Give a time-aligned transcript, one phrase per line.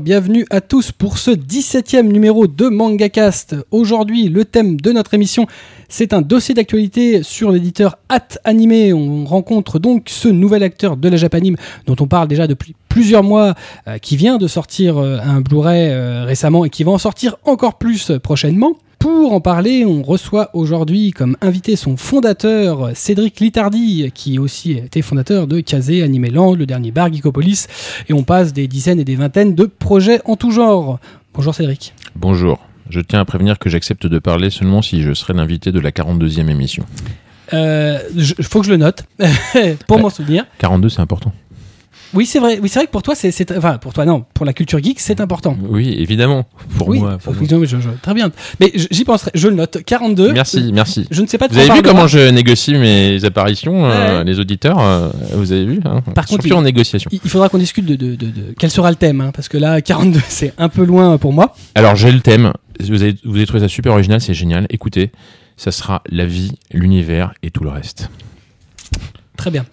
[0.00, 3.56] Bienvenue à tous pour ce 17e numéro de MangaCast.
[3.70, 5.46] Aujourd'hui, le thème de notre émission,
[5.88, 8.92] c'est un dossier d'actualité sur l'éditeur At Animé.
[8.92, 11.56] On rencontre donc ce nouvel acteur de la Japanime
[11.86, 13.54] dont on parle déjà depuis plusieurs mois,
[13.86, 17.36] euh, qui vient de sortir euh, un Blu-ray euh, récemment et qui va en sortir
[17.44, 18.76] encore plus prochainement.
[18.98, 25.02] Pour en parler, on reçoit aujourd'hui comme invité son fondateur, Cédric Litardi, qui aussi était
[25.02, 27.66] fondateur de Kazé, Animeland, le dernier bar Geekopolis,
[28.08, 30.98] et on passe des dizaines et des vingtaines de projets en tout genre.
[31.34, 31.94] Bonjour Cédric.
[32.16, 32.58] Bonjour.
[32.90, 35.90] Je tiens à prévenir que j'accepte de parler seulement si je serai l'invité de la
[35.92, 36.84] 42e émission.
[37.52, 39.04] Euh, je- faut que je le note
[39.86, 40.44] pour m'en souvenir.
[40.58, 41.32] 42, c'est important.
[42.14, 42.58] Oui, c'est vrai.
[42.62, 44.82] Oui, c'est vrai que pour toi, c'est, c'est- enfin pour toi non, pour la culture
[44.82, 45.56] geek, c'est important.
[45.68, 46.46] Oui, évidemment.
[46.76, 47.18] Pour oui, moi.
[47.18, 47.42] pour moi.
[47.64, 48.30] je- je- très bien.
[48.60, 49.30] Mais j'y penserai.
[49.34, 49.78] Je le note.
[49.84, 50.32] 42.
[50.32, 51.06] Merci, merci.
[51.10, 51.48] Je ne sais pas.
[51.48, 55.66] de Vous avez vu comment je négocie mes apparitions, euh, les auditeurs euh, Vous avez
[55.66, 57.08] vu hein Par contre, en négociation.
[57.12, 59.48] Il il faudra qu'on discute de, de, de, de- quel sera le thème, hein, parce
[59.48, 61.54] que là, 42, c'est un peu loin pour moi.
[61.74, 62.52] Alors, j'ai le thème.
[62.80, 64.66] Vous avez, vous avez trouvé ça super original, c'est génial.
[64.70, 65.10] Écoutez,
[65.56, 68.08] ça sera la vie, l'univers et tout le reste.
[69.38, 69.64] Très bien.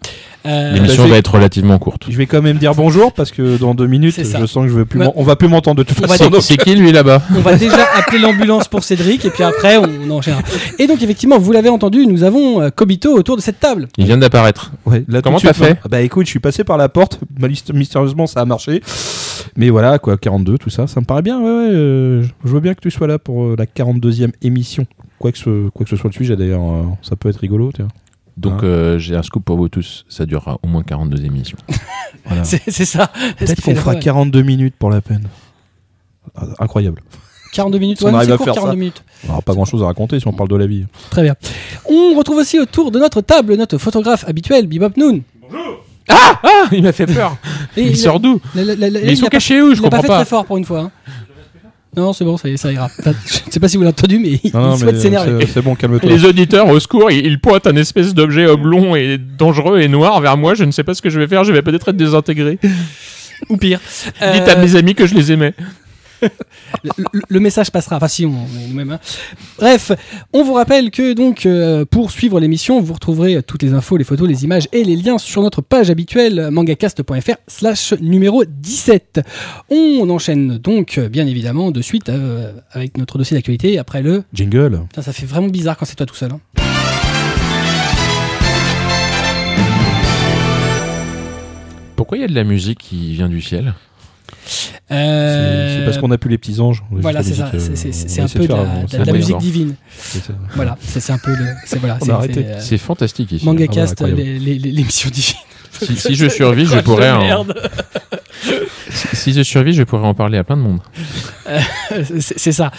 [0.46, 2.06] Euh, L'émission bah, je va vais- être relativement courte.
[2.08, 4.78] Je vais quand même dire bonjour parce que dans deux minutes, je sens que je
[4.78, 5.08] vais plus Ouais.
[5.16, 6.30] on va plus m'entendre de toute On façon.
[6.40, 10.10] C'est qui lui là-bas on va déjà appeler l'ambulance pour Cédric, et puis après, on,
[10.12, 10.44] enchaînera.
[10.78, 13.88] Et donc, effectivement, vous l'avez entendu, nous avons euh, Kobito autour de cette table.
[13.98, 14.72] Il vient d'apparaître.
[14.86, 17.20] Ouais, Comment t'as fait Bah écoute, je suis passé par la porte,
[17.74, 18.82] mystérieusement ça a marché.
[19.58, 21.40] Mais voilà, quoi, 42, tout ça, ça me paraît bien.
[21.40, 24.86] Ouais, ouais, euh, je veux bien que tu sois là pour euh, la 42e émission.
[25.18, 27.72] Quoi que, ce, quoi que ce soit le sujet d'ailleurs, euh, ça peut être rigolo.
[27.74, 27.88] tiens.
[28.38, 28.66] Donc, Hein.
[28.66, 30.06] euh, j'ai un scoop pour vous tous.
[30.10, 31.58] Ça durera au moins 42 émissions.
[32.28, 32.44] Voilà.
[32.44, 33.12] C'est ça.
[33.38, 34.00] Peut-être fait qu'on fera vraie.
[34.02, 35.28] 42 minutes pour la peine.
[36.36, 37.02] Ah, Incroyable.
[37.54, 38.00] 42 minutes.
[38.00, 38.80] Si on Ouais, arrive c'est à court, faire 42 ça.
[38.80, 39.04] minutes.
[39.30, 40.86] Alors, pas grand chose à raconter si on parle de la vie.
[41.12, 41.36] Très bien.
[41.88, 45.22] On retrouve aussi autour de notre table notre photographe habituel, Bebop Noon.
[46.10, 46.34] Ah
[46.72, 47.38] Il m'a fait peur
[47.78, 49.98] Et Il il sort d'où Mais ils il sont cachés où Je Il n'a pas
[49.98, 50.16] comprends fait pas.
[50.18, 50.80] très fort pour une fois.
[50.82, 50.92] hein.
[51.98, 52.90] Non, c'est bon, ça, y est, ça ira.
[53.00, 55.46] Enfin, je ne sais pas si vous l'avez entendu, mais il Non, souhaite s'énerver.
[55.48, 56.10] c'est- bon, calme-toi.
[56.10, 60.20] Les auditeurs, au secours, ils, ils pointent un espèce d'objet oblong et dangereux et noir
[60.22, 60.54] vers moi.
[60.56, 61.44] Je ne sais pas ce que je vais faire.
[61.44, 62.60] Je vais peut-être être désintégré.
[63.50, 63.80] Ou pire.
[64.06, 65.54] Dites à Euh, mes amis que je les aimais.
[67.30, 67.98] Le, message passera.
[67.98, 68.92] Enfin, si, on est nous-mêmes.
[68.92, 69.00] hein.
[69.58, 69.92] Bref,
[70.34, 74.04] on vous rappelle que donc euh, pour suivre l'émission, vous retrouverez toutes les infos, les
[74.04, 79.22] photos, les images et les liens sur notre page habituelle mangacast.fr/slash numéro 17.
[79.70, 84.24] On enchaîne donc bien évidemment de suite euh, avec notre dossier d'actualité après le.
[84.34, 84.82] Jingle.
[84.90, 86.32] Putain, ça fait vraiment bizarre quand c'est toi tout seul.
[86.32, 86.40] hein.
[91.96, 93.74] Pourquoi il y a de la musique qui vient du ciel?
[94.92, 96.84] Euh, c'est parce qu'on a plus les petits anges.
[96.92, 97.52] Voilà, c'est ça.
[97.58, 99.76] C'est- euh, un peu de la, de musique divine.
[100.56, 101.46] Voilà, c'est un peu le.
[101.66, 101.98] C'est voilà.
[102.02, 102.46] On c'est- a arrêté.
[102.60, 103.46] c'est, euh, fantastique ici.
[103.46, 105.36] Mangacast, Ah les- l'émission divine.
[105.82, 107.54] Si, si je survis, je pourrais Merde.
[109.32, 110.80] Si je survis, je pourrais en parler à plein de monde.
[112.20, 112.72] C'est c'est ça.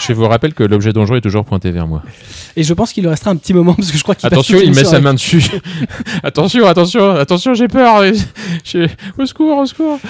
[0.00, 2.02] Je vous rappelle que l'objet dangereux est toujours pointé vers moi.
[2.56, 4.58] Et je pense qu'il lui restera un petit moment parce que je crois qu'il Attention,
[4.62, 5.44] il met sa main dessus.
[6.22, 8.02] attention, attention, attention, j'ai peur.
[9.18, 10.00] Au secours, au secours.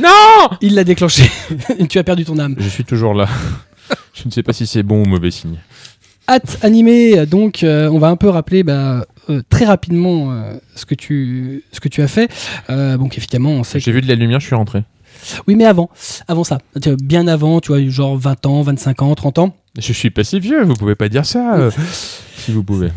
[0.00, 1.30] Non Il l'a déclenché.
[1.88, 2.56] tu as perdu ton âme.
[2.58, 3.28] Je suis toujours là.
[4.14, 5.58] Je ne sais pas si c'est bon ou mauvais signe.
[6.28, 10.86] Hâte animé, donc euh, on va un peu rappeler bah, euh, très rapidement euh, ce,
[10.86, 12.30] que tu, ce que tu as fait.
[12.70, 13.84] Euh, donc évidemment, on sait que...
[13.84, 14.84] J'ai vu de la lumière, je suis rentré.
[15.46, 15.90] Oui, mais avant,
[16.28, 16.58] avant ça,
[17.02, 19.54] bien avant, tu vois, genre 20 ans, 25 ans, 30 ans.
[19.78, 21.56] Je suis pas si vieux, vous pouvez pas dire ça.
[21.56, 21.70] euh,
[22.36, 22.88] si vous pouvez.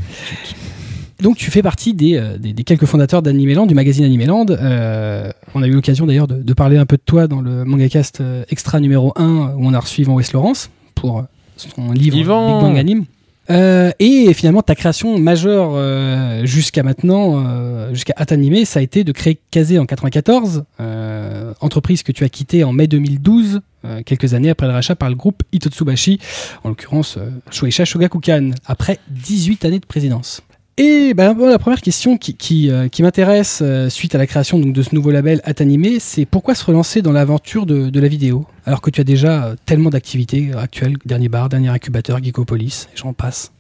[1.22, 4.48] Donc tu fais partie des, euh, des, des quelques fondateurs d'Animeland, du magazine Animeland.
[4.50, 7.64] Euh, on a eu l'occasion d'ailleurs de, de parler un peu de toi dans le
[7.64, 11.24] MangaCast euh, extra numéro 1 où on a reçu Yvan West Laurence pour
[11.58, 13.06] son livre Yvan Big Bang Anime.
[13.52, 19.04] Euh, et finalement, ta création majeure euh, jusqu'à maintenant, euh, jusqu'à Atanime, ça a été
[19.04, 24.02] de créer Kazé en 94, euh, entreprise que tu as quittée en mai 2012, euh,
[24.06, 26.20] quelques années après le rachat par le groupe Itotsubashi,
[26.64, 27.18] en l'occurrence
[27.52, 30.42] Shueisha Shogakukan, après 18 années de présidence.
[30.78, 34.58] Et ben, la première question qui, qui, euh, qui m'intéresse euh, suite à la création
[34.58, 38.08] donc, de ce nouveau label Atanime, c'est pourquoi se relancer dans l'aventure de, de la
[38.08, 42.88] vidéo alors que tu as déjà euh, tellement d'activités actuelles, dernier bar, dernier incubateur, Geekopolis,
[42.94, 43.52] et j'en passe.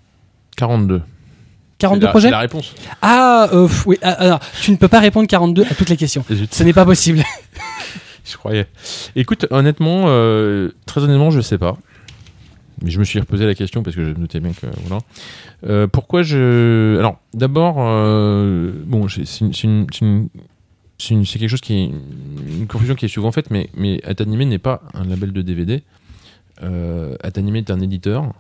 [0.55, 1.01] 42.
[1.79, 2.73] 42 C'est la- projets la réponse.
[3.01, 3.49] Ah,
[3.85, 6.23] oui, ah, alors, tu ne peux pas répondre 42 à toutes les questions.
[6.51, 7.23] Ce n'est pas possible.
[8.25, 8.67] je croyais.
[9.15, 10.05] Écoute, honnêtement,
[10.85, 11.77] très honnêtement, je sais pas.
[12.83, 15.01] Mais je me suis reposé la question parce que je me doutais bien que voilà.
[15.67, 17.75] Euh, pourquoi je Alors, d'abord,
[18.85, 19.53] bon, c'est
[21.39, 21.85] quelque chose qui est
[22.59, 25.83] une confusion qui est souvent faite, mais mais Atanime n'est pas un label de DVD.
[26.63, 28.33] Euh, Atanime est un éditeur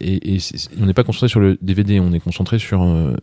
[0.00, 0.38] et, et
[0.80, 3.14] on n'est pas concentré sur le DVD, on est concentré sur euh,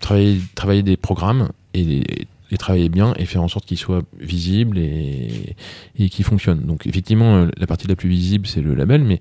[0.00, 2.04] travailler travailler des programmes et les-
[2.50, 5.54] les travailler bien et faire en sorte qu'ils soient visibles et,
[5.98, 6.62] et qu'ils fonctionnent.
[6.66, 9.20] Donc effectivement, euh, la partie la plus visible, c'est le label, mais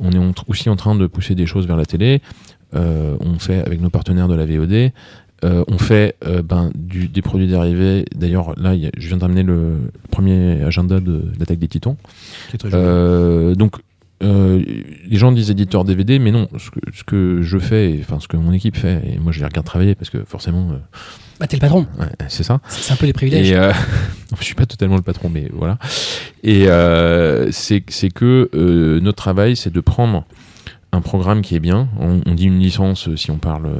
[0.00, 2.20] on est aussi en train de pousser des choses vers la télé.
[2.74, 4.92] Euh, on fait avec nos partenaires de la VOD.
[5.44, 8.04] Euh, on fait euh, ben, du, des produits dérivés.
[8.14, 9.76] D'ailleurs, là, il y a- je viens d'amener le
[10.10, 11.96] premier agenda de l'attaque des titans.
[12.74, 13.76] Euh, donc,
[14.22, 14.62] euh,
[15.06, 18.28] les gens disent éditeur DVD, mais non, ce que, ce que je fais, enfin ce
[18.28, 20.76] que mon équipe fait, et moi je les regarde travailler parce que forcément, euh,
[21.38, 21.86] Bah, t'es le patron.
[22.00, 22.60] ouais, c'est ça.
[22.68, 23.50] C'est un peu les privilèges.
[23.50, 23.72] Et euh,
[24.38, 25.78] je suis pas totalement le patron, mais voilà.
[26.42, 30.24] Et euh, c'est que euh, notre travail, c'est de prendre
[30.90, 31.88] un programme qui est bien.
[32.00, 33.70] On, on dit une licence si on parle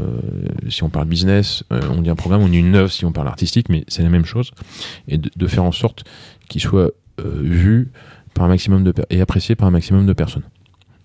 [0.69, 3.12] si on parle business, euh, on dit un programme, on dit une œuvre si on
[3.12, 4.50] parle artistique, mais c'est la même chose.
[5.08, 6.05] Et de, de faire en sorte
[6.49, 7.91] qu'il soit euh, vu
[8.34, 10.42] par un maximum de et apprécié par un maximum de personnes.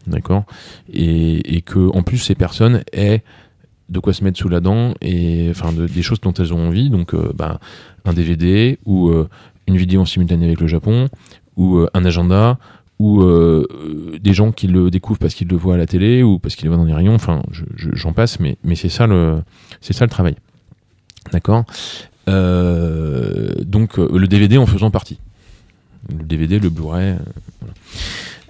[0.07, 0.43] D'accord?
[0.91, 3.23] Et, et que en plus ces personnes aient
[3.89, 6.67] de quoi se mettre sous la dent et enfin de- des choses dont elles ont
[6.67, 6.89] envie.
[6.89, 7.59] Donc euh, bah,
[8.05, 9.27] un DVD ou euh,
[9.67, 11.09] une vidéo en simultané avec le Japon
[11.55, 12.57] ou euh, un agenda
[12.99, 13.65] ou euh,
[14.21, 16.65] des gens qui le découvrent parce qu'ils le voient à la télé ou parce qu'ils
[16.65, 17.15] le voient dans les rayons.
[17.15, 19.41] Enfin, je- je- j'en passe, mais, mais c'est ça le
[19.81, 20.35] c'est ça le travail.
[21.31, 21.63] D'accord?
[22.27, 25.19] Donc le DVD en faisant partie.
[26.09, 27.11] Le DVD, le Blu-ray.
[27.11, 27.17] euh.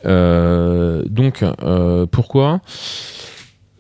[0.06, 2.62] Euh, donc euh, pourquoi?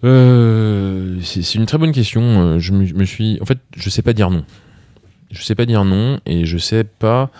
[0.01, 2.59] C'est une très bonne question.
[2.59, 4.45] Je me, suis, en fait, je sais pas dire non.
[5.31, 7.31] Je sais pas dire non et je sais pas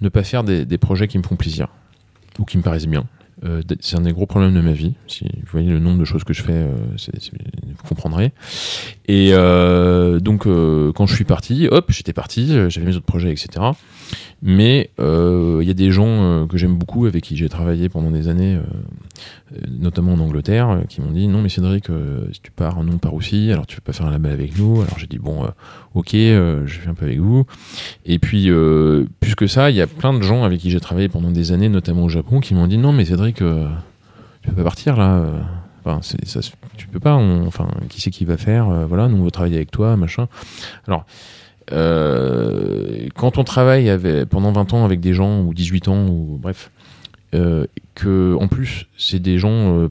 [0.00, 1.68] ne pas faire des projets qui me font plaisir
[2.38, 3.06] ou qui me paraissent bien.
[3.44, 4.94] Euh, c'est un des gros problèmes de ma vie.
[5.06, 6.74] Si vous voyez le nombre de choses que je fais, euh,
[7.08, 8.32] vous comprendrez.
[9.08, 13.66] Et euh, donc, quand je suis parti, hop, j'étais parti, j'avais mes autres projets, etc.
[14.42, 18.28] Mais il y a des gens que j'aime beaucoup, avec qui j'ai travaillé pendant des
[18.28, 18.58] années,
[19.68, 21.88] notamment en Angleterre, qui m'ont dit non mais Cédric,
[22.32, 24.58] si tu pars, nous on part aussi, alors tu veux pas faire un label avec
[24.58, 25.46] nous Alors j'ai dit bon,
[25.94, 27.44] ok, je fais un peu avec vous.
[28.06, 28.50] Et puis
[29.20, 31.52] plus que ça, il y a plein de gens avec qui j'ai travaillé pendant des
[31.52, 33.68] années, notamment au Japon, qui m'ont dit non mais Cédric, euh,
[34.42, 35.18] tu peux pas partir là.
[35.18, 35.40] euh.
[35.84, 36.40] Enfin, ça,
[36.76, 37.14] tu peux pas.
[37.14, 40.28] enfin, qui c'est qui va faire euh, Voilà, nous on veut travailler avec toi, machin.
[40.86, 41.04] Alors.
[41.72, 43.90] euh, quand on travaille
[44.28, 46.72] pendant 20 ans avec des gens ou 18 ans ou bref
[47.32, 49.88] euh, que en plus c'est des gens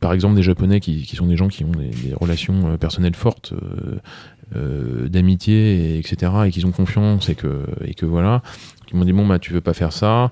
[0.00, 3.54] par exemple des japonais qui, sont des gens qui ont des, relations personnelles fortes
[4.54, 8.42] d'amitié et, etc et qu'ils ont confiance et que et que voilà
[8.86, 10.30] qui m'ont dit bon bah tu veux pas faire ça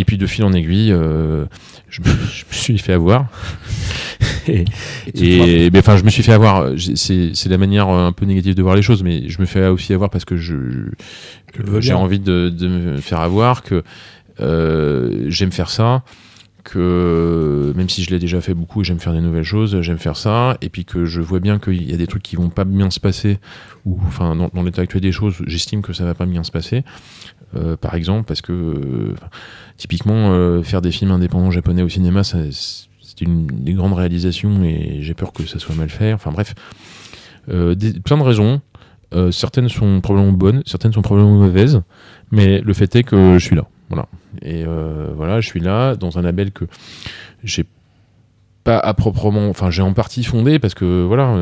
[0.00, 1.44] et puis de fil en aiguille euh,
[1.88, 3.26] je, me, je me suis fait avoir.
[4.48, 4.64] Et,
[5.14, 6.72] et ben, enfin je me suis fait avoir.
[6.96, 9.66] C'est la manière euh, un peu négative de voir les choses mais je me fais
[9.66, 10.56] aussi avoir parce que je,
[11.78, 13.82] j'ai envie de, de me faire avoir que
[14.40, 16.02] euh, j'aime faire ça
[16.62, 19.98] que même si je l'ai déjà fait beaucoup et j'aime faire des nouvelles choses j'aime
[19.98, 22.50] faire ça et puis que je vois bien qu'il y a des trucs qui vont
[22.50, 23.38] pas bien se passer
[23.86, 26.52] ou enfin dans, dans l'état actuel des choses j'estime que ça va pas bien se
[26.52, 26.84] passer
[27.56, 29.14] Euh, par exemple parce que euh,
[29.80, 34.98] typiquement euh, faire des films indépendants japonais au cinéma c'est une des grandes réalisations et
[35.00, 36.12] j'ai peur que ça soit mal fait.
[36.12, 36.54] Enfin bref.
[37.48, 37.74] Euh,
[38.04, 38.60] plein de raisons.
[39.14, 41.82] Euh, certaines sont probablement bonnes certaines sont probablement mauvaises
[42.30, 43.64] mais le fait est que je suis là.
[43.88, 44.06] Voilà.
[44.42, 44.64] Et
[45.16, 46.66] voilà je suis là dans un label que
[47.42, 47.64] j'ai
[48.62, 51.34] pas à proprement enfin j'ai en partie fondé parce que voilà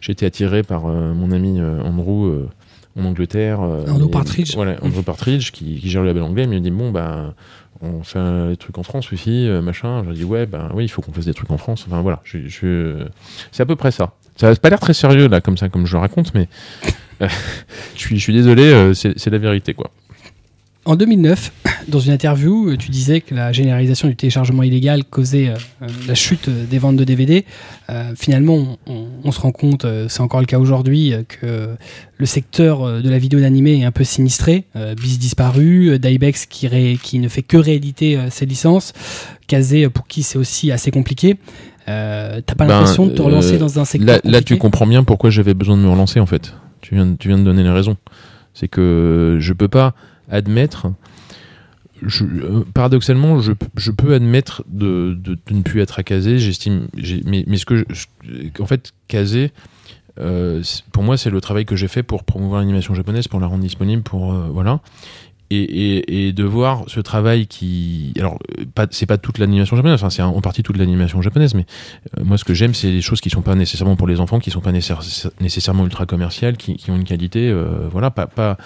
[0.00, 2.48] j'ai été attiré par mon ami Andrew
[2.98, 4.54] en Angleterre euh, Andrew et- Partridge.
[4.54, 7.34] voilà Andrew Partridge qui, qui gère le label anglais il me dit bon bah
[7.80, 10.04] on fait des trucs en France aussi euh, machin.
[10.08, 11.84] Je dis ouais ben oui il faut qu'on fasse des trucs en France.
[11.88, 13.06] Enfin voilà je, je-
[13.50, 14.12] c'est à peu près ça.
[14.36, 16.48] Ça n'a pas l'air très sérieux là comme ça comme je le raconte mais
[17.20, 17.26] je
[17.98, 19.90] suis je suis désolé euh, c'est la vérité quoi
[20.84, 21.52] En 2009,
[21.88, 25.86] dans une interview, euh, tu disais que la généralisation du téléchargement illégal causait euh, euh,
[26.08, 27.44] la chute des ventes de DVD.
[27.88, 31.68] Euh, finalement, on, se rend compte, c'est encore le cas aujourd'hui, que
[32.18, 34.64] le secteur de la vidéo d'animé est un peu sinistré.
[34.76, 38.92] Euh, Bis disparu, Dybex qui, ré- qui ne fait que rééditer ses licences,
[39.46, 41.36] Kazé pour qui c'est aussi assez compliqué.
[41.86, 45.04] T'as pas Ben, l'impression de te relancer dans un secteur Là, là, tu comprends bien
[45.04, 46.54] pourquoi j'avais besoin de me relancer en fait.
[46.80, 47.96] Tu viens, de- tu viens de donner les raisons.
[48.54, 49.94] C'est que je peux pas
[50.32, 50.88] admettre.
[52.20, 53.52] Euh, paradoxalement, je,
[53.92, 55.16] peux admettre de,
[55.50, 56.38] ne plus être à Kazé.
[56.38, 56.88] J'estime,
[57.24, 58.06] mais, ce que, je-
[58.60, 58.92] en fait,
[60.18, 63.38] euh, c'est- pour moi, c'est le travail que j'ai fait pour promouvoir l'animation japonaise, pour
[63.38, 64.80] la rendre disponible, pour euh, voilà.
[65.54, 68.38] Et, de voir ce travail qui, alors,
[68.78, 71.66] euh, c'est pas toute l'animation japonaise, enfin, c'est en partie toute l'animation japonaise, mais
[72.18, 74.38] euh, moi, ce que j'aime, c'est les choses qui sont pas nécessairement pour les enfants,
[74.38, 78.26] qui sont pas nécessaire- nécessairement ultra commerciales, qui, qui ont une qualité, euh, voilà, pas,
[78.26, 78.56] pas.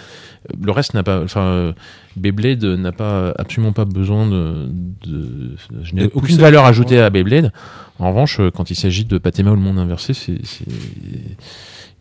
[0.63, 1.73] Le reste n'a pas, enfin, euh,
[2.17, 4.69] Beyblade n'a pas absolument pas besoin de,
[5.07, 6.37] de je n'ai aucune poussé.
[6.37, 7.53] valeur ajoutée à Beyblade.
[7.99, 10.39] En revanche, quand il s'agit de Pathéma ou le monde inversé, c'est-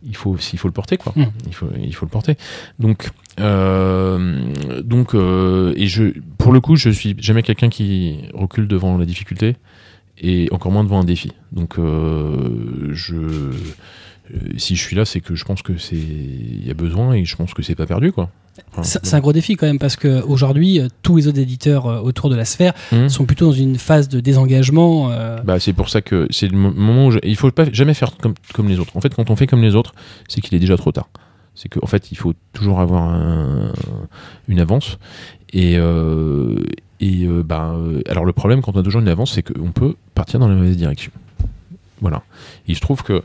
[0.06, 1.12] il faut, il faut le porter, quoi.
[1.16, 1.24] Mm.
[1.46, 2.36] Il faut, il faut le porter.
[2.78, 3.10] Donc,
[3.40, 6.04] euh, donc, euh, et je,
[6.38, 9.56] pour le coup, je suis jamais quelqu'un qui recule devant la difficulté
[10.18, 11.32] et encore moins devant un défi.
[11.52, 13.52] Donc, euh, je,
[14.56, 17.24] si je suis là, c'est que je pense que c'est, il y a besoin et
[17.24, 18.30] je pense que c'est pas perdu, quoi.
[18.82, 22.00] C'est un gros défi quand même parce que aujourd'hui, euh, tous les autres éditeurs euh,
[22.00, 23.08] autour de la sphère Hum.
[23.08, 25.10] sont plutôt dans une phase de désengagement.
[25.10, 27.70] euh, Bah, c'est pour ça que c'est le mo- moment où je- il faut pas
[27.72, 28.96] jamais faire comme, comme les autres.
[28.96, 29.94] En fait, quand on fait comme les autres,
[30.28, 31.08] c'est qu'il est déjà trop tard.
[31.54, 33.72] C'est qu'en fait, il faut toujours avoir un-
[34.48, 34.98] une avance.
[35.52, 36.56] Et, euh,
[37.00, 39.72] et euh, bah, euh, alors le problème quand on a toujours une avance, c'est qu'on
[39.72, 41.12] peut partir dans la mauvaise direction.
[42.00, 42.22] Voilà.
[42.68, 43.22] Il se trouve que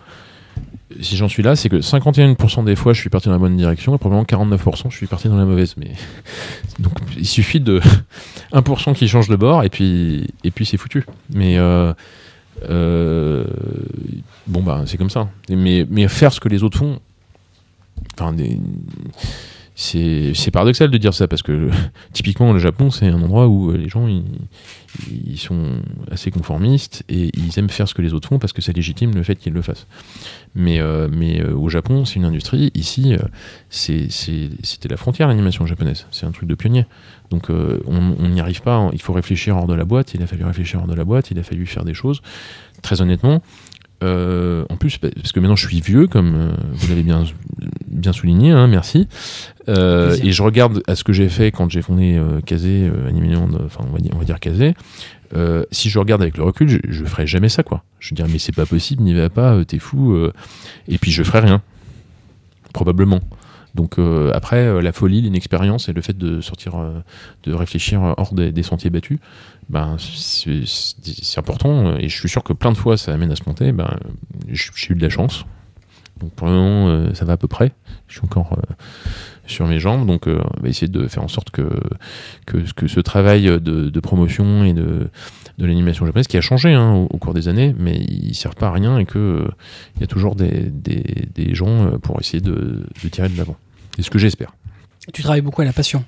[0.99, 3.55] si j'en suis là, c'est que 51% des fois, je suis parti dans la bonne
[3.57, 5.75] direction et probablement 49% je suis parti dans la mauvaise.
[5.77, 5.91] Mais
[6.79, 7.79] donc il suffit de
[8.53, 11.05] 1% qui change de bord et puis et puis c'est foutu.
[11.33, 11.93] Mais euh,
[12.69, 13.43] euh,
[14.47, 15.29] bon bah c'est comme ça.
[15.49, 16.99] Mais mais faire ce que les autres font,
[18.19, 18.59] enfin des-
[19.75, 21.69] c'est paradoxal de dire ça parce que
[22.13, 25.77] typiquement le Japon c'est un endroit où euh, les gens ils, sont
[26.11, 29.13] assez conformistes et ils aiment faire ce que les autres font parce que ça légitime
[29.15, 29.87] le fait qu'ils le fassent.
[30.53, 32.71] Mais, euh, mais euh, au Japon, c'est une industrie.
[32.75, 33.15] Ici,
[33.69, 36.05] c'est- c'est- c'était la frontière, l'animation japonaise.
[36.11, 36.85] C'est un truc de pionnier.
[37.29, 38.89] Donc, on on n'y arrive pas.
[38.91, 40.13] Il faut réfléchir hors de la boîte.
[40.13, 41.31] Il a fallu réfléchir hors de la boîte.
[41.31, 42.21] Il a fallu faire des choses.
[42.81, 43.41] Très honnêtement,
[44.03, 47.23] euh, en plus, parce que maintenant je suis vieux, comme euh, vous l'avez bien,
[47.87, 49.07] bien souligné, hein, merci.
[49.69, 52.89] Euh, et je regarde à ce que j'ai fait quand j'ai fondé euh, Kazé,
[53.65, 54.73] enfin on va dire, on va dire Kazé.
[55.71, 57.83] Si je regarde avec le recul, je, je ferais jamais ça, quoi.
[57.99, 60.17] Je dirais mais c'est pas possible, n'y va pas, t'es fou.
[60.87, 61.61] et puis je ferais rien,
[62.73, 63.21] probablement.
[63.75, 67.01] Donc euh, après, euh, la folie, l'inexpérience et le fait de sortir, euh,
[67.43, 69.19] de réfléchir hors des, des sentiers battus,
[69.69, 71.95] ben c'est important.
[71.97, 73.71] Et je suis sûr que plein de fois ça amène à se monter.
[73.71, 73.97] Ben
[74.49, 75.45] j'ai eu de la chance.
[76.19, 77.71] Donc pour le moment, ça va à peu près.
[78.07, 78.57] Je suis encore
[79.51, 81.67] sur mes jambes, donc euh, on va essayer de faire en sorte que
[82.45, 83.57] que, que ce travail de,
[83.89, 85.09] de promotion et de
[85.57, 88.55] de l'animation japonaise qui a changé hein, au, au cours des années, mais il sert
[88.55, 89.47] pas à rien et que euh,
[89.95, 93.37] il y a toujours des, des, des gens euh, pour essayer de, de tirer de
[93.37, 93.57] l'avant.
[93.95, 94.53] C'est ce que j'espère.
[95.13, 96.03] Tu travailles beaucoup à la passion.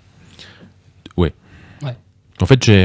[2.41, 2.83] En fait, j'ai.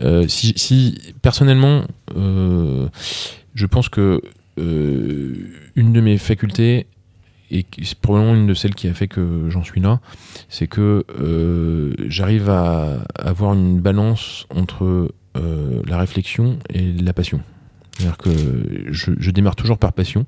[0.00, 1.84] euh, si, si- personnellement,
[2.16, 4.22] je pense que
[4.56, 6.86] une de mes facultés,
[7.50, 10.00] et c'est probablement une de celles qui a fait que j'en suis là,
[10.48, 17.40] c'est que euh, j'arrive à avoir une balance entre euh, la réflexion et la passion.
[17.92, 18.30] C'est-à-dire que
[18.90, 20.26] je, démarre toujours par passion,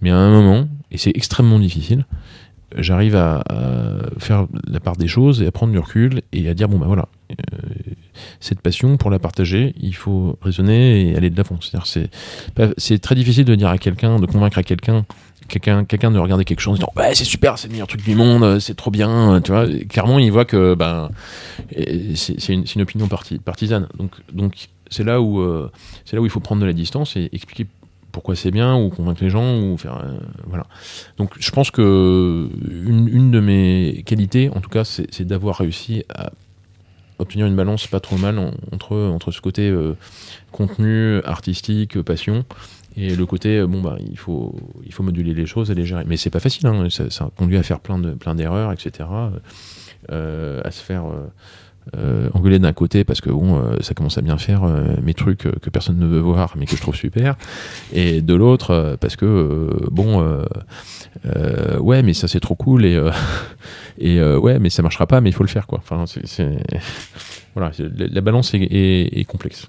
[0.00, 2.04] mais à un moment, et c'est extrêmement difficile,
[2.76, 6.54] j'arrive à, à faire la part des choses et à prendre du recul et à
[6.54, 7.34] dire bon ben voilà euh,
[8.40, 11.58] cette passion pour la partager il faut raisonner et aller de l'avant.
[11.84, 12.10] C'est
[12.76, 15.04] c'est très difficile de dire à quelqu'un de convaincre à quelqu'un
[15.48, 18.60] quelqu'un de regarder quelque chose en disant c'est super c'est le meilleur truc du monde
[18.60, 19.66] c'est trop bien tu vois.
[19.88, 21.10] Clairement il voit que ben
[22.14, 23.88] c'est une, opinion parti- partisane.
[23.98, 25.70] Donc donc c'est là où euh,
[26.12, 27.66] là où il faut prendre de la distance et expliquer
[28.12, 30.66] pourquoi c'est bien ou convaincre les gens ou faire euh, voilà.
[31.16, 36.04] Donc je pense que une, une de mes qualités, en tout cas, c'est d'avoir réussi
[36.12, 36.30] à
[37.20, 39.94] obtenir une balance pas trop mal en- entre, entre ce côté euh,
[40.52, 42.44] contenu, artistique, passion,
[42.96, 45.84] et le côté, euh, bon, bah, il faut, il faut moduler les choses et les
[45.86, 46.04] gérer.
[46.06, 49.08] Mais c'est pas facile, hein, ça, conduit à faire plein de plein d'erreurs, etc.,
[50.10, 51.04] euh, à se faire...
[51.96, 55.14] euh, engueuler d'un côté parce que bon, euh, ça commence à bien faire euh, mes
[55.14, 57.36] trucs euh, que personne ne veut voir mais que je trouve super.
[57.92, 60.44] Et de l'autre parce que bon
[61.80, 63.00] ouais mais ça c'est trop cool et
[63.98, 65.82] et ouais mais ça marchera pas mais il faut le faire quoi.
[65.82, 66.04] Enfin
[67.54, 69.68] voilà la, la balance est, complexe.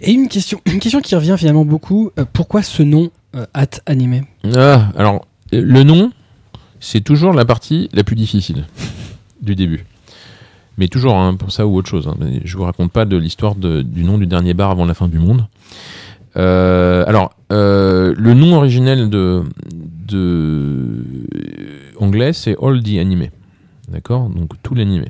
[0.00, 2.10] Et une question, une question qui revient finalement beaucoup.
[2.32, 3.10] pourquoi ce nom
[3.54, 4.24] At Animé?
[4.54, 6.10] Ah, alors le nom
[6.80, 8.66] c'est toujours la partie la plus difficile
[9.40, 9.84] du début
[10.78, 12.16] mais toujours hein, pour ça ou autre chose hein.
[12.44, 15.18] Je vous raconte pas de l'histoire du nom du dernier bar avant la fin du
[15.18, 15.46] monde
[16.36, 19.42] Euh, alors, euh, le nom originel de,
[20.06, 21.02] de
[21.98, 23.28] anglais, c'est All the Anime.
[23.88, 24.28] D'accord?
[24.28, 25.06] Donc tout l'animé.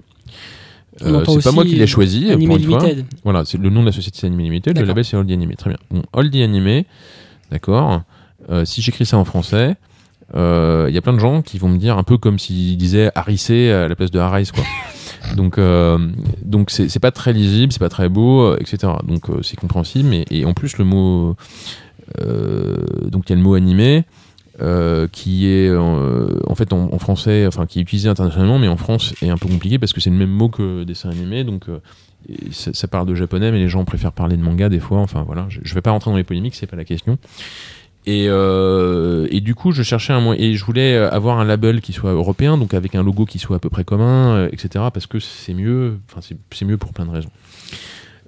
[1.02, 2.78] Euh, c'est pas moi qui l'ai choisi, Animé pour une fois.
[2.80, 3.04] Limited.
[3.24, 4.78] Voilà, c'est le nom de la société c'est Anime Limited.
[4.78, 5.54] Le label, c'est All the Anime.
[5.54, 5.78] Très bien.
[5.90, 6.84] Bon, All the Anime,
[7.50, 8.02] d'accord.
[8.50, 9.74] Euh, si j'écris ça en français,
[10.34, 12.76] euh, il y a plein de gens qui vont me dire un peu comme s'ils
[12.76, 14.64] disaient Harissé à la place de Harris, quoi.
[15.34, 15.98] donc, euh,
[16.42, 18.92] donc c'est pas très lisible, c'est pas très beau, euh, etc.
[19.06, 20.14] Donc, euh, c'est compréhensible.
[20.30, 21.36] Et en plus, le mot.
[22.18, 24.04] donc, il y a le mot animé.
[25.12, 29.28] qui est en fait en, français, enfin qui est utilisé internationalement, mais en France est
[29.28, 31.66] un peu compliqué parce que c'est le même mot que dessin animé, donc
[32.50, 34.98] ça parle de japonais, mais les gens préfèrent parler de manga des fois.
[35.00, 37.18] Enfin voilà, je, je vais pas rentrer dans les polémiques, c'est pas la question.
[38.08, 41.80] Et, euh, et du coup, je cherchais un moyen, et je voulais avoir un label
[41.80, 44.84] qui soit européen, donc avec un logo qui soit à peu près commun, euh, etc.
[44.94, 47.30] Parce que c'est mieux, enfin c'est- mieux pour plein de raisons.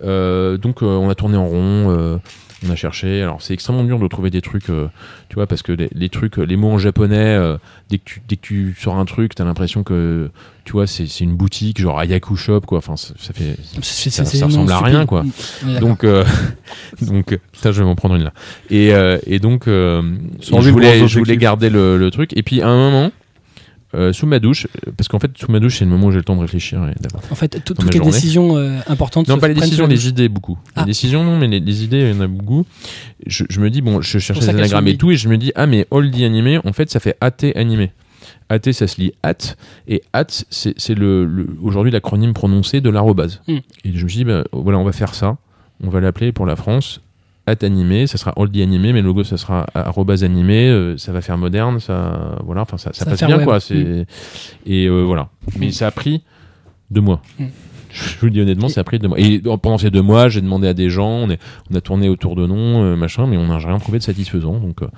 [0.05, 2.19] Euh, donc euh, on a tourné en rond, euh,
[2.67, 3.23] on a cherché.
[3.23, 4.89] Alors c'est extrêmement dur de trouver des trucs, euh,
[5.29, 7.57] tu vois, parce que les, les trucs, les mots en japonais, euh,
[7.91, 10.31] dès que tu dès que tu sors un truc, t'as l'impression que,
[10.65, 12.79] tu vois, c'est c'est une boutique genre Ayaku Shop, quoi.
[12.79, 15.25] Enfin, ça fait, C'est- ça- c'est- ça c'est ressemble à rien, quoi.
[15.81, 16.25] Donc, euh,
[17.03, 18.33] donc, euh, putain, je vais m'en prendre une là.
[18.71, 20.03] Et, euh, et donc, euh,
[20.41, 22.37] je voulais, je voulais garder le, le truc.
[22.37, 23.13] Et puis à un moment,
[23.95, 26.11] euh, sous ma douche, euh, parce qu'en fait, sous ma douche, c'est le moment où
[26.11, 28.13] j'ai le temps de réfléchir et d'avoir En fait, toutes les journée.
[28.13, 29.29] décisions euh, importantes.
[29.29, 30.59] non, pas les décisions, les idées beaucoup.
[30.77, 30.81] Ah.
[30.81, 32.67] Les décisions, non, mais les, les idées, il y en a beaucoup.
[33.27, 35.53] Je, je me dis, bon, je des qu'elles anagrammes et tout, et je me dis,
[35.55, 37.91] ah, mais Oldie animé, en fait, ça fait AT animé.
[38.51, 39.37] AT, ça se lit at,
[39.89, 43.41] et at, c'est c'est le, le- aujourd'hui l'acronyme prononcé de l'arrobase.
[43.47, 43.59] Hmm.
[43.85, 45.37] Et je me suis dit, bah, voilà, on va faire ça.
[45.83, 47.01] On va l'appeler pour la France
[47.51, 51.13] at animé, ça sera Oldie animé, mais le logo, ça sera arrobase animé, euh, ça
[51.13, 53.47] va faire moderne, ça, voilà, enfin, ça, ça Ça va passe bien, web.
[53.47, 53.61] quoi.
[53.61, 54.07] C'est,
[54.67, 55.29] et euh, voilà.
[55.59, 56.23] Mais ça a pris
[56.91, 57.21] deux mois.
[57.39, 57.47] Hmm.
[57.91, 59.19] Je vous le dis honnêtement, ça a pris deux mois.
[59.19, 62.47] Et pendant ces deux mois, j'ai demandé à des gens, on, a tourné autour de
[62.47, 64.59] noms, euh, machin, mais on n'a rien trouvé de satisfaisant.
[64.59, 64.89] Donc, euh,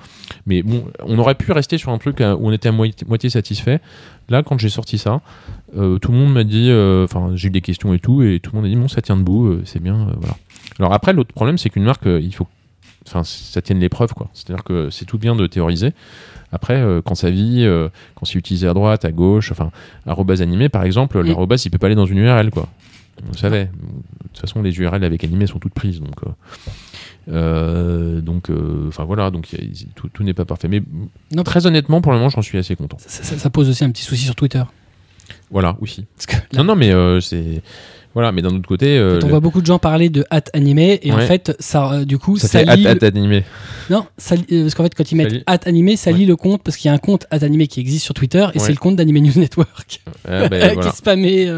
[0.45, 3.07] mais bon, on aurait pu rester sur un truc euh, où on était à moitié,
[3.07, 3.79] moitié satisfait.
[4.29, 5.21] Là, quand j'ai sorti ça,
[5.77, 6.71] euh, tout le monde m'a dit,
[7.03, 9.01] enfin, j'ai eu des questions et tout, et tout le monde a dit, bon, ça
[9.01, 10.35] tient debout, c'est bien, voilà.
[10.79, 12.47] Alors après, l'autre problème, c'est qu'une marque, il faut,
[13.07, 14.29] enfin, ça tienne l'épreuve, quoi.
[14.33, 15.93] C'est-à-dire que c'est tout bien de théoriser.
[16.51, 19.71] Après, euh, quand ça vit, euh, quand c'est utilisé à droite, à gauche, enfin,
[20.05, 21.27] arrobase animé, par exemple, Mm.
[21.27, 22.67] l'arrobase, il peut pas aller dans une URL, quoi.
[23.25, 23.65] On le savait.
[23.65, 26.15] De toute façon, les URL avec animé sont toutes prises, donc.
[27.29, 28.49] euh, donc,
[28.87, 30.67] enfin voilà, donc il y a- tout, tout n'est pas parfait.
[30.67, 30.81] Mais
[31.33, 32.97] Non, très honnêtement, pour le moment, j'en suis assez content.
[32.99, 34.63] Ça, ça- ça pose aussi un petit souci sur Twitter.
[35.51, 36.05] Voilà, aussi.
[36.31, 37.61] Là, Non, non, mais c'est
[38.13, 40.49] voilà, mais d'un autre côté, euh, on le- voit beaucoup de gens parler de hâte
[40.53, 42.87] animé et en fait, ça, euh, du coup, ça ça, fait lie.
[42.87, 43.43] hâte, animé.
[43.89, 46.17] Non, ça lie- euh, parce qu'en fait, quand ils mettent lie- hâte animé, ça Ouais.
[46.17, 48.39] lit le compte parce qu'il y a un compte hâte animé qui existe sur Twitter
[48.53, 48.65] et Ouais.
[48.65, 50.49] c'est le compte d'Anime News Network ben,
[50.81, 51.49] qui est spammé.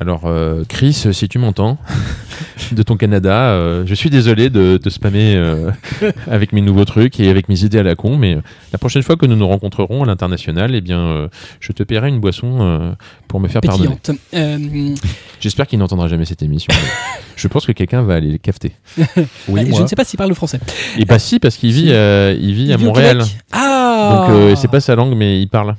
[0.00, 1.78] Alors, euh, Chris, si tu m'entends,
[2.72, 5.70] de ton Canada, euh, je suis désolé de te spammer euh,
[6.30, 8.36] avec mes nouveaux trucs et avec mes idées à la con, mais
[8.72, 11.28] la prochaine fois que nous nous rencontrerons à l'international, eh bien, euh,
[11.60, 12.92] je te paierai une boisson euh,
[13.28, 13.90] pour me faire pardonner.
[13.94, 14.18] pétillante.
[14.34, 14.94] Euh,
[15.38, 16.74] J'espère qu'il n'entendra jamais cette émission.
[17.36, 18.72] je pense que quelqu'un va aller les cafeter.
[18.98, 19.04] Oui,
[19.48, 19.80] bah, je moi.
[19.82, 20.58] ne sais pas s'il parle le français.
[20.98, 23.22] Et bah si, parce qu'il vit, euh, il vit à Il vit au Montréal.
[23.52, 25.76] Ah Donc euh, c'est pas sa langue, mais il parle.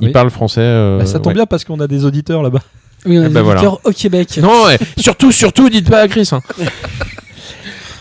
[0.00, 0.12] Il Oui.
[0.12, 0.62] parle français.
[0.62, 1.34] euh, Bah, ça tombe ouais.
[1.34, 2.62] bien parce qu'on a des auditeurs là-bas.
[3.06, 3.60] Oui, on a des bah voilà.
[3.60, 4.38] auditeurs au Québec.
[4.42, 6.28] Non, ouais, surtout, surtout, dites pas à Chris.
[6.32, 6.40] hein.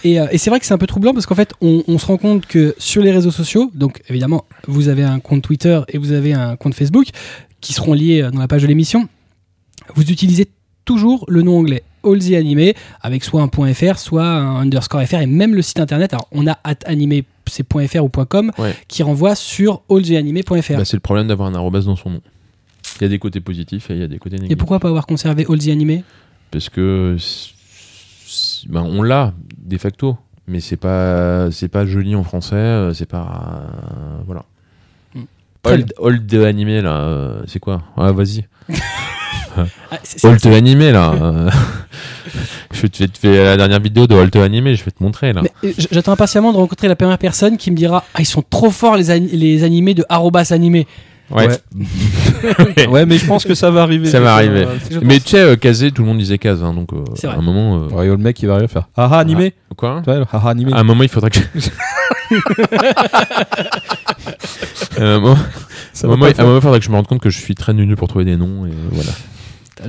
[0.05, 1.97] Et, euh, et c'est vrai que c'est un peu troublant parce qu'en fait, on, on
[1.97, 5.77] se rend compte que sur les réseaux sociaux, donc évidemment, vous avez un compte Twitter
[5.89, 7.07] et vous avez un compte Facebook
[7.59, 9.09] qui seront liés euh, dans la page de l'émission.
[9.95, 10.47] Vous utilisez
[10.85, 15.15] toujours le nom anglais All the Animé avec soit un .fr, soit un underscore fr
[15.15, 16.13] et même le site internet.
[16.13, 18.73] Alors, on a at animé, c'est .fr ou .com Ouais.
[18.88, 20.53] qui renvoie sur alltheanimé.fr.
[20.77, 22.21] Bah, c'est le problème d'avoir un arrobas dans son nom.
[22.99, 24.52] Il y a des côtés positifs et il y a des côtés négatifs.
[24.54, 26.04] et pourquoi pas avoir conservé All the Animé
[26.52, 27.15] Parce que
[28.67, 33.06] ben, on l'a de facto, mais c'est pas c'est pas joli en français, euh, c'est
[33.06, 34.45] pas euh, voilà.
[35.65, 37.84] Old, old animé là, euh, c'est quoi?
[37.97, 38.45] Ah vas-y.
[39.91, 41.12] Ah, Old animé là.
[41.12, 41.49] euh,
[42.71, 45.41] je vais te faire la dernière vidéo de Old animé, je vais te montrer là.
[45.91, 48.95] J'attends impatiemment de rencontrer la première personne qui me dira Ah, ils sont trop forts
[48.95, 50.88] les, les animés de arrobas animé.
[51.32, 51.48] Ouais.
[51.48, 52.88] Ouais.
[52.88, 54.10] ouais, mais je pense que ça va arriver.
[54.10, 54.65] Ça va arriver.
[55.04, 57.32] Mais tu sais, euh, Kazé, tout le monde disait Kaz, hein, donc euh, C'est à
[57.32, 57.39] vrai.
[57.39, 57.76] un moment.
[57.84, 58.88] euh, Ouais, le mec il va rien faire.
[58.98, 59.54] Ah ah animé.
[59.78, 60.74] Quoi Ouais, ah ah animé.
[60.74, 61.39] À un moment, il faudra que.
[64.98, 65.36] à un moment,
[65.94, 67.74] Ça à un moment, il faudra que je me rende compte que je suis très
[67.74, 69.12] nul pour trouver des noms et voilà.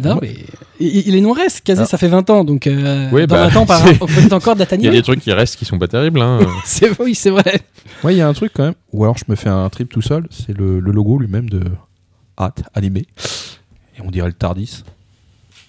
[0.03, 0.35] Non, mais
[0.79, 1.87] il, il est non reste, Kazé, Ah.
[1.87, 3.67] ça fait 20 ans, donc euh, Oui, dans bah, 20 ans,
[4.01, 6.21] on encore Il y a des trucs qui restent qui sont pas terribles.
[6.21, 6.39] Hein.
[6.65, 7.61] C'est oui, c'est vrai.
[8.05, 8.75] Ouais, il y a un truc quand même.
[8.93, 10.27] Ou alors je me fais un trip tout seul.
[10.31, 11.63] C'est le, le logo lui-même de
[12.37, 13.07] Hat animé.
[13.97, 14.85] Et on dirait le Tardis.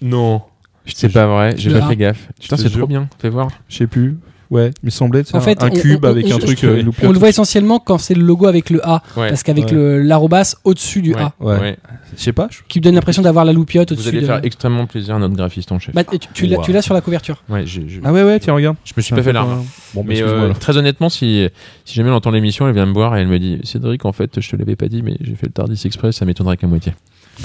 [0.02, 0.42] non.
[0.84, 2.28] Je C'est pas vrai, j'ai pas fait gaffe.
[2.40, 3.50] Putain, c'est trop bien, fais voir.
[3.70, 4.18] Je sais plus.
[4.52, 6.60] Ouais, il me semblait En un, fait, un on- cube on- avec on- un truc.
[6.62, 6.84] je- euh.
[7.04, 9.30] On le voit essentiellement quand c'est le logo avec le A, Ouais.
[9.30, 10.04] parce qu'avec Ouais.
[10.04, 11.22] l'arrobas au-dessus du Ouais.
[11.22, 11.58] A, Ouais.
[11.60, 11.78] Ouais.
[12.18, 12.48] Je sais pas.
[12.52, 14.10] je- qui donne l'impression d'avoir la loupiote Vous au-dessus.
[14.10, 14.26] allez de...
[14.26, 15.96] faire extrêmement plaisir à notre graphiste en chef.
[15.96, 16.64] Bah, tu tu l'as Wow.
[16.66, 17.42] tu l'as sur la couverture.
[17.50, 17.64] Ouais,
[18.04, 18.76] Ah ouais, ouais, tiens, regarde.
[18.84, 19.64] je me suis pas fait l'arme.
[19.94, 21.48] Bon, bah, Mais excuse-moi, euh, très honnêtement, si,
[21.86, 24.12] si jamais elle entend l'émission, elle vient me voir et elle me dit Cédric, en
[24.12, 26.68] fait, je te l'avais pas dit, mais j'ai fait le Tardis Express, ça m'étonnerait qu'à
[26.68, 26.94] moitié.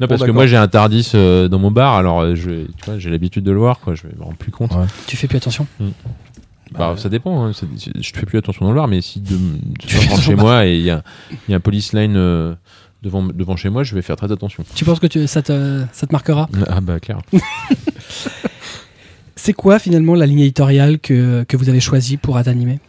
[0.00, 2.84] non, parce que moi j'ai un Tardis euh, dans mon bar, alors euh, je, tu
[2.86, 4.72] vois, j'ai l'habitude de le voir, quoi, je me rends plus compte.
[4.72, 4.86] Ouais.
[5.06, 5.66] Tu fais plus attention?
[6.72, 7.46] Bah, ça dépend.
[7.46, 7.52] hein.
[7.52, 9.38] Je fais plus attention dans le Var, mais si de, de
[9.86, 12.54] je rentre chez moi et il y a, il y a un police line euh,
[13.02, 14.64] devant, devant chez moi, je vais faire très attention.
[14.74, 16.46] Tu penses que tu- ça, te, ça te marquera?
[16.68, 17.20] Ah bah clair.
[19.36, 22.80] C'est quoi finalement la ligne éditoriale que, que vous avez choisie pour Atanimé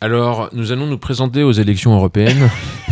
[0.00, 2.48] Alors, nous allons nous présenter aux élections européennes.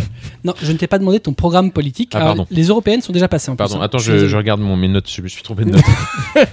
[0.43, 2.11] Non, je ne t'ai pas demandé ton programme politique.
[2.13, 4.89] Ah, Alors, les européennes sont déjà passées en Pardon, plus, attends, je, regarde mon, mes
[4.89, 5.81] notes, je me suis trompé de notes.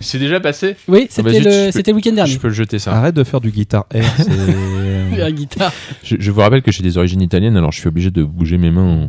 [0.00, 0.76] c'est déjà passé?
[0.86, 2.32] Oui, c'était bah, le, c'était le week-end dernier.
[2.32, 2.92] Je peux le jeter ça.
[2.92, 4.04] Arrête de faire du guitare air.
[5.14, 5.72] c'est- La guitare.
[6.02, 8.58] Je, je vous rappelle que j'ai des origines italiennes, alors je suis obligé de bouger
[8.58, 9.06] mes mains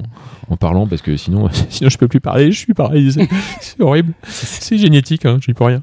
[0.49, 2.51] en, en parlant parce que sinon, sinon je peux plus parler.
[2.51, 3.27] Je suis pareil, c'est
[3.61, 4.13] c'est horrible.
[4.27, 5.81] C'est génétique, hein, je n'y peux rien.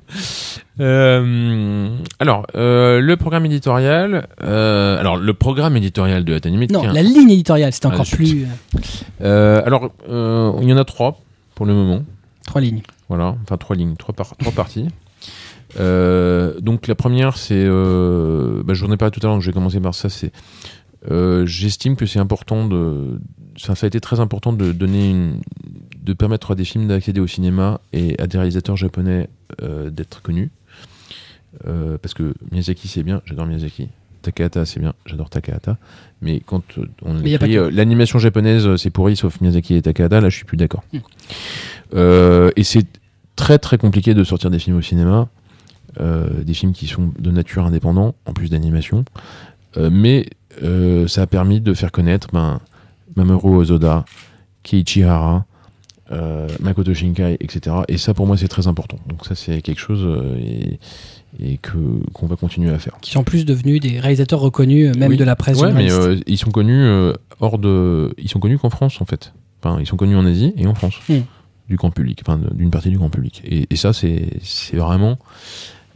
[0.80, 4.26] Euh, alors, euh, le programme éditorial.
[4.42, 6.66] euh, alors, le programme éditorial de Atanimé.
[6.70, 8.46] Non, la ligne éditoriale, c'était Ah, encore plus.
[9.20, 11.20] euh, alors, il y en a trois
[11.54, 12.02] pour le moment.
[12.46, 12.82] trois lignes.
[13.08, 14.88] Voilà, enfin trois lignes, trois, par- trois parties.
[15.78, 19.34] Euh, donc la première, c'est, euh, bah, je vous en ai parlé tout à l'heure,
[19.34, 20.08] donc je vais commencer par ça.
[20.08, 20.32] C'est,
[21.10, 23.18] euh, j'estime que c'est important de,
[23.56, 25.40] ça, ça a été très important de donner une,
[26.02, 29.28] de permettre à des films d'accéder au cinéma et à des réalisateurs japonais
[29.62, 30.50] euh, d'être connus.
[31.66, 33.88] Euh, parce que Miyazaki c'est bien, j'adore Miyazaki.
[34.22, 35.76] Takahata c'est bien, j'adore Takahata.
[36.22, 36.62] Mais quand
[37.02, 40.36] on Mais pas écrit, euh, l'animation japonaise c'est pourri sauf Miyazaki et Takahata, là je
[40.36, 40.82] suis plus d'accord.
[40.92, 40.98] Hmm.
[41.94, 42.86] Euh, et c'est
[43.36, 45.28] très très compliqué de sortir des films au cinéma,
[46.00, 49.04] des films qui sont de nature indépendant, en plus d'animation.
[49.76, 50.26] Euh, mais
[50.62, 52.60] euh, ça a permis de faire connaître ben,
[53.16, 54.04] Mamoru Ozoda,
[54.62, 55.46] Keiichi Hara,
[56.10, 57.76] euh, Makoto Shinkai, etc.
[57.88, 58.98] Et ça pour moi c'est très important.
[59.08, 60.78] Donc ça c'est quelque chose euh, et,
[61.40, 61.78] et que
[62.12, 62.94] qu'on va continuer à faire.
[63.00, 65.16] Qui sont en plus devenus des réalisateurs reconnus, euh, même Oui.
[65.16, 68.58] de la presse Ouais, mais euh, ils sont connus euh, hors de, ils sont connus
[68.58, 69.32] qu'en France en fait.
[69.64, 71.20] Enfin, ils sont connus en Asie et en France Hmm.
[71.70, 73.40] du grand public, enfin d'une partie du grand public.
[73.46, 75.18] Et, et ça, c'est c'est vraiment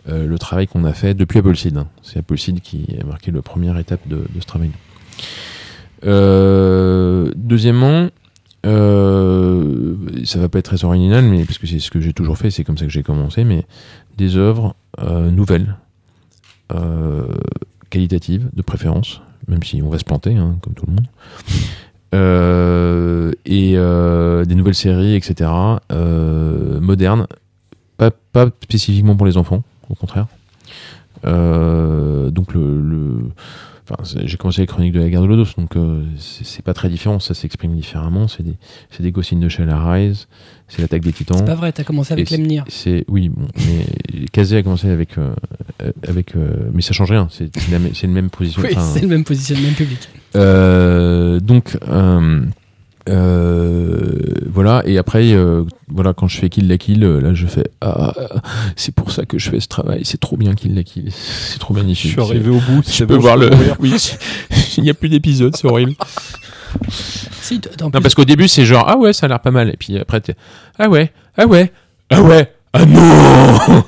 [0.09, 1.77] euh, le travail qu'on a fait depuis Appleseed.
[1.77, 1.88] hein.
[2.03, 4.71] C'est Appleseed qui a marqué la première étape de, ce travail.
[6.05, 8.11] Euh, deuxièmement,
[8.66, 12.37] euh, ça va pas être très original, mais parce que c'est ce que j'ai toujours
[12.37, 13.64] fait, c'est comme ça que j'ai commencé, mais
[14.16, 15.77] des œuvres euh, nouvelles,
[16.75, 17.27] euh,
[17.90, 21.07] qualitatives, de préférence, même si on va se planter, hein, comme tout le monde.
[23.45, 23.73] Et
[24.47, 25.51] des nouvelles séries, etc.
[26.81, 27.27] modernes,
[27.99, 30.27] pas spécifiquement pour les enfants, au contraire.
[31.25, 33.31] Euh, donc le, le-
[33.88, 36.75] enfin, c'est- j'ai commencé les chroniques de la guerre de Lodos, donc euh, c'est pas
[36.75, 38.29] très différent, ça s'exprime différemment.
[38.29, 38.55] C'est des,
[38.90, 40.29] c'est des Ghost in the Shell Arise,
[40.68, 41.38] c'est l'attaque des Titans.
[41.38, 42.64] C'est pas vrai, t'as commencé avec Lemnir.
[42.68, 45.35] C'est oui, bon, mais Kazé a commencé avec euh,
[46.07, 47.29] avec, euh, mais ça change rien.
[47.31, 48.62] C'est même- le même position.
[48.62, 50.09] Oui, c'est le même positionnement public.
[50.37, 51.79] euh, donc
[53.09, 54.12] euh,
[54.51, 57.69] voilà et après euh, voilà quand je fais Kill la Kill euh, là je fais
[57.81, 58.40] ah ah,
[58.75, 61.59] c'est pour ça que je fais ce travail c'est trop bien Kill la Kill c'est
[61.59, 62.83] trop Je magnifique suis arrivé au bout.
[62.88, 63.95] je peux voir le oui.
[64.77, 65.95] Il n'y a plus d'épisodes c'est horrible.
[67.40, 69.71] Si, non plus- parce qu'au début c'est genre ah ouais ça a l'air pas mal
[69.71, 70.35] et puis après t'es
[70.79, 71.73] ah ouais ah ouais
[72.11, 73.85] ah ouais ah non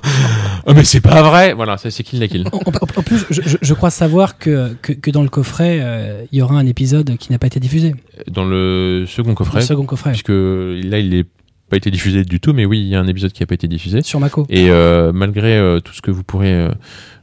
[0.68, 3.40] ah mais c'est pas vrai voilà ça c'est Kill la Kill En, en- plus, je,
[3.44, 6.66] je- je crois savoir que, que, que dans le coffret, euh, il y aura un
[6.66, 7.94] épisode qui n'a pas été diffusé.
[8.30, 10.10] dans le second coffret Le second coffret.
[10.10, 11.24] puisque là il n'est
[11.70, 13.54] pas été diffusé du tout mais oui il y a un épisode qui a pas
[13.54, 14.46] été diffusé Sur Mako.
[14.48, 16.68] Et euh, malgré euh, tout ce que vous pourrez euh,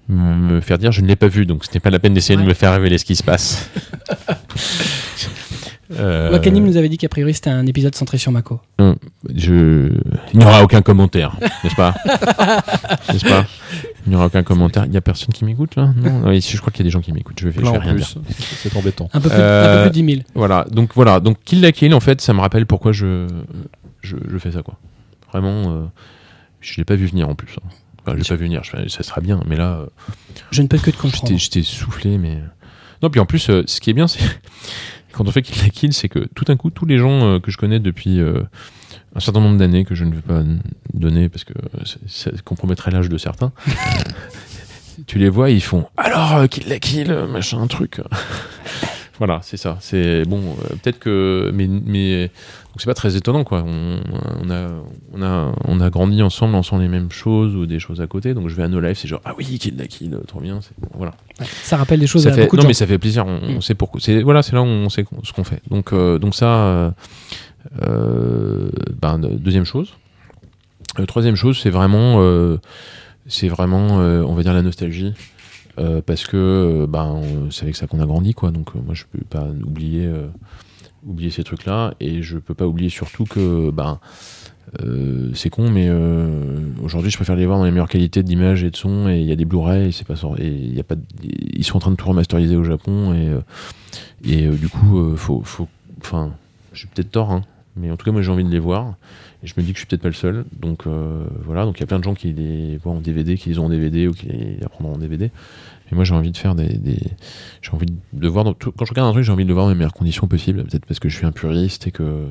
[0.08, 2.38] me faire dire, je ne l'ai pas vu, donc ce n'est pas la peine d'essayer
[2.38, 2.44] Ouais.
[2.44, 3.70] de me faire révéler ce qui se passe.
[5.92, 8.60] Euh, Wakanim nous avait dit qu'a priori c'était un épisode centré sur Mako.
[9.34, 9.90] je...
[10.34, 11.94] Il n'y aura aucun commentaire, n'est-ce pas?
[13.14, 13.46] N'est-ce pas?
[14.06, 14.86] Il n'y aura aucun commentaire.
[14.86, 15.94] Il n'y a personne qui m'écoute là?
[15.98, 17.40] Non, oui, je crois qu'il y a des gens qui m'écoutent.
[17.40, 18.08] Je vais, je Plein vais en rien dire.
[18.08, 18.34] plus.
[18.40, 19.10] C'est embêtant.
[19.14, 20.26] Un peu plus, Euh, un peu plus de 10 000.
[20.36, 23.28] Voilà, donc voilà, donc Kill la Kill, en fait, ça me rappelle pourquoi je,
[24.02, 24.76] je, je fais ça, quoi.
[25.32, 25.82] Vraiment, euh,
[26.62, 27.54] je l'ai pas vu venir en plus.
[27.64, 27.68] hein.
[28.02, 29.86] Enfin, je l'ai pas vu venir, je ça sera bien, mais là, euh,
[30.52, 31.28] Je ne peux que te comprendre.
[31.28, 32.40] J'étais, j'étais soufflé, mais.
[33.04, 34.20] Non, puis en plus, euh, ce qui est bien, c'est.
[35.16, 37.40] Quand on fait Kill la Kill, c'est que tout d'un coup, tous les gens euh,
[37.40, 38.42] que je connais depuis euh,
[39.16, 40.42] un certain nombre d'années, que je ne vais pas
[40.94, 41.54] donner parce que
[41.86, 43.52] c'est- ça compromettrait l'âge de certains,
[45.08, 48.02] tu les vois, ils font Alors, euh, Kill la Kill, euh, machin, un truc.
[49.18, 49.78] voilà, c'est ça.
[49.82, 51.52] C'est bon, euh, peut-être que.
[51.54, 51.68] Mais.
[51.68, 52.32] mais
[52.76, 53.64] donc c'est pas très étonnant, quoi.
[53.66, 54.02] On,
[54.44, 54.68] on, a,
[55.14, 58.34] on, a, on a grandi ensemble, ensemble les mêmes choses ou des choses à côté.
[58.34, 60.60] Donc je vais à nos lives, c'est genre Ah oui, Kill la Kill, trop bien.
[60.82, 62.68] Bon, voilà Ça rappelle des choses ça à fait, beaucoup de non gens.
[62.68, 63.62] mais ça fait plaisir on, on Mm.
[63.62, 66.36] sait pourquoi c'est voilà c'est là où on sait ce qu'on fait donc euh, donc
[66.36, 66.92] ça euh,
[67.84, 68.70] euh,
[69.02, 69.94] ben, de- deuxième chose
[71.00, 72.58] Euh, troisième chose c'est vraiment euh,
[73.28, 75.14] c'est vraiment euh, on va dire la nostalgie
[75.78, 78.94] euh, parce que euh, ben c'est avec ça qu'on a grandi quoi donc euh, moi
[78.96, 80.28] je peux pas oublier euh,
[81.06, 84.00] oublier ces trucs là et je peux pas oublier surtout que ben
[84.82, 88.64] euh, c'est con, mais euh, aujourd'hui, je préfère les voir dans les meilleures qualités d'image
[88.64, 89.08] et de son.
[89.10, 91.80] Et il y a des Blu-ray, c'est pas et y a pas, ils sont en
[91.80, 93.14] train de tout remasteriser au Japon.
[93.14, 93.42] Et, euh,
[94.26, 95.68] et du coup, faut, faut,
[96.02, 96.34] enfin,
[96.74, 97.44] je suis peut-être tort, hein,
[97.76, 98.96] mais en tout cas, moi, j'ai envie de les voir.
[99.44, 100.46] Et je me dis que je suis peut-être pas le seul.
[100.60, 100.86] Donc
[101.44, 103.60] voilà, donc il y a plein de gens qui les voient en DVD, qui les
[103.60, 105.30] ont en DVD ou qui les apprendront en DVD.
[105.92, 107.00] Et moi, j'ai envie de faire des, des-
[107.62, 108.56] j'ai envie de voir.
[108.58, 110.28] Tout- quand je regarde un truc, j'ai envie de le voir dans les meilleures conditions
[110.28, 110.64] possibles.
[110.64, 112.28] Peut-être parce que je suis un puriste et que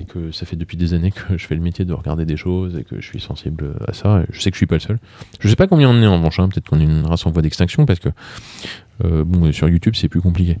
[0.00, 2.36] et que ça fait depuis des années que je fais le métier de regarder des
[2.36, 4.22] choses et que je suis sensible à ça.
[4.32, 4.98] Je sais que je suis pas le seul.
[5.40, 6.38] Je sais pas combien on est en revanche.
[6.40, 6.48] hein.
[6.48, 8.08] Peut-être qu'on est une race en voie d'extinction parce que
[9.04, 10.58] euh, bon, sur YouTube c'est plus compliqué.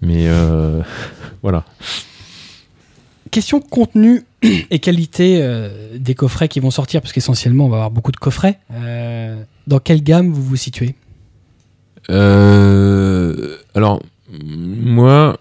[0.00, 0.82] Mais euh,
[1.42, 1.64] voilà.
[3.30, 7.90] Question contenu et qualité euh, des coffrets qui vont sortir, parce qu'essentiellement on va avoir
[7.90, 8.58] beaucoup de coffrets.
[9.66, 10.94] Dans quelle gamme vous vous situez?
[12.10, 15.38] Euh, alors moi,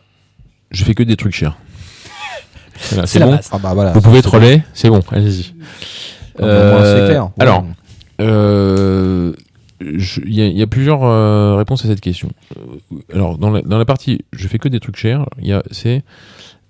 [0.71, 1.57] je fais que des trucs chers.
[2.91, 3.39] Voilà, C'est bon.
[3.51, 3.91] Ah bah voilà.
[3.91, 5.01] Vous pouvez troller, c'est bon.
[5.11, 5.53] Allez-y.
[6.41, 7.29] Euh, clair.
[7.39, 7.65] Alors.
[8.21, 9.33] Euh,
[9.79, 12.29] Il y, a- il y a plusieurs euh, réponses à cette question.
[12.57, 12.61] Euh,
[13.13, 15.25] Alors, dans la, dans la partie, je fais que des trucs chers.
[15.71, 16.03] C'est,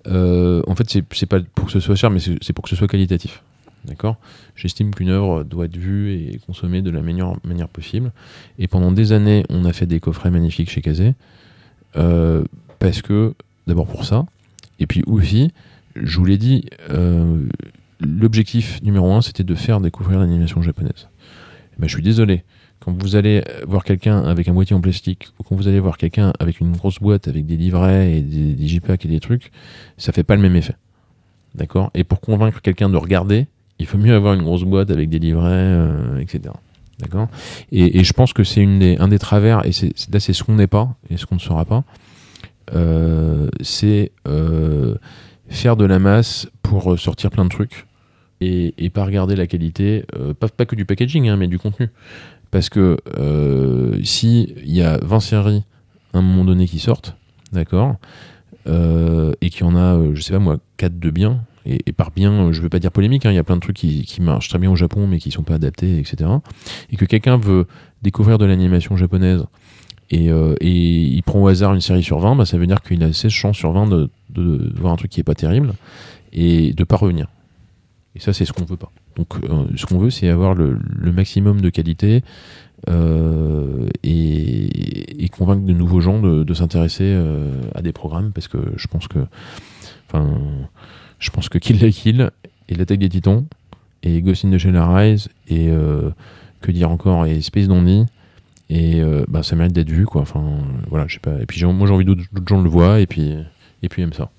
[0.06, 2.86] en fait, c'est pas pour que ce soit cher, mais c'est pour que ce soit
[2.88, 3.42] qualitatif.
[3.88, 4.18] D'accord
[4.54, 8.12] J'estime qu'une œuvre doit être vue et consommée de la meilleure manière possible.
[8.58, 11.14] Et pendant des années, on a fait des coffrets magnifiques chez Kazé.
[11.96, 12.44] Euh,
[12.78, 13.34] parce que,
[13.66, 14.26] d'abord pour ça,
[14.78, 15.52] et puis aussi,
[15.96, 17.46] je vous l'ai dit, euh,
[18.00, 21.08] l'objectif numéro un, c'était de faire découvrir l'animation japonaise.
[21.72, 22.44] Eh ben, je suis désolé.
[22.80, 25.96] Quand vous allez voir quelqu'un avec un boîtier en plastique, ou quand vous allez voir
[25.96, 29.50] quelqu'un avec une grosse boîte avec des livrets et des, JPEG et des trucs,
[29.96, 30.76] ça fait pas le même effet.
[31.54, 31.90] D'accord?
[31.94, 33.48] Et pour convaincre quelqu'un de regarder,
[33.78, 36.54] il faut mieux avoir une grosse boîte avec des livrets, euh, etc.
[36.98, 37.28] D'accord?
[37.70, 40.56] Et, je pense que c'est des, un des travers, et c'est là c'est ce qu'on
[40.56, 41.84] n'est pas et ce qu'on ne sera pas,
[42.74, 44.96] euh, c'est euh,
[45.48, 47.86] faire de la masse pour sortir plein de trucs
[48.40, 50.04] et, pas regarder la qualité,
[50.38, 51.88] pas, que du packaging, hein, mais du contenu.
[52.50, 52.96] Parce que
[54.02, 55.64] si il y a 20 séries
[56.14, 57.16] à un moment donné qui sortent,
[57.52, 57.96] d'accord,
[58.66, 62.32] et qu'il y en a, je sais pas moi, 4 de bien, et, par bien,
[62.32, 64.48] euh, je veux pas dire polémique, hein, il y a plein de trucs qui, marchent
[64.48, 66.30] très bien au Japon, mais qui sont pas adaptés, etc.
[66.90, 67.66] Et que quelqu'un veut
[68.02, 69.44] découvrir de l'animation japonaise
[70.10, 73.02] et, euh, il prend au hasard une série sur 20, bah, ça veut dire qu'il
[73.04, 74.10] a 16 chances sur 20 de,
[74.76, 75.74] voir un truc qui est pas terrible
[76.32, 77.26] et de pas revenir.
[78.14, 78.90] Et ça, c'est ce qu'on veut pas.
[79.16, 80.78] Donc, euh, ce qu'on veut, c'est avoir le,
[81.12, 82.22] maximum de qualité
[84.02, 87.16] et, convaincre de nouveaux gens de, s'intéresser
[87.74, 89.20] à des programmes parce que je pense que,
[90.08, 90.40] enfin,
[91.18, 92.30] je pense que Kill la Kill
[92.68, 93.44] et l'attaque des Titans
[94.02, 96.10] et Ghost in the Shell Rise et euh,
[96.60, 98.04] que dire encore et Space Dandy
[98.70, 100.20] et euh, bah, ça mérite d'être vu quoi.
[100.22, 100.44] Enfin,
[100.88, 101.40] voilà, je sais pas.
[101.40, 103.34] Et puis moi j'ai envie d'autres gens le voient et puis
[103.82, 104.30] et puis ça.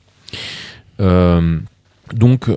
[0.99, 1.59] Euh,
[2.13, 2.49] donc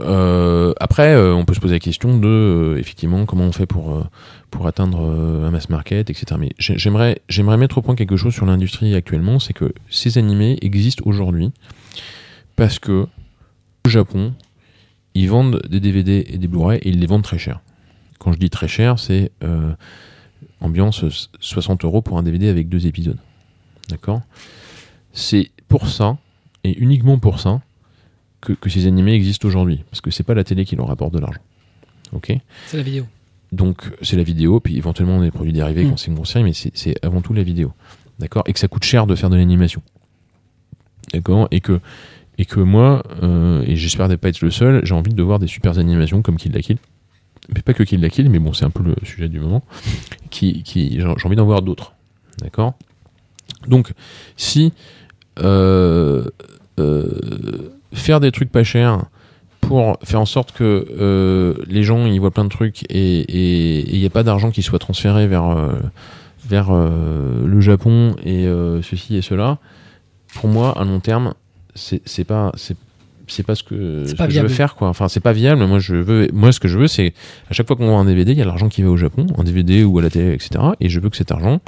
[0.80, 5.50] après, on peut se poser la question de effectivement comment on fait pour atteindre un
[5.50, 6.24] mass market, etc.
[6.38, 10.16] Mais j'ai- j'aimerais j'aimerais mettre au point quelque chose sur l'industrie actuellement, c'est que ces
[10.18, 11.50] animés existent aujourd'hui
[12.56, 13.06] parce que
[13.86, 14.34] au Japon,
[15.14, 17.60] ils vendent des DVD et des Blu-ray et ils les vendent très cher.
[18.18, 19.72] Quand je dis très cher, c'est euh,
[20.60, 21.04] ambiance
[21.40, 23.18] 60 euros pour un DVD avec deux épisodes.
[23.88, 24.22] D'accord?
[25.12, 26.16] C'est pour ça,
[26.64, 27.60] et uniquement pour ça,
[28.40, 29.84] que, que ces animés existent aujourd'hui.
[29.90, 31.40] Parce que c'est pas la télé qui leur rapporte de l'argent.
[32.12, 32.32] Ok?
[32.66, 33.06] C'est la vidéo.
[33.50, 35.90] Donc c'est la vidéo, puis éventuellement des produits dérivés Mm.
[35.90, 37.72] quand c'est une grosse série, mais c'est c'est avant tout la vidéo.
[38.18, 38.44] D'accord?
[38.46, 39.82] Et que ça coûte cher de faire de l'animation.
[41.12, 41.48] D'accord?
[41.50, 41.80] Et que,
[42.42, 45.38] et que moi, euh, et j'espère ne pas être le seul, j'ai envie de voir
[45.38, 46.78] des super animations comme Kill la Kill.
[47.54, 49.62] Mais pas que Kill la Kill, mais bon, c'est un peu le sujet du moment.
[50.30, 51.92] Qui, qui, j'ai envie d'en voir d'autres.
[52.40, 52.74] D'accord?
[53.68, 53.92] Donc,
[54.36, 54.72] si
[55.38, 56.24] euh,
[56.80, 57.06] euh,
[57.92, 59.04] faire des trucs pas chers
[59.60, 64.06] pour faire en sorte que les gens ils voient plein de trucs et il n'y
[64.06, 65.70] a pas d'argent qui soit transféré vers,
[66.44, 68.48] vers le Japon et
[68.82, 69.58] ceci et cela,
[70.34, 71.34] pour moi, à long terme,
[71.74, 72.52] c'est pas.
[72.56, 72.76] c'est
[73.28, 75.32] c'est pas ce que, C'est ce pas que je veux faire quoi enfin c'est pas
[75.32, 77.14] viable moi je veux moi ce que je veux c'est
[77.48, 79.26] à chaque fois qu'on voit un DVD il y a l'argent qui va au Japon
[79.38, 81.60] en DVD ou à la télé etc et je veux que cet argent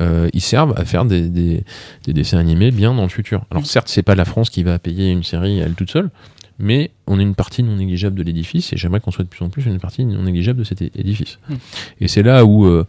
[0.00, 1.64] euh, il serve à faire des, des,
[2.04, 4.78] des dessins animés bien dans le futur alors certes c'est pas la France qui va
[4.78, 6.10] payer une série elle toute seule
[6.58, 9.44] mais on est une partie non négligeable de l'édifice et j'aimerais qu'on soit de plus
[9.44, 11.38] en plus une partie non négligeable de cet édifice.
[11.48, 11.54] Mm.
[12.00, 12.86] Et c'est là où, euh,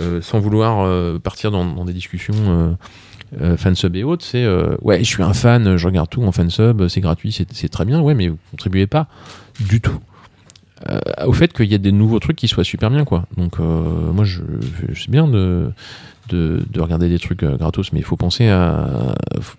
[0.00, 2.76] euh, sans vouloir euh, partir dans, dans des discussions
[3.40, 6.32] euh, fansub et autres, c'est euh, ouais, je suis un fan, je regarde tout en
[6.32, 9.06] fansub, c'est gratuit, c'est très bien, ouais, mais vous contribuez pas
[9.60, 9.98] du tout.
[10.88, 13.58] euh, au fait qu'il y a des nouveaux trucs qui soient super bien quoi donc
[13.58, 14.42] moi je,
[14.92, 15.72] je sais bien de,
[16.28, 19.14] de, de regarder des trucs gratos mais il faut penser à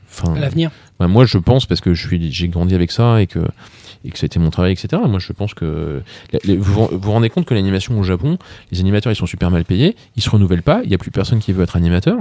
[0.10, 0.72] enfin l'avenir.
[1.02, 3.40] Moi, je pense parce que je suis, j'ai grandi avec ça et que
[4.06, 5.02] et que ça a été mon travail, etc.
[5.10, 6.02] Moi, je pense que
[6.32, 8.38] la- les- vous vous vous rendez compte que l'animation au Japon,
[8.72, 11.12] les animateurs, ils sont super mal payés, ils se renouvellent pas, il y a plus
[11.12, 12.18] personne qui veut être animateur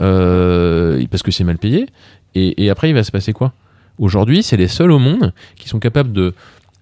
[0.00, 1.86] euh, parce que c'est mal payé.
[2.34, 3.52] Et, après, il va se passer quoi?
[3.98, 6.34] Aujourd'hui, c'est les seuls au monde qui sont capables de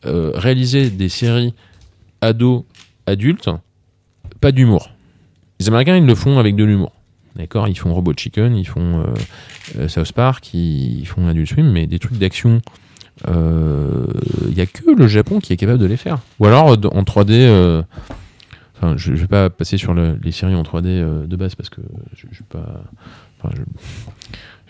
[0.06, 1.52] euh, réaliser des séries
[2.22, 2.64] ados,
[3.06, 3.50] adultes,
[4.40, 4.90] pas d'humour.
[5.60, 6.92] Les Américains, ils le font avec de l'humour.
[7.36, 7.68] D'accord?
[7.68, 9.04] Ils font Robot Chicken, ils font
[9.76, 12.62] euh, South Park, ils, font Adult Swim, mais des trucs d'action,
[13.26, 16.18] il n'y a que le Japon qui est capable de les faire.
[16.40, 17.84] Ou alors en 3D.
[18.96, 21.70] Je, je vais pas passer sur le- les séries en 3D euh, de base parce
[21.70, 21.80] que
[22.16, 22.82] je, je suis pas.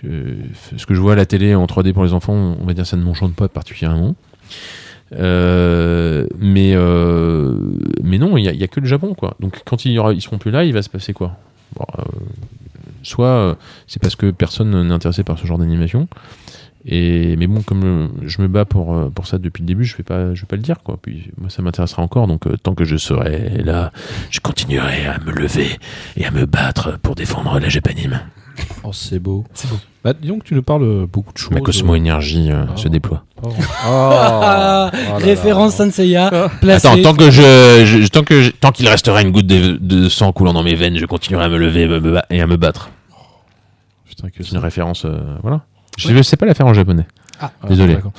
[0.03, 2.87] Ce que je vois à la télé en 3D pour les enfants, on va dire
[2.87, 4.17] ça ne m'enchante pas particulièrement.
[5.15, 7.55] Euh, mais euh,
[8.03, 9.37] mais non, il y, y a que le Japon quoi.
[9.41, 11.37] Donc quand il y aura, ils seront plus là, il va se passer quoi?
[13.03, 16.09] Soit c'est parce que personne n'est intéressé par ce genre d'animation.
[16.85, 19.85] Et mais bon, comme euh, je me bats pour euh, pour ça depuis le début,
[19.85, 20.99] je vais pas je vais pas le dire quoi.
[21.01, 22.27] Puis moi ça m'intéressera encore.
[22.27, 23.93] Donc euh, tant que je serai là,
[24.31, 25.69] je continuerai à me lever
[26.17, 28.21] et à me battre pour défendre la Japanime.
[28.85, 29.45] Oh, c'est beau.
[29.55, 29.77] C'est beau.
[30.05, 31.53] Bah, disons que tu nous parles beaucoup de choses.
[31.53, 32.77] Ma Cosmo Énergie euh, Oh.
[32.77, 33.25] se déploie.
[33.45, 33.49] Oh.
[33.85, 34.91] Ah.
[34.95, 35.77] Oh là Référence.
[35.77, 36.89] Senseiya, placée.
[36.89, 37.41] Attends, tant que je,
[37.87, 40.75] je- tant que je- tant qu'il restera une goutte de, de sang coulant dans mes
[40.75, 42.91] veines, je continuerai à me lever me- me ba- et à me battre.
[44.09, 45.63] Putain, que C'est une référence, euh, voilà.
[45.99, 47.07] Je ne sais pas la faire en japonais.
[47.41, 47.95] Ah, Désolé.
[47.95, 48.13] d'accord.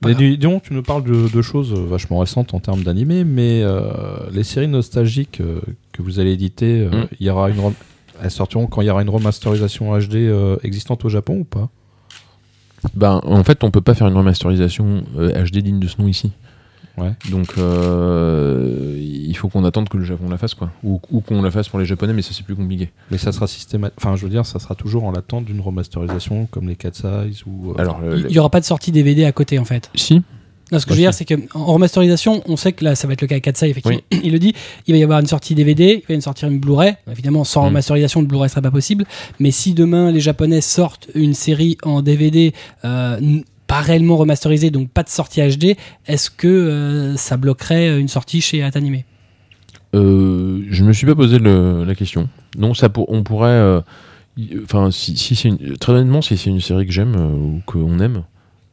[0.00, 3.60] pas Mais disons, tu nous parles de, de choses vachement récentes en termes d'animé, mais
[3.62, 3.92] euh,
[4.32, 5.60] les séries nostalgiques euh,
[5.92, 7.06] que vous allez éditer, euh, Mm.
[7.20, 7.60] il y aura une
[8.22, 11.68] elles sortiront quand il y aura une remasterisation HD euh, existante au Japon ou pas?
[12.94, 16.06] Ben, en fait, on peut pas faire une remasterisation euh, HD digne de ce nom
[16.08, 16.30] ici.
[17.00, 17.12] Ouais.
[17.30, 20.70] Donc, euh, il faut qu'on attende que le Japon la fasse, quoi.
[20.84, 22.90] Ou, ou qu'on la fasse pour les Japonais, mais ça c'est plus compliqué.
[23.10, 23.96] Mais ça sera systématique.
[23.98, 27.42] Enfin, je veux dire, ça sera toujours en l'attente d'une remasterisation comme les Cat Size
[27.46, 27.70] ou.
[27.72, 29.90] euh, Alors, Il n'y aura pas de sortie DVD à côté en fait.
[29.94, 30.22] si.
[30.72, 33.08] Non, ce que Bah, je veux dire, c'est qu'en remasterisation, on sait que là, ça
[33.08, 33.98] va être le cas à Katsai, effectivement.
[34.22, 34.54] Il le dit,
[34.86, 36.94] il va y avoir une sortie DVD, il va y sortir une Blu-ray.
[37.10, 37.66] Évidemment, sans Mm.
[37.66, 39.04] remasterisation, le Blu-ray serait pas possible.
[39.40, 42.52] Mais si demain, les Japonais sortent une série en DVD,
[42.84, 43.18] euh,
[43.70, 48.40] pas réellement remasterisée, donc pas de sortie HD, est-ce que euh, ça bloquerait une sortie
[48.40, 49.02] chez Atanime
[49.94, 52.28] Euh, je me suis pas posé le- la question.
[52.58, 53.48] Non, ça pour, on pourrait.
[53.50, 53.80] euh,
[54.62, 57.60] Enfin, si, si c'est une, très honnêtement, si c'est une série que j'aime euh, ou
[57.66, 58.22] qu'on aime,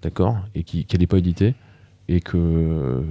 [0.01, 1.55] d'accord, et qui qu'elle n'est pas éditée
[2.07, 3.01] et que euh,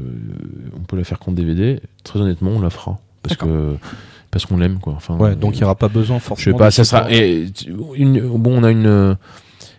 [0.74, 3.48] on peut la faire qu'en DVD, très honnêtement, on la fera parce D'accord.
[3.48, 3.76] que
[4.30, 4.94] parce qu'on l'aime quoi.
[4.96, 6.56] Enfin, Ouais, donc il n'y aura pas besoin je sais forcément.
[6.56, 7.12] pas, de ça sera.
[7.12, 7.46] et,
[7.96, 9.16] une, bon, on a une.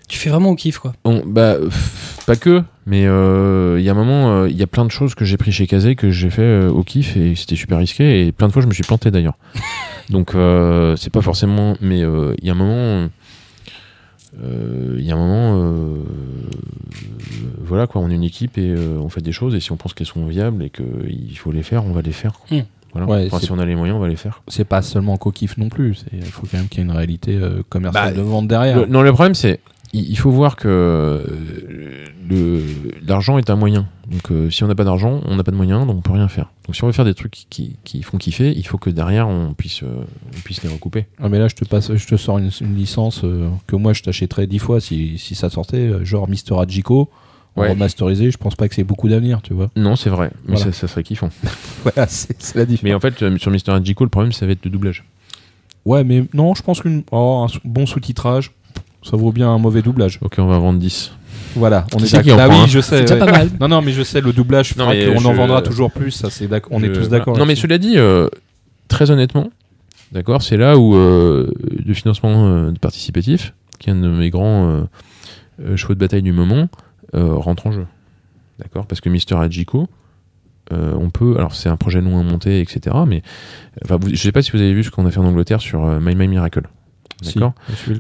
[0.08, 0.94] Tu fais vraiment au kiff, quoi.
[1.04, 4.64] on- bah, pff, pas que, mais euh, il y a un moment, euh, il y
[4.64, 7.18] a plein de choses que j'ai pris chez Kazé que j'ai fait euh, au kiff
[7.18, 9.38] et c'était super risqué et plein de fois je me suis planté d'ailleurs.
[10.10, 13.10] Donc euh, c'est pas forcément, mais euh, il y a un moment,
[14.42, 16.04] euh, il y a un moment, euh,
[17.62, 19.78] voilà quoi, on est une équipe et euh, on fait des choses et si on
[19.78, 22.34] pense qu'elles sont viables et qu'il faut les faire, on va les faire.
[22.52, 22.60] Hmm.
[22.94, 23.08] Voilà.
[23.12, 24.42] Ouais, Enfin, si on a les moyens, on va les faire.
[24.48, 26.06] C'est pas seulement qu'au kiff non plus.
[26.14, 28.80] Il faut quand même qu'il y ait une réalité euh, commerciale Bah, de vente derrière.
[28.80, 29.60] Le- non, le problème, c'est
[29.94, 30.68] il faut voir que
[32.30, 32.62] euh,
[33.06, 33.88] l'argent est un moyen.
[34.10, 36.12] Donc, euh, si on n'a pas d'argent, on n'a pas de moyens, donc on peut
[36.14, 36.50] rien faire.
[36.66, 39.28] Donc, si on veut faire des trucs qui, qui font kiffer, il faut que derrière
[39.28, 39.88] on puisse euh,
[40.36, 41.06] on puisse les recouper.
[41.22, 43.94] Ah mais là je te passe, je te sors une, une licence euh, que moi
[43.94, 46.66] je t'achèterais dix fois si, si ça sortait, genre Mister en
[47.56, 47.70] Ouais.
[47.72, 49.72] remasterisé, je pense pas que c'est beaucoup d'avenir, tu vois.
[49.76, 50.72] Non, c'est vrai, mais Voilà.
[50.72, 51.30] ça, ça serait kiffant.
[51.84, 52.84] Voilà, c'est la différence.
[52.84, 55.04] Mais en fait, sur Mister Hajiko, le problème, ça va être le doublage.
[55.84, 58.52] Ouais, mais non, je pense qu'un un sou- bon sous-titrage,
[59.10, 60.20] ça vaut bien un mauvais doublage.
[60.22, 61.12] Ok, on va vendre 10.
[61.56, 62.40] Voilà, on Qui est c'est qui d'accord.
[62.40, 62.98] en Ah prend, oui, hein je sais.
[62.98, 63.20] C'est déjà ouais.
[63.20, 63.50] pas mal.
[63.60, 66.48] Non, non, mais je sais, le doublage Non, qu'on en vendra toujours plus, ça c'est
[66.48, 66.72] d'accord.
[66.74, 67.38] On est tous d'accord.
[67.38, 68.28] Non, mais cela dit, euh,
[68.88, 69.50] très honnêtement,
[70.12, 71.50] d'accord, c'est là où euh,
[71.86, 74.86] le financement euh, participatif, qui est un de mes grands
[75.62, 76.68] euh, chevaux de bataille du moment,
[77.16, 77.86] euh, rentre en jeu.
[78.60, 79.88] D'accord Parce que Mister Hajiko,
[80.74, 81.36] euh, on peut.
[81.38, 82.96] Alors, c'est un projet long à monter, etc.
[83.08, 83.22] Mais
[83.86, 85.62] enfin, vous- je sais pas si vous avez vu ce qu'on a fait en Angleterre
[85.62, 86.64] sur euh, My My Miracle.
[87.24, 87.54] D'accord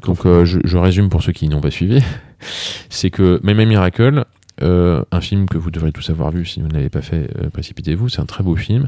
[0.05, 2.01] donc euh, je, je résume pour ceux qui n'ont pas suivi.
[2.89, 4.25] c'est que My Miracle,
[4.61, 7.29] euh, un film que vous devrez tous avoir vu si vous ne l'avez pas fait,
[7.41, 8.09] euh, précipitez-vous.
[8.09, 8.87] C'est un très beau film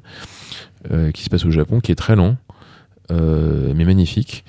[1.14, 2.38] qui se passe au Japon, qui est très lent,
[3.10, 4.46] mais magnifique.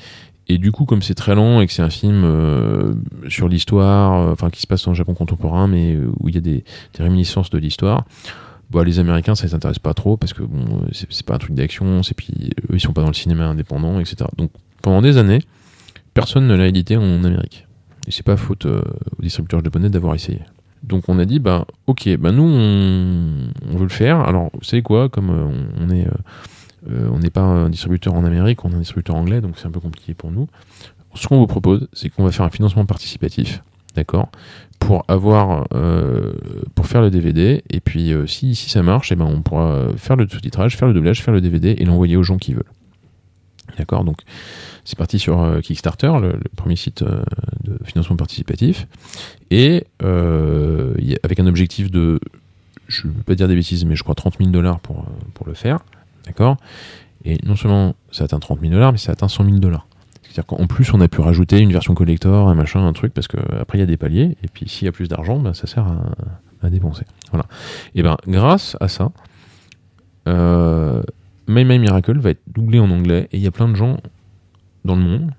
[0.47, 2.25] Et du coup, comme c'est très lent et que c'est un film
[3.29, 6.41] sur l'histoire, enfin qui se passe dans le Japon contemporain, mais où il y a
[6.41, 6.63] des,
[6.95, 8.05] des réminiscences de l'histoire,
[8.71, 11.39] bah, les Américains, ça les intéresse pas trop parce que bon, c'est c'est pas un
[11.39, 14.27] truc d'action, c'est puis eux, ils sont pas dans le cinéma indépendant, etc.
[14.37, 15.41] Donc pendant des années,
[16.15, 17.67] personne ne l'a édité en Amérique.
[18.07, 18.83] Et c'est pas faute euh,
[19.19, 20.41] aux distributeurs japonais d'avoir essayé.
[20.83, 24.21] Donc on a dit, bah ok, bah nous on, veut le faire.
[24.21, 26.05] Alors vous savez quoi, comme euh,
[26.91, 29.67] euh, on n'est pas un distributeur en Amérique, on est un distributeur anglais, donc c'est
[29.67, 30.49] un peu compliqué pour nous.
[31.15, 33.63] Ce qu'on vous propose, c'est qu'on va faire un financement participatif
[33.95, 34.31] d'accord,
[34.79, 35.67] pour avoir,
[36.77, 37.65] pour faire le DVD.
[37.69, 40.95] Et puis, si, si ça marche, eh ben, on pourra faire le sous-titrage, faire le
[40.95, 42.63] doublage, faire le DVD et l'envoyer aux gens qui veulent.
[43.79, 44.19] D'accord Donc,
[44.85, 47.23] c'est parti sur euh, Kickstarter, le, premier site euh,
[47.65, 48.87] de financement participatif.
[49.51, 52.21] Et euh, avec un objectif de,
[52.89, 55.05] je ne veux pas dire des bêtises, mais je crois 30 000 dollars pour,
[55.35, 55.81] pour le faire.
[56.27, 56.57] D'accord?
[57.25, 59.87] Et non seulement ça atteint 30 000 dollars, mais ça atteint 100 000 dollars.
[60.23, 63.27] C'est-à-dire qu'en plus, on a pu rajouter une version collector, un machin, un truc, parce
[63.27, 64.37] qu'après, il y a des paliers.
[64.45, 65.87] Et puis, s'il y a plus d'argent, ben, ça sert
[66.63, 67.05] à, dépenser.
[67.33, 67.47] Voilà.
[67.97, 69.11] Et ben, grâce à ça,
[71.51, 73.29] My My Miracle va être doublé en anglais.
[73.33, 73.99] Et il y a plein de gens
[74.85, 75.31] dans le monde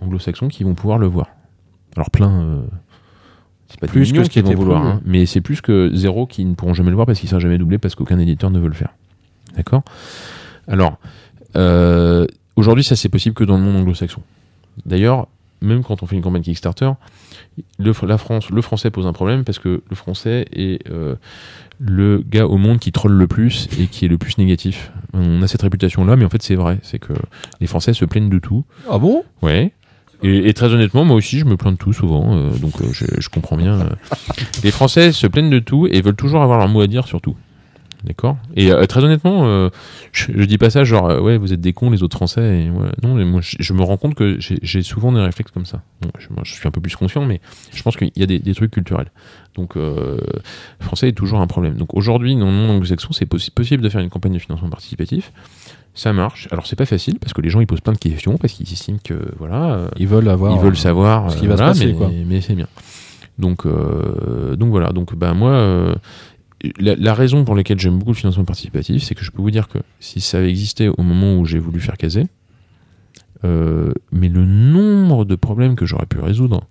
[0.00, 1.28] anglo-saxons qui vont pouvoir le voir.
[1.96, 2.30] Alors, plein.
[2.42, 2.62] euh,
[3.68, 6.44] c'est pas Plus plus que qui vont vouloir, hein, mais c'est plus que zéro qui
[6.44, 8.68] ne pourront jamais le voir parce qu'il sera jamais doublé parce qu'aucun éditeur ne veut
[8.68, 8.94] le faire.
[9.56, 9.82] D'accord?
[10.68, 10.98] Alors,
[11.56, 14.22] euh, aujourd'hui, ça c'est possible que dans le monde anglo-saxon.
[14.84, 15.26] D'ailleurs,
[15.60, 16.90] même quand on fait une campagne Kickstarter,
[17.78, 21.16] le, la France, le français pose un problème parce que le français est euh,
[21.78, 24.92] le gars au monde qui troll le plus et qui est le plus négatif.
[25.12, 26.78] On a cette réputation-là, mais en fait, c'est vrai.
[26.82, 27.12] C'est que
[27.60, 28.64] les Français se plaignent de tout.
[28.90, 29.24] Ah bon?
[29.42, 29.72] Ouais.
[30.22, 32.86] Et, et très honnêtement, moi aussi, je me plains de tout souvent, euh, donc euh,
[32.92, 33.80] je, je comprends bien.
[33.80, 33.88] euh.
[34.64, 37.20] Les Français se plaignent de tout et veulent toujours avoir leur mot à dire sur
[37.20, 37.36] tout.
[38.06, 39.68] D'accord Et euh, très honnêtement, euh,
[40.12, 42.66] je, je dis pas ça genre, euh, ouais, vous êtes des cons, les autres Français.
[42.66, 45.50] Et, ouais, non, mais moi, je, je me rends compte que j'ai souvent des réflexes
[45.50, 45.82] comme ça.
[46.02, 47.40] Bon, je, moi, je suis un peu plus conscient, mais
[47.74, 49.10] je pense qu'il y a des, des trucs culturels.
[49.56, 50.18] Donc, le
[50.80, 51.74] français est toujours un problème.
[51.74, 54.68] Donc, aujourd'hui, dans le monde anglo-saxon, c'est possi- possible de faire une campagne de financement
[54.68, 55.32] participatif.
[55.94, 56.46] Ça marche.
[56.52, 58.70] Alors, c'est pas facile parce que les gens ils posent plein de questions parce qu'ils
[58.70, 60.52] estiment que voilà, Ils veulent avoir.
[60.54, 62.68] ils veulent savoir ce qui va se voilà, passer, mais, mais c'est bien.
[63.38, 64.90] Donc, euh, donc voilà.
[64.90, 65.94] Donc, bah, moi, euh,
[66.78, 69.68] la, raison pour laquelle j'aime beaucoup le financement participatif, c'est que je peux vous dire
[69.68, 72.26] que si ça avait existé au moment où j'ai voulu faire caser,
[73.44, 76.62] euh, mais le nombre de problèmes que j'aurais pu résoudre,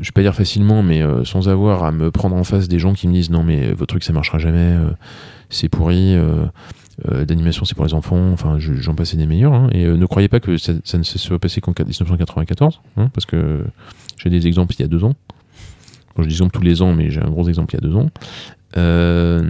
[0.00, 2.78] je vais pas dire facilement, mais euh, sans avoir à me prendre en face des
[2.78, 4.90] gens qui me disent non mais votre truc ça marchera jamais, euh,
[5.50, 6.44] c'est pourri, euh,
[7.10, 9.54] euh, d'animation c'est pour les enfants, enfin je- j'en passais des meilleurs.
[9.54, 9.68] hein.
[9.72, 13.08] et euh, ne croyez pas que ça, ça ne se soit passé qu'en 1994, hein,
[13.14, 13.64] parce que
[14.18, 15.14] j'ai des exemples il y a deux ans.
[16.16, 17.88] Bon, je dis exemple tous les ans, mais j'ai un gros exemple il y a
[17.88, 18.08] deux ans.
[18.76, 19.42] Euh,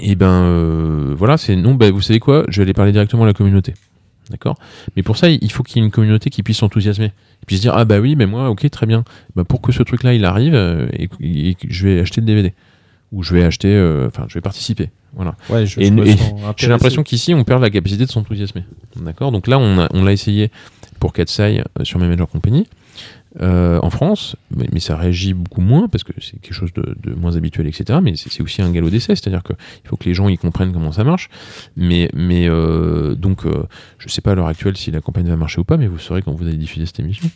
[0.00, 3.24] et ben euh, voilà, c'est non, bah, vous savez quoi, je vais aller parler directement
[3.24, 3.74] à la communauté.
[4.30, 4.56] D'accord?
[4.96, 7.08] Mais pour ça, il faut qu'il y ait une communauté qui puisse s'enthousiasmer.
[7.40, 9.04] Qui puisse dire Ah bah oui, mais moi, ok, très bien.
[9.36, 10.86] Bah, pour que ce truc-là, il arrive, euh,
[11.20, 12.54] et, je vais acheter le DVD.
[13.10, 14.88] Ou je vais acheter, euh, enfin, je vais participer.
[15.14, 15.34] Voilà.
[15.50, 15.90] Ouais, je, Et-.
[16.56, 18.64] J'ai l'impression qu'ici, on perd la capacité de s'enthousiasmer.
[18.96, 19.32] D'accord?
[19.32, 20.50] Donc là, on a- on l'a essayé
[20.98, 22.66] pour Katsai euh, sur My Major Company.
[23.40, 26.94] Euh, en France, mais, mais ça réagit beaucoup moins parce que c'est quelque chose de,
[27.02, 27.98] de moins habituel, etc.
[28.02, 30.92] Mais c'est aussi un galop d'essai, c'est-à-dire qu'il faut que les gens y comprennent comment
[30.92, 31.30] ça marche.
[31.76, 33.62] Mais, mais euh, donc, euh,
[33.98, 35.98] je sais pas à l'heure actuelle si la campagne va marcher ou pas, mais vous
[35.98, 37.28] saurez quand vous allez diffuser cette émission.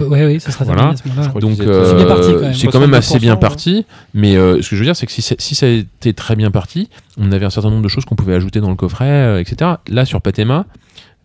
[0.00, 0.94] Ouais, oui, ça sera Voilà.
[0.94, 1.40] terminé à ce moment-là.
[1.40, 2.54] Donc euh, C'est quand même.
[2.54, 3.86] c'est quand même assez bien 62%, parti.
[4.12, 6.12] Mais euh, ce que je veux dire, c'est que si, ça- si ça a été
[6.12, 8.76] très bien parti, on avait un certain nombre de choses qu'on pouvait ajouter dans le
[8.76, 9.72] coffret, euh, etc.
[9.88, 10.66] Là, sur Patema,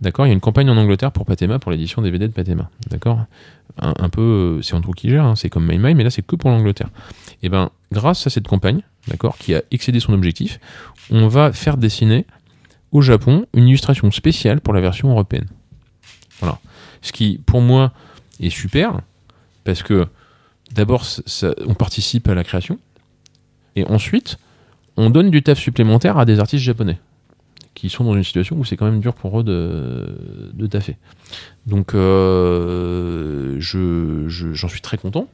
[0.02, 2.70] d'accord, il y a une campagne en Angleterre pour Patema, pour l'édition DVD de Patema,
[2.90, 3.26] d'accord?
[3.82, 6.36] Un, un peu, euh, c'est qui gère, hein, c'est comme MyMy, mais là, c'est que
[6.36, 6.90] pour l'Angleterre.
[7.44, 10.60] Et ben, grâce à cette campagne, d'accord, qui a excédé son objectif,
[11.12, 12.26] on va faire dessiner
[12.92, 15.48] au Japon une illustration spéciale pour la version européenne.
[16.40, 16.60] Voilà.
[17.02, 17.92] Ce qui, pour moi,
[18.40, 19.02] est super,
[19.64, 20.08] parce que
[20.72, 21.04] d'abord,
[21.66, 22.80] on participe à la création,
[23.76, 24.38] et ensuite,
[24.98, 27.00] on donne du taf supplémentaire à des artistes japonais
[27.76, 30.18] qui sont dans une situation où c'est quand même dur pour eux de,
[30.54, 30.98] de taffer.
[31.68, 35.28] Donc, euh, je, je- j'en suis très content.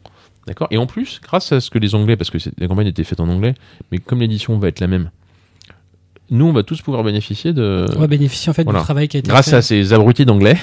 [0.47, 0.67] D'accord?
[0.71, 3.19] Et en plus, grâce à ce que les Anglais, parce que la campagne était faite
[3.19, 3.53] en anglais,
[3.91, 5.11] mais comme l'édition va être la même,
[6.31, 7.85] nous, on va tous pouvoir bénéficier de.
[7.95, 8.79] On va bénéficier en fait Voilà.
[8.79, 9.55] du travail qui a été Grâce fait.
[9.57, 10.57] à ces abrutis d'anglais,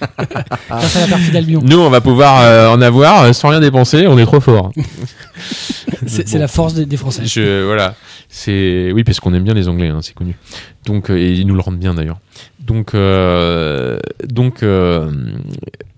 [0.68, 1.60] grâce à la perfide Albion.
[1.64, 4.06] nous, on va pouvoir euh, en avoir euh, sans rien dépenser.
[4.06, 4.70] On est trop fort.
[6.06, 6.38] C'est Bon.
[6.38, 7.22] la force des, des Français.
[7.24, 7.94] Je, voilà,
[8.28, 10.36] c'est oui parce qu'on aime bien les Anglais, hein, c'est connu.
[10.86, 12.18] Donc euh, et ils nous le rendent bien d'ailleurs.
[12.68, 13.98] Donc euh,
[14.62, 15.10] euh,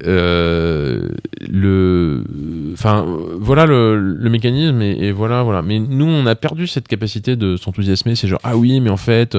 [0.07, 1.09] euh,
[1.51, 2.25] le,
[2.73, 3.05] enfin
[3.41, 5.63] voilà le, mécanisme et, voilà.
[5.63, 8.15] Mais nous on a perdu cette capacité de s'enthousiasmer.
[8.15, 9.37] C'est genre ah oui mais en fait,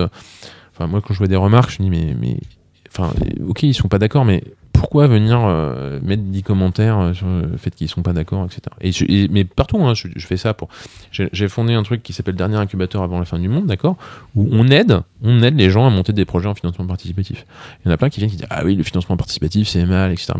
[0.75, 2.37] enfin moi quand je vois des remarques je me dis mais mais
[2.89, 3.13] enfin
[3.47, 4.43] ok ils sont pas d'accord mais
[4.81, 8.61] pourquoi venir euh, mettre 10 commentaires euh, sur le fait qu'ils sont pas d'accord, etc.
[8.81, 10.69] Et, je- et- mais partout, hein, je, je fais ça pour.
[11.11, 13.95] J'ai fondé un truc qui s'appelle Dernier incubateur avant la fin du monde, d'accord
[14.35, 17.45] Où on aide, on aide les gens à monter des projets en financement participatif.
[17.85, 19.85] Il y en a plein qui viennent qui disent Ah oui, le financement participatif c'est
[19.85, 20.33] mal, etc.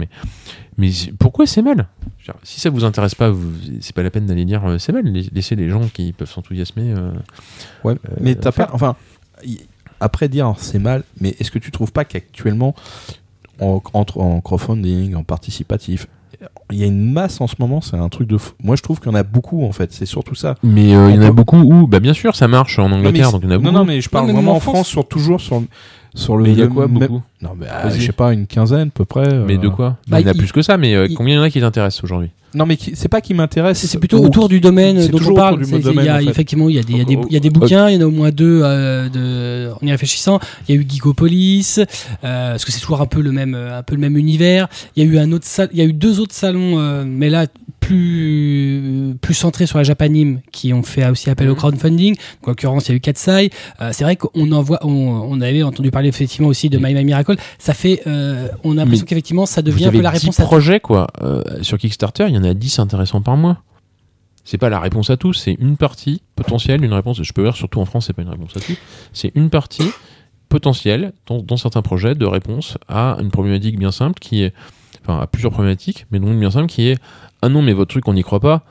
[0.77, 0.89] Mais,
[1.19, 1.87] pourquoi c'est mal?
[2.23, 3.31] Dire, Si ça vous intéresse pas,
[3.79, 5.05] c'est pas la peine d'aller dire euh, c'est mal.
[5.05, 6.93] Lais- Laissez les gens qui peuvent s'enthousiasmer.
[6.97, 7.11] euh,
[7.83, 8.69] Ouais, mais t'as pas.
[8.73, 8.95] Enfin,
[9.45, 9.59] y-
[9.99, 12.73] après dire c'est mal, mais est-ce que tu trouves pas qu'actuellement,
[13.61, 16.07] en, entre, en crowdfunding, en participatif,
[16.71, 18.53] il y a une masse en ce moment, c'est un truc de fou.
[18.63, 19.91] Moi, je trouve qu'il y en a beaucoup en fait.
[19.93, 20.55] C'est surtout ça.
[20.63, 23.31] Mais euh, il y en a beaucoup où, bah bien sûr, ça marche en Angleterre,
[23.31, 23.75] donc il y en a non, beaucoup.
[23.75, 24.87] non, mais je parle mais vraiment en en France, France.
[24.87, 25.61] sur toujours sur
[26.15, 26.43] sur le.
[26.43, 27.99] mais il y a quoi beaucoup Non, mais Vas-y.
[28.01, 29.27] je sais pas, une quinzaine à peu près.
[29.47, 29.57] Mais euh.
[29.57, 31.35] de quoi Bah, Il y en a il- plus que ça, mais euh, il- combien
[31.35, 33.79] il y en a qui t'intéressent aujourd'hui Non, mais qui- c'est pas qui m'intéresse.
[33.85, 35.53] C'est plutôt ou autour qui- du domaine dont on parle.
[35.53, 36.29] autour du C'est- il y domaine, a, en fait.
[36.29, 37.53] Effectivement, il y a des, il y a des, il y a des Ok.
[37.59, 40.39] bouquins, il y en a au moins deux euh, de, en y réfléchissant.
[40.67, 43.79] Il y a eu Geekopolis, euh, parce que c'est toujours un peu le même, euh,
[43.79, 44.67] un peu le même univers.
[44.97, 47.03] Il y a eu un autre sal- il y a eu deux autres salons, euh,
[47.07, 47.45] mais là
[47.81, 51.57] plus plus centrés sur la Japanime, qui ont fait aussi appel au Mhm.
[51.57, 52.15] crowdfunding.
[52.15, 53.49] Donc, en l'occurrence, il y a eu Katsai.
[53.81, 56.93] Euh, c'est vrai qu'on en voit, on, on avait entendu parler effectivement aussi de My
[56.93, 57.35] My Miracle.
[57.59, 60.39] Ça fait, euh, on a l'impression qu'effectivement, ça devient un avez peu la 10 réponse
[60.39, 60.47] à tout.
[60.47, 61.07] projets, quoi.
[61.21, 63.61] Euh, sur Kickstarter, il y en a 10 intéressants par mois.
[64.43, 67.21] C'est pas la réponse à tout, c'est une partie potentielle, une réponse.
[67.21, 68.73] Je peux dire, surtout en France, c'est pas une réponse à tout.
[69.13, 69.91] C'est une partie
[70.49, 74.53] potentielle dans, dans certains projets de réponse à une problématique bien simple qui est,
[75.03, 76.97] enfin, à plusieurs problématiques, mais non une bien simple qui est
[77.41, 78.63] ah non, mais votre truc, on n'y croit pas.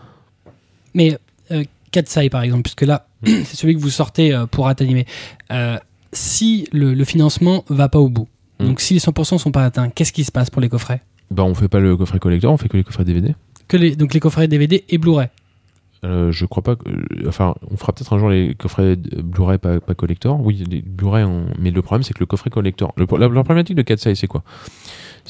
[0.95, 1.19] Mais
[1.51, 5.07] euh, Katsai, par exemple, puisque là, c'est celui que vous sortez euh, pour Atanimer.
[5.51, 5.79] Euh,
[6.13, 8.29] si le, le financement va pas au bout,
[8.61, 8.67] Mm.
[8.67, 11.01] donc si les 100% sont pas atteints, qu'est-ce qui se passe pour les coffrets?
[11.31, 13.35] Bah, on fait pas le coffret collector, on fait que les coffrets DVD.
[13.69, 15.29] que les, Donc les coffrets DVD et Blu-ray.
[16.05, 16.87] Euh, je crois pas que.
[16.89, 20.39] euh, enfin, on fera peut-être un jour les coffrets de- Blu-ray pas, pas collector.
[20.45, 21.25] Oui, les Blu-ray,
[21.59, 22.93] mais le problème, c'est que le coffret collector.
[22.99, 24.43] Le, la, la problématique de Katsai, c'est quoi?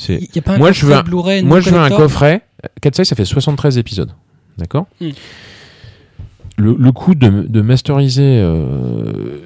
[0.08, 1.82] Il y a pas un Moi, je veux un- Blu-ray Moi, non je veux un
[1.88, 2.42] collector coffret.
[2.80, 4.12] Katsai, ça fait 73 épisodes.
[4.58, 5.10] D'accord Hmm.
[6.56, 9.38] le, le coût de, de masteriser euh,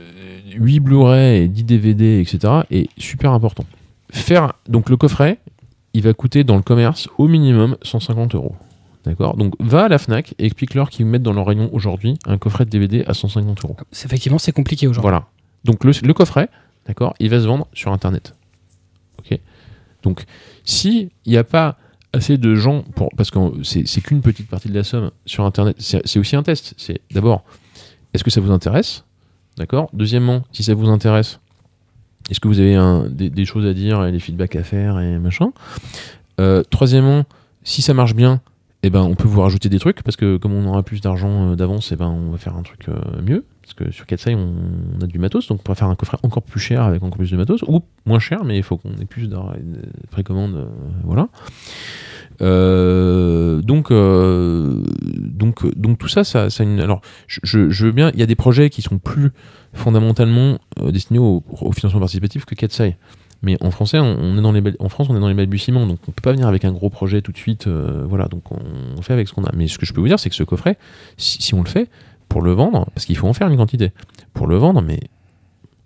[0.57, 3.65] 8 Blu-ray et 10 DVD, etc., est super important.
[4.11, 4.53] Faire.
[4.69, 5.39] Donc, le coffret,
[5.93, 8.55] il va coûter dans le commerce au minimum 150 euros.
[9.05, 12.39] D'accord Donc, va à la Fnac et explique-leur qu'ils mettent dans leur rayon aujourd'hui un
[12.39, 13.77] coffret de DVD à 150 euros.
[13.93, 15.03] C'est- Effectivement, c'est compliqué aujourd'hui.
[15.11, 15.27] Voilà.
[15.65, 16.49] Donc le, le coffret,
[16.87, 18.35] d'accord, il va se vendre sur Internet.
[20.05, 20.25] Donc
[20.65, 21.77] si il n'y a pas
[22.13, 25.77] assez de gens pour parce que c'est qu'une petite partie de la somme sur Internet,
[25.79, 26.75] c'est aussi un test.
[26.77, 27.45] C'est d'abord
[28.13, 29.05] est-ce que ça vous intéresse,
[29.57, 29.91] d'accord?
[29.93, 31.41] Deuxièmement, si ça vous intéresse,
[32.31, 32.79] est-ce que vous avez
[33.11, 35.53] des choses à dire et des feedbacks à faire et machin?
[36.41, 37.25] Euh, troisièmement,
[37.65, 38.41] si ça marche bien,
[38.83, 41.53] eh ben, on peut vous rajouter des trucs parce que comme on aura plus d'argent
[41.53, 43.45] euh, d'avance, eh ben, on va faire un truc euh, mieux.
[43.65, 46.43] Parce que sur Katsai, on, a du matos, donc on pourra faire un coffret encore
[46.43, 49.07] plus cher avec encore plus de matos, ou moins cher, mais il faut qu'on ait
[49.07, 50.57] plus de de précommandes.
[50.57, 50.67] euh,
[51.03, 51.29] voilà.
[52.43, 58.11] Euh, donc, euh, donc, donc tout ça, ça, ça une- alors, je, veux bien.
[58.13, 59.31] Il y a des projets qui sont plus
[59.73, 60.59] fondamentalement
[60.91, 61.43] destinés au,
[61.75, 62.99] financement participatif que Katsai.
[63.43, 65.99] Mais en français, on, est dans les en France, on est dans les balbutiements, donc
[66.09, 67.67] on peut pas venir avec un gros projet tout de suite.
[67.67, 69.51] voilà, donc on, fait avec ce qu'on a.
[69.55, 70.77] Mais ce que je peux vous dire, c'est que ce coffret,
[71.17, 71.89] si on le fait
[72.35, 73.93] pour le vendre, parce qu'il faut en faire une quantité,
[74.33, 74.99] pour le vendre, mais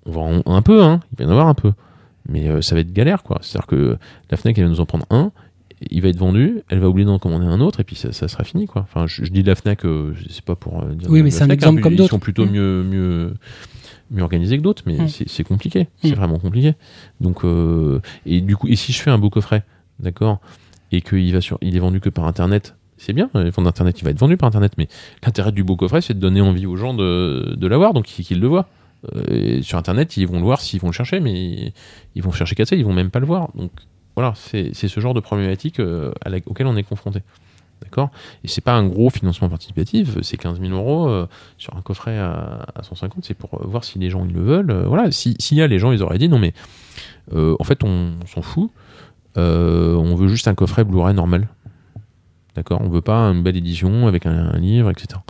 [0.07, 1.73] on va en- un peu, hein, il va y en avoir un peu,
[2.27, 3.37] mais euh, ça va être galère, quoi.
[3.43, 3.99] C'est-à-dire que
[4.31, 5.31] la Fnac, elle va nous en prendre un,
[5.91, 8.29] il va être vendu, elle va oublier d'en commander un autre, et puis ça, ça
[8.29, 8.81] sera fini, quoi.
[8.81, 11.43] Enfin, je, je dis la Fnac, euh, c'est pas pour euh, dire Oui, mais c'est
[11.43, 12.11] un Fnac, exemple hein, comme Ils d'autres.
[12.13, 12.51] sont plutôt Mm.
[12.51, 13.35] mieux, mieux,
[14.11, 15.09] mieux organisés que d'autres, mais Mm.
[15.09, 16.15] c'est c'est compliqué, c'est Mm.
[16.15, 16.77] vraiment compliqué.
[17.21, 17.43] Donc,
[18.25, 19.65] et du coup, et si je fais un beau coffret,
[20.01, 20.41] d'accord,
[20.93, 23.99] et qu'il va sur, il est vendu que par internet, c'est bien, le fond d'internet,
[24.01, 24.89] il va être vendu par internet, mais
[25.25, 28.41] l'intérêt du beau coffret, c'est de donner envie aux gens de, de l'avoir, donc qu'ils
[28.41, 28.69] le voient.
[29.15, 31.73] Euh, sur internet, ils vont le voir s'ils vont le chercher, mais
[32.17, 33.49] ils vont chercher Katsai, ils vont même pas le voir.
[33.55, 33.71] Donc
[34.17, 36.11] voilà, c'est ce genre de problématique euh,
[36.47, 37.21] auquel on est confronté.
[37.81, 38.11] D'accord?
[38.43, 41.29] Et c'est pas un gros financement participatif, c'est 15 000 euros euh,
[41.59, 44.83] sur un coffret à, à 150, c'est pour voir si les gens ils le veulent.
[44.87, 46.53] Voilà, si- s'il y a les gens, ils auraient dit non, mais
[47.33, 48.73] en fait, on, on s'en fout,
[49.37, 51.47] on veut juste un coffret Blu-ray normal.
[52.57, 55.21] D'accord On veut pas une belle édition avec un, un livre, etc.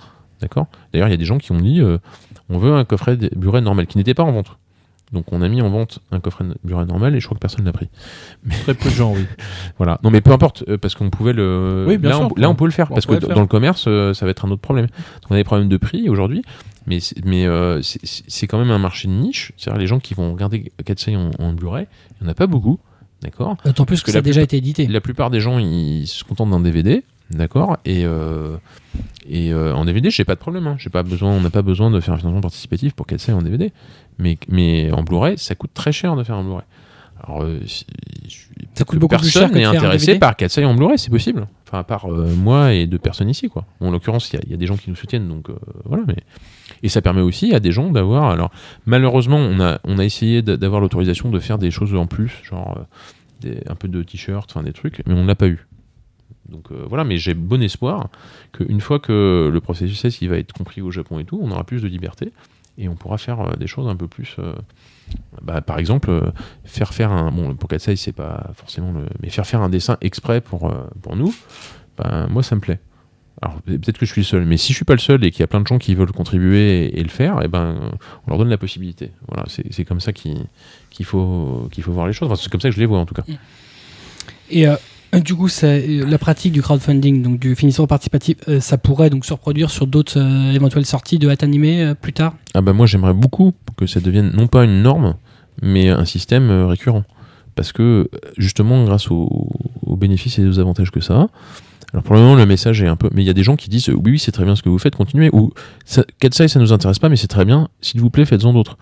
[0.41, 0.67] D'accord?
[0.93, 1.99] D'ailleurs, il y a des gens qui ont dit euh,
[2.49, 4.57] on veut un coffret de- Blu-ray normal qui n'était pas en vente.
[5.11, 7.65] Donc on a mis en vente un coffret Blu-ray normal et je crois que personne
[7.65, 7.89] l'a pris.
[8.63, 9.25] Très peu de gens, oui.
[9.79, 9.99] Voilà.
[10.05, 11.87] Non mais peu importe euh, parce qu'on pouvait le.
[11.89, 12.29] Oui, bien là, sûr.
[12.37, 13.35] on, là on peut le faire parce que le faire.
[13.35, 14.87] dans le commerce euh, ça va être un autre problème.
[14.87, 16.43] Donc, on a des problèmes de prix aujourd'hui,
[16.87, 19.53] mais c'est- mais euh, c'est- c'est c'est quand même un marché de niche.
[19.57, 21.87] C'est-à-dire les gens qui vont regarder Katsai en, en Blu-ray,
[22.21, 22.79] il n'y en a pas beaucoup,
[23.23, 23.57] d'accord.
[23.65, 24.87] D'autant plus que, que ça a déjà été édité.
[24.87, 27.79] La plupart des gens ils se contentent d'un DVD, d'accord.
[27.85, 28.57] Et euh,
[29.29, 30.67] et euh, en DVD j'ai pas de problème.
[30.67, 30.77] Hein.
[30.79, 33.43] J'ai pas besoin, on n'a pas besoin de faire un financement participatif pour Katsai en
[33.43, 33.73] DVD.
[34.19, 36.65] Mais mais en Blu-ray ça coûte très cher de faire un Blu-ray.
[37.25, 37.59] Alors, euh,
[38.75, 41.11] Ça coûte beaucoup plus cher personne que de n'est intéressé par Katsai en Blu-ray, c'est
[41.11, 41.49] possible.
[41.67, 43.65] Enfin, à part euh, moi et deux personnes ici, quoi.
[43.81, 45.51] Bon, en l'occurrence, il y a- il y, a des gens qui nous soutiennent, donc
[45.51, 45.55] euh,
[45.85, 46.05] voilà.
[46.07, 46.15] Mais
[46.83, 48.31] et ça permet aussi à des gens d'avoir.
[48.31, 48.51] Alors,
[48.87, 52.41] malheureusement, on a on a essayé d'a- d'avoir l'autorisation de faire des choses en plus,
[52.45, 52.85] genre
[53.47, 55.67] euh, un peu de t-shirt, enfin des trucs, mais on l'a pas eu.
[56.49, 58.09] Donc euh, voilà, mais j'ai bon espoir
[58.53, 61.65] qu'une fois que le processus il va être compris au Japon et tout, on aura
[61.65, 62.33] plus de liberté
[62.79, 64.37] et on pourra faire euh, des choses un peu plus.
[65.43, 66.33] bah, par exemple,
[66.65, 67.31] faire faire un.
[67.31, 69.07] Bon, pour Katsai, c'est pas forcément le.
[69.23, 70.73] Mais faire faire un dessin exprès pour,
[71.03, 71.35] pour nous,
[71.99, 72.81] ben, moi, ça me plaît.
[73.41, 75.31] Alors, peut-être que je suis le seul, mais si je suis pas le seul et
[75.31, 77.93] qu'il y a plein de gens qui veulent contribuer et, et le faire, et ben,
[78.27, 79.13] on leur donne la possibilité.
[79.29, 80.49] Voilà, c'est comme ça qu'il
[81.05, 82.27] faut, qu'il faut voir les choses.
[82.27, 83.23] Enfin, c'est comme ça que je les vois, en tout cas.
[84.51, 84.77] Et euh,
[85.21, 89.25] du coup, euh, la pratique du crowdfunding, donc du financement participatif, euh, ça pourrait donc
[89.25, 92.35] se reproduire sur d'autres euh, éventuelles sorties de hâte animée plus tard?
[92.55, 95.15] Ah bah moi j'aimerais beaucoup que ça devienne non pas une norme,
[95.63, 97.05] mais un système récurrent.
[97.55, 99.49] Parce que justement grâce aux,
[99.83, 101.29] aux bénéfices et aux avantages que ça a,
[101.93, 103.09] alors pour le moment le message est un peu...
[103.15, 104.63] Mais il y a des gens qui disent euh, oui oui c'est très bien ce
[104.63, 105.31] que vous faites, continuez.
[105.33, 105.53] Ou
[106.21, 108.77] Katsai ça nous intéresse pas mais c'est très bien, s'il vous plaît faites-en d'autres.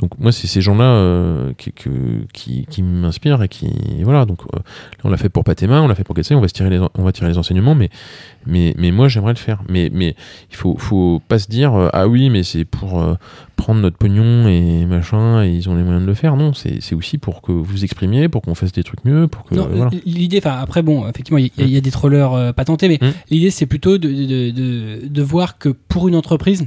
[0.00, 1.72] Donc moi c'est ces gens-là euh, qui,
[2.32, 3.70] qui, qui m'inspirent et qui...
[4.02, 4.58] Voilà donc euh,
[5.04, 6.80] on l'a fait pour Patema, on l'a fait pour Katsai, on va, se tirer les,
[6.80, 7.88] on va tirer les enseignements mais,
[8.46, 9.62] mais, mais moi j'aimerais le faire.
[9.68, 10.16] Mais, mais
[10.50, 13.16] il faut, faut pas se dire euh, ah oui mais c'est pour...
[13.60, 16.36] euh, prendre notre pognon et machin, et ils ont les moyens de le faire.
[16.36, 19.54] Non, c'est aussi pour que vous exprimiez, pour qu'on fasse des trucs mieux, pour que.
[19.54, 19.90] Voilà.
[20.06, 22.88] L'idée, enfin après bon, effectivement, il y, a- il y a des trollers euh, patentés,
[22.88, 23.12] mais Mm.
[23.30, 26.66] l'idée c'est plutôt de, de, de, de voir que pour une entreprise,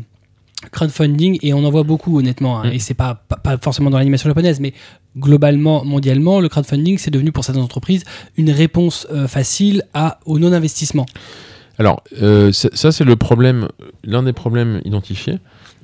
[0.71, 2.73] crowdfunding, et on en voit beaucoup honnêtement, hein, Mm.
[2.73, 4.73] et c'est pas, pas, pas forcément dans l'animation japonaise, mais
[5.17, 8.03] globalement, mondialement, le crowdfunding c'est devenu pour certaines entreprises
[8.37, 11.05] une réponse euh, facile à, au non-investissement.
[11.79, 13.67] Alors, euh, ça, ça, c'est le problème,
[14.03, 15.39] l'un des problèmes identifiés,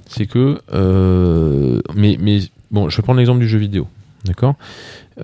[0.09, 0.59] c'est que.
[0.73, 2.39] euh, mais, mais
[2.71, 3.87] bon, je vais prendre l'exemple du jeu vidéo.
[4.25, 4.55] D'accord?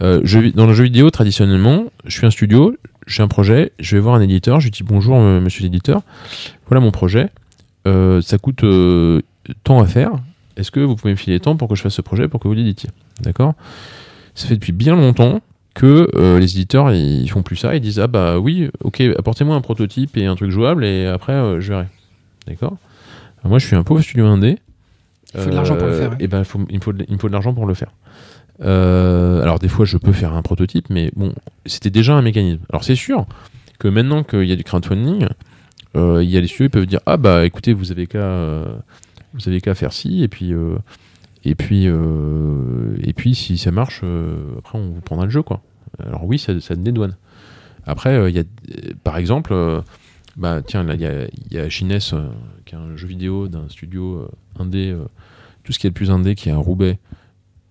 [0.02, 0.22] Euh,
[0.56, 2.76] Dans le jeu vidéo, traditionnellement, je suis un studio,
[3.08, 6.02] j'ai un projet, je vais voir un éditeur, je lui dis bonjour, euh, monsieur l'éditeur,
[6.68, 7.30] voilà mon projet,
[7.88, 9.22] euh, ça coûte euh,
[9.64, 10.12] tant à faire,
[10.56, 12.48] est-ce que vous pouvez me filer tant pour que je fasse ce projet, pour que
[12.48, 12.90] vous l'éditiez?
[13.22, 13.54] D'accord?
[14.34, 15.42] Ça fait depuis bien longtemps
[15.74, 16.10] que
[16.40, 20.16] les éditeurs ils font plus ça, ils disent ah bah oui, ok, apportez-moi un prototype
[20.16, 21.88] et un truc jouable et après je verrai.
[22.48, 22.78] D'accord?
[23.44, 24.58] Moi je suis un pauvre studio indé.
[25.36, 26.18] Il faut de l'argent pour le faire, ouais.
[26.20, 27.74] Et ben il faut- il me faut de, il me faut de l'argent pour le
[27.74, 27.92] faire.
[28.62, 31.34] Euh, alors des fois je peux faire un prototype, mais bon,
[31.66, 32.62] c'était déjà un mécanisme.
[32.70, 33.26] Alors c'est sûr
[33.80, 35.28] que maintenant qu'il y a du crowdfunding,
[35.98, 38.20] euh, il y a les studios qui peuvent dire ah bah écoutez vous avez qu'à
[38.20, 38.66] euh,
[39.34, 40.78] vous avez qu'à faire ci et puis euh,
[41.44, 45.42] et puis euh, et puis si ça marche euh, après on vous prendra le jeu
[45.42, 45.62] quoi.
[46.06, 47.18] Alors oui ça, ça dédouane.
[47.86, 49.82] Après euh, il y a euh, par exemple euh,
[50.38, 52.30] bah tiens là il y a, il y a Chines euh,
[52.66, 55.06] qui est un jeu vidéo d'un studio euh, indé euh,
[55.66, 56.98] tout ce qui est le plus indé qui est à Roubaix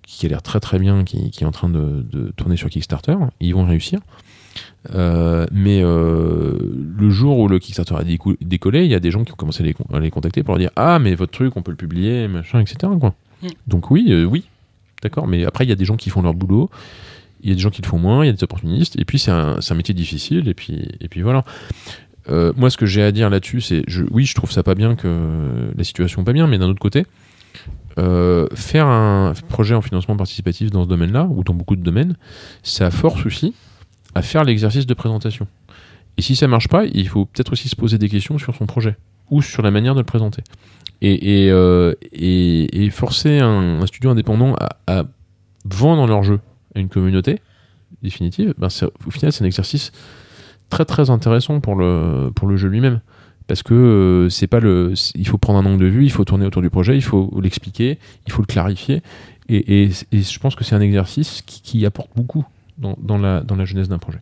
[0.03, 2.69] qui a l'air très très bien, qui, qui est en train de, de tourner sur
[2.69, 3.17] Kickstarter.
[3.41, 4.01] Ils vont réussir.
[4.95, 6.59] Euh, mais euh,
[6.99, 8.05] le jour où le Kickstarter a
[8.43, 10.43] décollé, il y a des gens qui ont commencé à les, con- à les contacter
[10.43, 12.93] pour leur dire Ah, mais votre truc, on peut le publier, machin, etc.
[13.01, 13.15] Quoi.
[13.43, 13.47] Mm.
[13.67, 14.45] Donc, oui, euh, oui,
[15.03, 15.27] d'accord.
[15.27, 16.69] Mais après, il y a des gens qui font leur boulot,
[17.43, 19.07] il y a des gens qui le font moins, il y a des opportunistes, et
[19.07, 21.45] puis c'est un, un métier difficile, et puis, et puis voilà.
[22.29, 24.97] Moi, ce que j'ai à dire là-dessus, c'est je, oui, je trouve ça pas bien
[24.97, 27.05] que la situation pas bien, mais d'un autre côté,
[27.99, 32.17] euh, faire un projet en financement participatif dans ce domaine-là, ou dans beaucoup de domaines,
[32.63, 33.55] ça force aussi
[34.15, 35.47] à faire l'exercice de présentation.
[36.17, 38.67] Et si ça marche pas, il faut peut-être aussi se poser des questions sur son
[38.67, 38.97] projet,
[39.31, 40.43] ou sur la manière de le présenter.
[41.03, 41.95] Et, euh,
[42.91, 45.05] forcer un, studio indépendant à,
[45.65, 46.41] vendre leur jeu
[46.75, 47.41] à une communauté
[48.03, 48.69] définitive, ben
[49.07, 49.93] au final, c'est un exercice
[50.69, 53.01] très très intéressant pour le jeu lui-même
[53.47, 56.25] parce que euh, c'est pas le il faut prendre un angle de vue il faut
[56.25, 59.03] tourner autour du projet il faut l'expliquer il faut le clarifier.
[59.51, 62.47] Et, et- et je pense que c'est un exercice qui, qui apporte beaucoup
[62.79, 64.21] dans, dans la, dans la jeunesse d'un projet.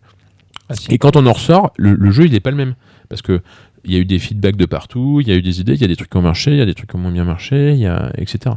[0.69, 0.91] Ah, si.
[0.93, 2.75] et quand on en ressort le, le jeu il n'est pas le même.
[3.09, 3.41] Parce que
[3.85, 5.81] il y a eu des feedbacks de partout il y a eu des idées il
[5.81, 7.11] y a des trucs qui ont marché il y a des trucs qui ont moins
[7.13, 8.55] bien marché il y a etc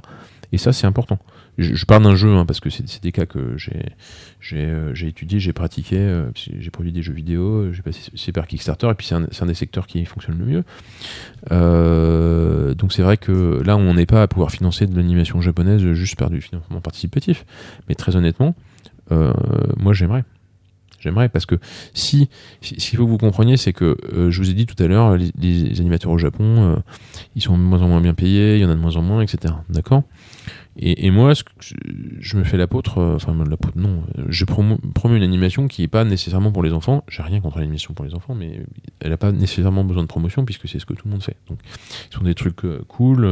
[0.51, 1.18] et ça c'est important
[1.58, 3.86] je, parle d'un jeu hein, parce que c'est des cas que j'ai
[4.53, 8.12] euh, étudié, j'ai pratiqué, euh, parce que j'ai produit des jeux vidéo, euh, j'ai passé
[8.16, 10.64] c'est par Kickstarter, et puis c'est un, un des secteurs qui fonctionne le mieux.
[11.51, 15.82] Euh, donc c'est vrai que là, on n'est pas à pouvoir financer de l'animation japonaise
[15.93, 17.45] juste par du financement participatif.
[17.88, 18.56] Mais très honnêtement,
[19.12, 19.34] euh,
[19.78, 20.24] moi j'aimerais.
[21.06, 21.56] J'aimerais parce que
[21.93, 22.30] si,
[22.62, 24.82] si- ce qu'il faut que vous compreniez, c'est que euh, je vous ai dit tout
[24.84, 26.76] à l'heure, les, animateurs au Japon, euh,
[27.36, 29.03] ils sont de moins en moins bien payés, il y en a de moins en
[29.03, 29.53] moins, etc.
[29.70, 30.01] D'accord?
[30.78, 31.32] Et, moi,
[31.62, 35.88] je, me fais l'apôtre, euh, enfin l'apôtre, non, je promo, promeux une animation qui n'est
[35.88, 37.03] pas nécessairement pour les enfants.
[37.08, 38.62] J'ai rien contre l'animation pour les enfants, mais
[38.99, 41.38] elle n'a pas nécessairement besoin de promotion puisque c'est ce que tout le monde fait.
[41.47, 41.60] Donc,
[42.10, 43.26] ce sont des trucs cool,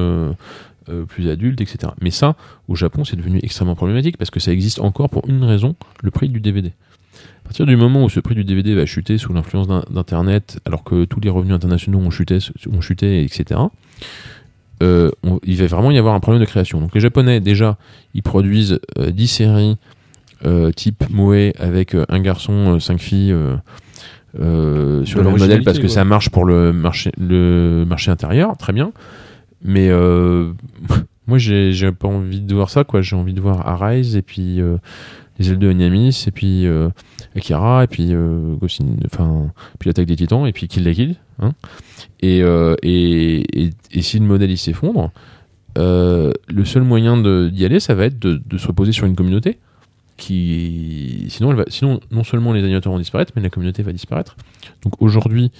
[1.09, 1.91] plus adultes, etc.
[2.01, 2.37] Mais ça,
[2.69, 6.11] au Japon, c'est devenu extrêmement problématique parce que ça existe encore pour une raison, le
[6.11, 6.71] prix du DVD.
[7.43, 10.59] À partir du moment où ce prix du DVD va chuter sous l'influence d'in- d'Internet,
[10.65, 12.39] alors que tous les revenus internationaux ont chuté,
[12.71, 13.59] ont chuté etc.,
[14.81, 16.79] euh, on- il va vraiment y avoir un problème de création.
[16.79, 17.77] Donc les Japonais, déjà,
[18.13, 19.77] ils produisent euh, 10 séries
[20.45, 23.55] euh, type Moe avec euh, un garçon, 5 filles euh,
[24.39, 28.57] euh, sur le même modèle parce que ça marche pour le marché, le marché intérieur,
[28.57, 28.91] très bien.
[29.63, 30.51] Mais euh,
[31.27, 33.01] Moi, j'ai j'ai pas envie de voir ça, quoi.
[33.01, 34.75] J'ai envie de voir Arise et puis euh,
[35.39, 36.89] les ailes de Anyamis et puis euh,
[37.35, 38.55] Akira et puis euh,
[39.05, 41.15] enfin puis l'attaque des Titans et puis Kill la Kill.
[41.39, 41.53] Hein.
[42.21, 45.11] Et, euh, et, et, et si le modèle il s'effondre,
[45.77, 49.57] euh, le seul moyen d'y aller, ça va être de, se reposer sur une communauté
[50.15, 53.91] qui, sinon, elle va, sinon non seulement les animateurs vont disparaître, mais la communauté va
[53.91, 54.37] disparaître.
[54.83, 55.51] Donc aujourd'hui,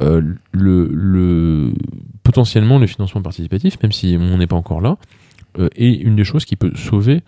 [0.00, 0.22] euh,
[0.52, 1.72] le, le
[2.22, 4.96] potentiellement le financement participatif, même si on n'est pas encore là,
[5.76, 7.22] est une des choses qui peut sauver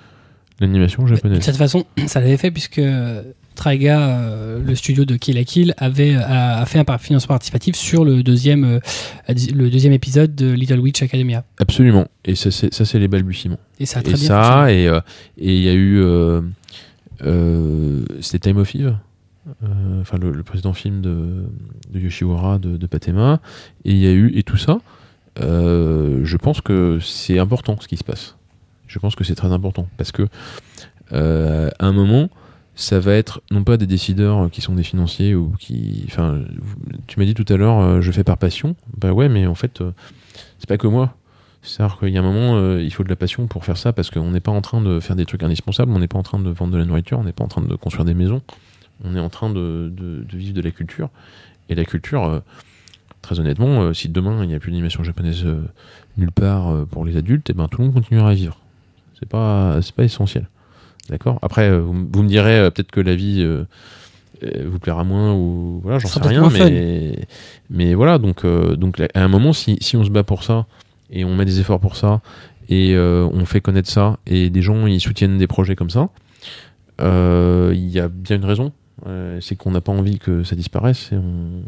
[0.61, 1.41] l'animation De japonaise.
[1.43, 2.81] cette façon, ça l'avait fait puisque
[3.55, 7.75] Traiga, euh, le studio de Kill la Kill, avait, a, a fait un financement participatif
[7.75, 8.81] sur le deuxième, euh,
[9.29, 11.45] le deuxième épisode de Little Witch Academia.
[11.59, 12.07] Absolument.
[12.25, 13.59] Et ça, c'est ça, c'est les balbutiements.
[13.81, 15.01] Et ça a très et bien ça, et euh,
[15.39, 16.41] et il y a eu, euh,
[17.25, 18.95] euh, c'était Time of Eve,
[19.65, 21.45] euh, enfin le, le précédent film de,
[21.93, 23.41] de Yoshiwara de, de Patema,
[23.85, 24.79] et il y a eu et tout ça.
[25.41, 28.37] euh, je pense que c'est important ce qui se passe.
[28.89, 30.27] Je pense que c'est très important parce que
[31.13, 32.29] euh, à un moment,
[32.75, 36.41] ça va être non pas des décideurs qui sont des financiers ou qui, enfin,
[37.07, 38.75] tu m'as dit tout à l'heure, euh, je fais par passion.
[38.97, 39.93] Bah ouais, mais en fait, euh,
[40.59, 41.15] c'est pas que moi.
[41.63, 43.93] C'est-à-dire qu'il y a un moment, euh, il faut de la passion pour faire ça
[43.93, 46.23] parce qu'on n'est pas en train de faire des trucs indispensables, on n'est pas en
[46.23, 48.43] train de vendre de la nourriture, on n'est pas en train de construire des maisons,
[49.05, 49.93] on est en train de,
[50.33, 51.11] vivre de la culture.
[51.69, 52.41] Et la culture, euh,
[53.23, 55.63] très honnêtement, euh, si demain il n'y a plus d'animation japonaise euh,
[56.17, 58.59] nulle part euh, pour les adultes, et ben tout le monde continuera à vivre.
[59.19, 60.49] C'est pas, c'est pas essentiel.
[61.09, 61.39] D'accord?
[61.43, 63.65] Après, euh, vous, me direz euh, peut-être que la vie euh,
[64.67, 67.27] vous plaira moins ou voilà, j'en sais rien, mais,
[67.71, 70.67] mais voilà, donc, euh, donc à un moment, si, si on se bat pour ça
[71.11, 72.21] et on met des efforts pour ça
[72.69, 76.11] et euh, on fait connaître ça et des gens ils soutiennent des projets comme ça,
[77.01, 78.73] euh, il y a bien une raison.
[79.41, 81.63] C'est qu'on n'a pas envie que ça disparaisse et on,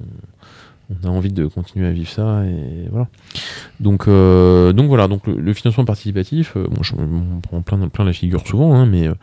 [1.04, 3.08] on a envie de continuer à vivre ça et voilà.
[3.78, 7.88] Donc, euh, donc voilà, donc le, le financement participatif, euh, bon, je m'en prends plein,
[7.88, 9.14] plein la figure souvent, hein, mais euh,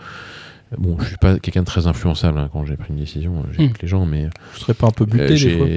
[0.77, 3.53] bon, je suis pas quelqu'un de très influençable hein, quand j'ai pris une décision, euh,
[3.57, 5.67] j'écoute les gens, mais Je serais pas un peu buté euh, des j'ai- fois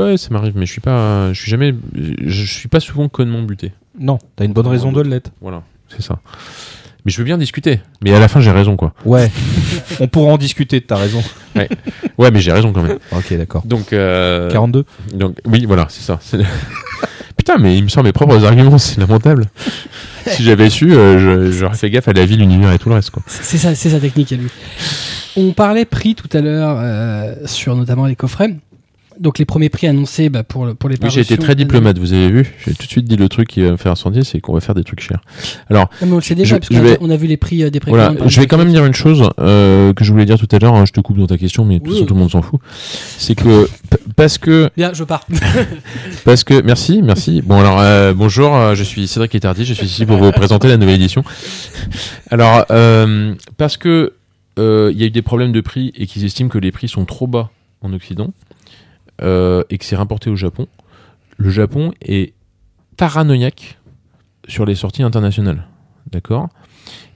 [0.00, 3.42] ouais, ça m'arrive, mais je suis pas, je suis jamais, je suis pas souvent connement
[3.42, 3.72] buté.
[3.98, 5.30] Non, t'as une bonne raison de l'être.
[5.40, 6.20] Voilà, c'est ça.
[7.04, 8.94] Mais je veux bien discuter, mais à la fin j'ai raison quoi.
[9.04, 9.30] Ouais.
[10.00, 11.22] On pourra en discuter, t'as raison.
[12.18, 12.98] Ouais, mais j'ai raison quand même.
[13.12, 13.62] Ok, d'accord.
[13.66, 16.18] Donc, euh, 42 donc oui, voilà, c'est ça.
[16.22, 16.38] c'est-
[17.36, 19.44] Putain, mais il me sort mes propres arguments, c'est lamentable.
[20.26, 22.94] si j'avais su, euh, je- j'aurais fait gaffe à la vie, l'univers et tout le
[22.94, 23.22] reste quoi.
[23.26, 24.48] C'est ça, c'est sa technique à lui.
[25.36, 28.56] On parlait prix tout à l'heure euh, sur notamment les coffrets.
[29.20, 31.98] Donc les premiers prix annoncés bah, pour, pour les Oui, j'ai été parutions- très diplomate,
[31.98, 32.54] vous avez vu.
[32.64, 34.60] J'ai tout de suite dit le truc qui va me faire sentir, c'est qu'on va
[34.60, 35.20] faire des trucs chers.
[35.70, 37.36] Alors, Ah, mais on le sait déjà, Je- parce je qu'on vais- a, vu les
[37.36, 38.30] prix euh, des voilà, précommandes.
[38.30, 40.74] je vais quand même dire une chose euh, que je voulais dire tout à l'heure.
[40.74, 41.94] hein, je te coupe dans ta question, mais de toute Oui.
[41.94, 42.60] façon tout le monde s'en fout.
[43.18, 43.68] C'est que
[44.16, 45.24] parce que Bien, je pars.
[46.24, 47.42] parce que merci, merci.
[47.42, 50.68] Bon alors euh, bonjour, euh, je suis Cédric Etardi, je suis ici pour vous présenter
[50.68, 51.22] la nouvelle édition.
[52.30, 52.64] Alors
[53.56, 54.12] parce que
[54.56, 57.04] il y a eu des problèmes de prix et qu'ils estiment que les prix sont
[57.04, 57.50] trop bas
[57.82, 58.32] en Occident
[59.20, 60.66] et que c'est rapporté au Japon.
[61.36, 62.32] Le Japon est
[62.96, 63.78] paranoïaque
[64.48, 65.66] sur les sorties internationales,
[66.10, 66.48] d'accord?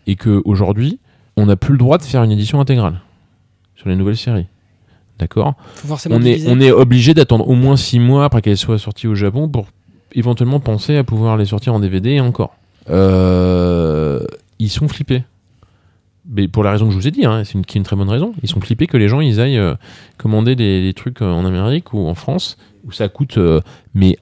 [0.07, 0.99] Et que aujourd'hui,
[1.37, 3.01] on n'a plus le droit de faire une édition intégrale
[3.77, 4.47] sur les nouvelles séries,
[5.19, 5.55] d'accord?
[6.17, 9.15] On est, on est obligé d'attendre au moins 6 mois après qu'elle soit sortie au
[9.15, 9.69] Japon pour
[10.13, 12.57] éventuellement penser à pouvoir les sortir en DVD et encore.
[12.91, 14.21] Euh,
[14.59, 15.23] ils sont flippés.
[16.31, 17.85] Mais pour la raison que je vous ai dit, hein, c'est une, qui est une
[17.85, 18.33] très bonne raison.
[18.43, 19.75] Ils sont flippés que les gens ils aillent euh,
[20.19, 23.61] commander des, des trucs euh, en Amérique ou en France où ça coûte euh,
[23.95, 24.19] mais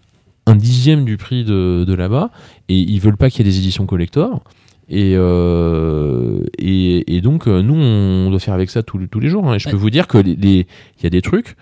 [0.46, 2.30] un dixième du prix de, de là-bas
[2.68, 4.42] et ils veulent pas qu'il y ait des éditions collector.
[4.88, 9.48] Et, euh, et, et donc, nous, on doit faire avec ça tous, tous les jours.
[9.50, 9.54] hein.
[9.54, 10.66] Et je peux vous dire que les-
[11.02, 11.56] y a des trucs.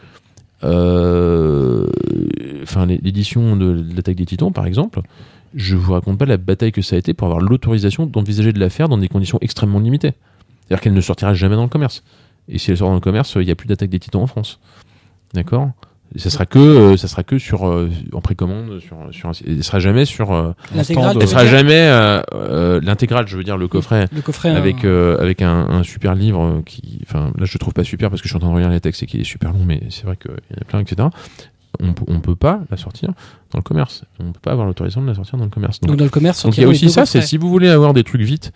[2.63, 5.01] Enfin, l'édition de l'attaque des titans, par exemple,
[5.55, 8.59] je vous raconte pas la bataille que ça a été pour avoir l'autorisation d'envisager de
[8.61, 10.13] la faire dans des conditions extrêmement limitées.
[10.69, 12.03] C'est-à-dire qu'elle ne sortira jamais dans le commerce.
[12.49, 14.27] Et si elle sort dans le commerce, il n'y a plus d'attaque des titans en
[14.27, 14.59] France.
[15.35, 15.71] D'accord?
[16.17, 19.81] Ça sera que, euh, ça sera que sur, euh, en précommande, sur, sur elle sera
[19.81, 23.67] jamais sur, euh, L'intégrale, elle veux sera jamais euh, euh, l'intégrale, je veux dire le
[23.67, 24.51] coffret Le coffret.
[24.51, 27.73] avec euh, euh, avec un, un super livre euh, qui enfin là je le trouve
[27.73, 29.25] pas super parce que je suis en train de relire les textes et qu'il est
[29.25, 31.09] super long mais c'est vrai qu'il y en a plein etc
[31.81, 33.09] on, peut- on peut pas la sortir
[33.51, 35.89] dans le commerce on peut pas avoir l'autorisation de la sortir dans le commerce donc
[35.91, 36.45] donc dans le commerce.
[36.45, 38.53] donc il y a aussi ça, c'est si vous voulez avoir des trucs vite,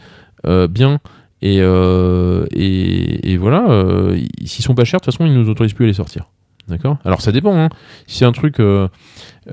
[0.47, 1.01] euh, bien,
[1.43, 5.35] et, euh, et, et voilà, euh, ils- s'ils sont pas chers, de toute façon, ils
[5.35, 6.27] nous autorisent plus à les sortir.
[6.69, 6.99] D'accord?
[7.05, 7.57] Alors ça dépend.
[7.59, 7.69] Hein.
[8.07, 8.89] Si c'est un truc euh,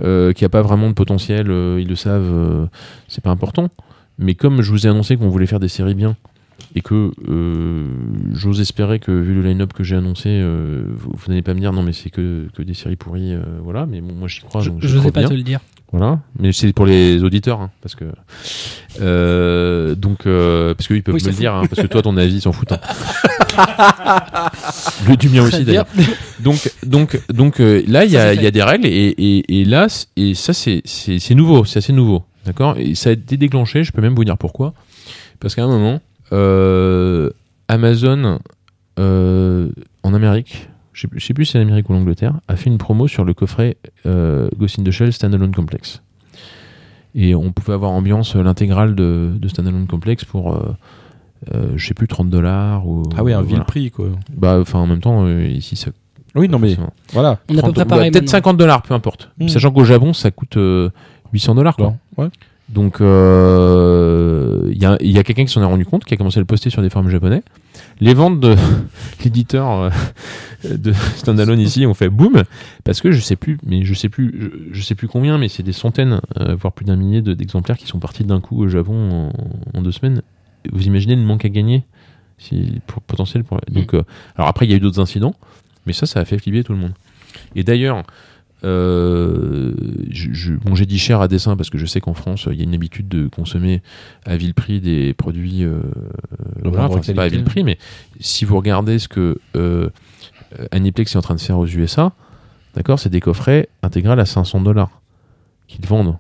[0.04, 2.68] euh, qui a pas vraiment de potentiel, ils le savent,
[3.08, 3.70] c'est pas important.
[4.20, 6.16] Mais comme je vous ai annoncé qu'on voulait faire des séries bien,
[6.74, 7.12] et que
[8.34, 11.72] j'ose espérer que vu le line-up que j'ai annoncé, vous, vous n'allez pas me dire
[11.74, 13.34] non mais c'est que, que des séries pourries,
[13.64, 13.86] voilà.
[13.86, 14.62] Mais bon, moi j'y crois.
[14.62, 15.30] Je donc j'y je crois sais pas bien.
[15.30, 15.60] te le dire.
[15.98, 18.04] Voilà, mais c'est pour les auditeurs, hein, parce que
[19.00, 22.18] euh, donc euh, parce qu'ils peuvent Oui, me le dire, hein, parce que toi ton
[22.18, 22.74] avis ils s'en foutent.
[22.74, 22.82] hein.
[25.08, 25.88] le du mien aussi d'ailleurs.
[26.42, 29.88] Donc donc donc euh, là il y y a des règles et, et, et là
[30.18, 32.76] et ça c'est c'est nouveau, c'est assez nouveau, d'accord?
[32.78, 34.74] Et ça a été déclenché, je peux même vous dire pourquoi,
[35.40, 36.02] parce qu'à un moment
[36.34, 37.30] euh,
[37.70, 38.40] Amazon
[38.98, 42.70] en Amérique, je sais, plus- je sais plus si c'est l'Amérique ou l'Angleterre, a fait
[42.70, 46.02] une promo sur le coffret euh, Ghost in the Shell Standalone Complex.
[47.14, 50.76] Et on pouvait avoir ambiance euh, l'intégrale de, de Standalone Complex pour, euh,
[51.54, 52.88] euh, je sais plus, 30 dollars.
[52.88, 53.58] ou Ah oui, un voilà.
[53.60, 54.08] vil prix, quoi.
[54.36, 55.92] Bah, enfin, en même temps, euh, ici, ça.
[56.36, 56.76] Oui, non, mais
[57.14, 57.40] voilà.
[57.50, 58.12] On a à peu 30 près pareil.
[58.12, 58.32] Peut-être maintenant.
[58.32, 59.30] 50 dollars, peu importe.
[59.40, 59.48] Hmm.
[59.48, 60.90] Sachant qu'au Japon, ça coûte euh,
[61.34, 61.96] 800 dollars, quoi.
[62.18, 62.28] Ouais.
[62.68, 66.14] Donc, euh, il y a, il y a quelqu'un qui s'en est rendu compte, qui
[66.14, 67.44] a commencé à le poster sur des forums japonais.
[68.02, 68.56] Les ventes de
[69.24, 69.90] l'éditeur euh,
[70.78, 72.44] de Standalone ici ont fait boum,
[72.84, 75.48] parce que je sais plus, mais je sais plus, je, je sais plus combien, mais
[75.48, 78.62] c'est des centaines, euh, voire plus d'un millier de- d'exemplaires qui sont partis d'un coup
[78.64, 79.32] au Japon
[79.74, 80.22] en, en deux semaines.
[80.72, 81.84] Vous imaginez le manque à gagner
[82.38, 84.04] si, pour, potentiel pour, donc, euh,
[84.36, 85.36] alors après, il y a eu d'autres incidents,
[85.86, 86.94] mais ça, ça a fait flipper tout le monde.
[87.56, 88.04] Et d'ailleurs,
[88.64, 89.74] euh,
[90.10, 92.58] je- je- bon, j'ai dit cher à dessein parce que je sais qu'en France, il
[92.58, 93.82] y a une habitude de consommer
[94.26, 95.64] à vil prix des produits.
[95.64, 95.80] euh,
[96.70, 97.78] voilà, enfin, c'est pas à vil prix, mais
[98.20, 99.90] si vous regardez ce que euh,
[100.72, 102.14] Aniplex est en train de faire aux USA,
[102.76, 105.02] d'accord, c'est des coffrets intégrales à 500 dollars
[105.68, 106.18] qu'ils vendent.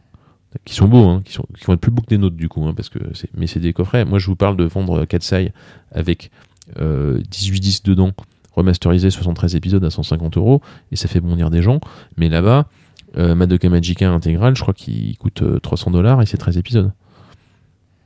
[0.64, 2.48] Qui sont beaux, hein, qui, sont, qui vont être plus beaux que des nôtres du
[2.48, 4.06] coup, hein, parce que c'est, mais c'est des coffrets.
[4.06, 5.52] Moi je vous parle de vendre Katsai
[5.91, 6.32] avec
[6.80, 8.12] euh, 18 disques dedans,
[8.54, 10.62] remasterisé 73 épisodes à 150 euros,
[10.93, 11.82] et ça fait bondir des gens.
[12.16, 12.70] Mais là-bas,
[13.18, 16.91] euh, Madoka Magica intégral, je crois qu'il coûte euh, 300 dollars et c'est 13 épisodes.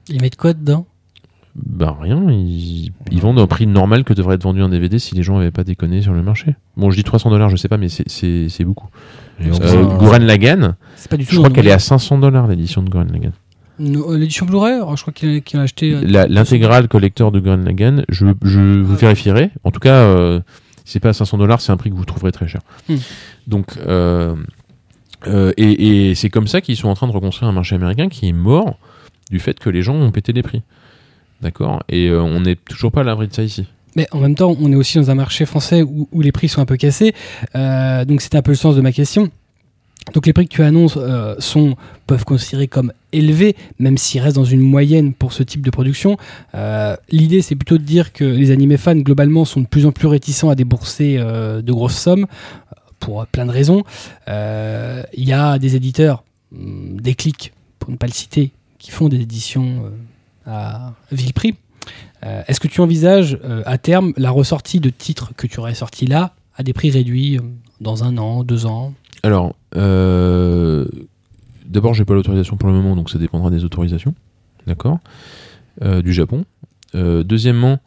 [0.08, 0.86] Ils mettent quoi dedans?
[1.56, 5.16] Bah rien, ils, ils vendent au prix normal que devrait être vendu un DVD si
[5.16, 6.56] les gens n'avaient pas déconné sur le marché.
[6.78, 8.88] Bon, je dis 300 dollars, je sais pas, mais c'est- beaucoup.
[9.41, 11.34] Euh, Gurren Lagann, C'est pas du tout.
[11.34, 13.32] je crois qu'elle est à 500 dollars l'édition de Gurren Lagann.
[13.80, 15.93] nos- euh, L'édition Blu-ray, je crois qu'il a, acheté.
[15.93, 19.50] euh, L'intégrale collector de Gurren Lagann, je, je vous vérifierai.
[19.64, 20.39] En tout cas, euh,
[20.86, 22.62] si c'est pas à 500 dollars, c'est un prix que vous trouverez très cher.
[22.89, 22.95] Hmm.
[23.47, 24.36] Donc, euh,
[25.28, 28.08] euh, et, et c'est comme ça qu'ils sont en train de reconstruire un marché américain
[28.10, 28.78] qui est mort
[29.32, 30.62] du fait que les gens ont pété les prix.
[31.42, 33.66] D'accord Et euh, on n'est toujours pas à l'abri de ça ici.
[33.96, 36.62] Mais en même temps, on est aussi dans un marché français où, les prix sont
[36.62, 37.14] un peu cassés.
[37.56, 39.30] Euh, donc c'était un peu le sens de ma question.
[40.14, 41.76] Donc les prix que tu annonces euh, sont,
[42.08, 46.18] peuvent considérer comme élevés, même s'ils restent dans une moyenne pour ce type de production.
[46.56, 49.92] Euh, L'idée, c'est plutôt de dire que les animés fans, globalement, sont de plus en
[49.92, 52.26] plus réticents à débourser de grosses sommes,
[53.00, 53.84] pour plein de raisons.
[54.28, 56.24] Il y a des éditeurs,
[56.56, 59.92] hum, des clics, pour ne pas le citer, qui font des éditions
[60.50, 61.56] à vil prix.
[62.26, 65.76] Euh, Est-ce que tu envisages euh, à terme la ressortie de titres que tu aurais
[65.76, 67.41] sortis là à des prix réduits euh,
[67.80, 68.93] dans un an, deux ans?
[69.24, 70.86] Alors, euh,
[71.66, 74.14] d'abord, j'ai pas l'autorisation pour le moment, donc ça dépendra des autorisations,
[74.68, 75.00] d'accord,
[75.82, 76.45] du Japon.
[76.93, 77.80] Deuxièmement,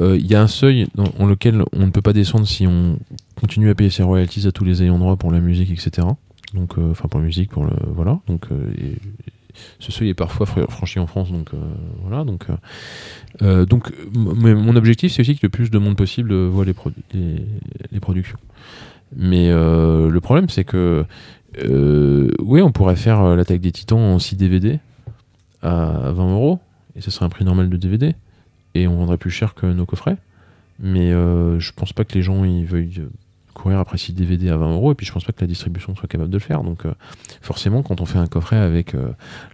[0.00, 2.98] il y a un seuil dans, lequel on ne peut pas descendre si on
[3.40, 6.06] continue à payer ses royalties à tous les ayants droit pour la musique, etc.
[6.52, 8.20] Donc, enfin pour la musique, pour le voilà.
[8.26, 8.48] Donc,
[9.78, 11.58] ce seuil est parfois fr- franchi en France, donc euh,
[12.02, 12.24] voilà.
[12.24, 12.54] Donc, euh,
[13.42, 16.94] euh, donc, mon objectif, c'est aussi que le plus de monde possible voit les, produ-
[17.12, 17.44] les,
[17.92, 18.38] les productions.
[19.14, 21.04] Mais le problème, c'est que
[21.64, 24.78] oui, on pourrait faire l'attaque des titans en 6 DVD
[25.62, 26.60] à 20 euros,
[26.96, 28.14] et ce serait un prix normal de DVD,
[28.74, 30.16] et on vendrait plus cher que nos coffrets.
[30.78, 33.02] Mais euh, je pense pas que les gens ils veuillent
[33.66, 35.94] courir après 6 DVD à 20 euros, et puis je pense pas que la distribution
[35.96, 36.62] soit capable de le faire.
[36.62, 36.92] Donc euh,
[37.42, 39.08] forcément, quand on fait un coffret avec euh,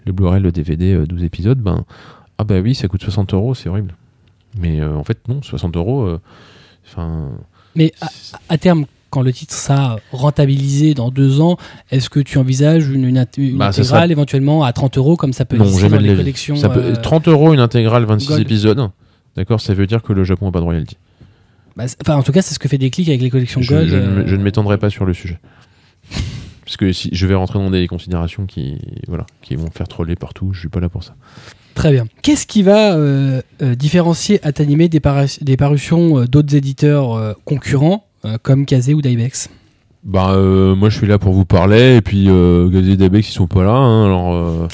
[0.04, 1.84] le Blu-ray, le DVD, euh, 12 épisodes, ben
[2.38, 3.94] ah bah oui, ça coûte 60 euros, c'est horrible.
[4.58, 6.20] Mais euh, en fait, non, 60 euros, euh,
[6.86, 7.30] enfin.
[7.74, 8.08] Mais à,
[8.50, 11.56] à terme, quand le titre sera rentabilisé dans deux ans,
[11.90, 15.32] est-ce que tu envisages une, une, int- une Bah, intégrale éventuellement à 30 euros comme
[15.32, 18.28] ça peut Non, exister dans les collections Ça peut- euh, 30 euros une intégrale, 26
[18.28, 18.40] Gold.
[18.42, 18.90] épisodes.
[19.36, 20.98] D'accord, ça veut dire que le Japon n'a pas de royalty.
[21.77, 23.89] Bah, Enfin, en tout cas, c'est ce que fait Déclic avec les collections Je, Gold.
[23.89, 25.39] je ne, euh, je ne m'étendrai pas sur le sujet.
[26.64, 30.14] Parce que si je vais rentrer dans des considérations qui, voilà, qui vont faire troller
[30.16, 31.14] partout, je suis pas là pour ça.
[31.75, 32.07] Très bien.
[32.23, 35.01] Qu'est-ce qui va euh, euh, différencier Atanime des,
[35.41, 38.07] des parutions d'autres éditeurs concurrents
[38.43, 39.49] comme Kazé ou Daibex
[40.05, 43.33] Bah, euh, moi je suis là pour vous parler, et puis euh, et Dabex ils
[43.33, 44.33] sont pas là, hein, alors.
[44.35, 44.68] euh,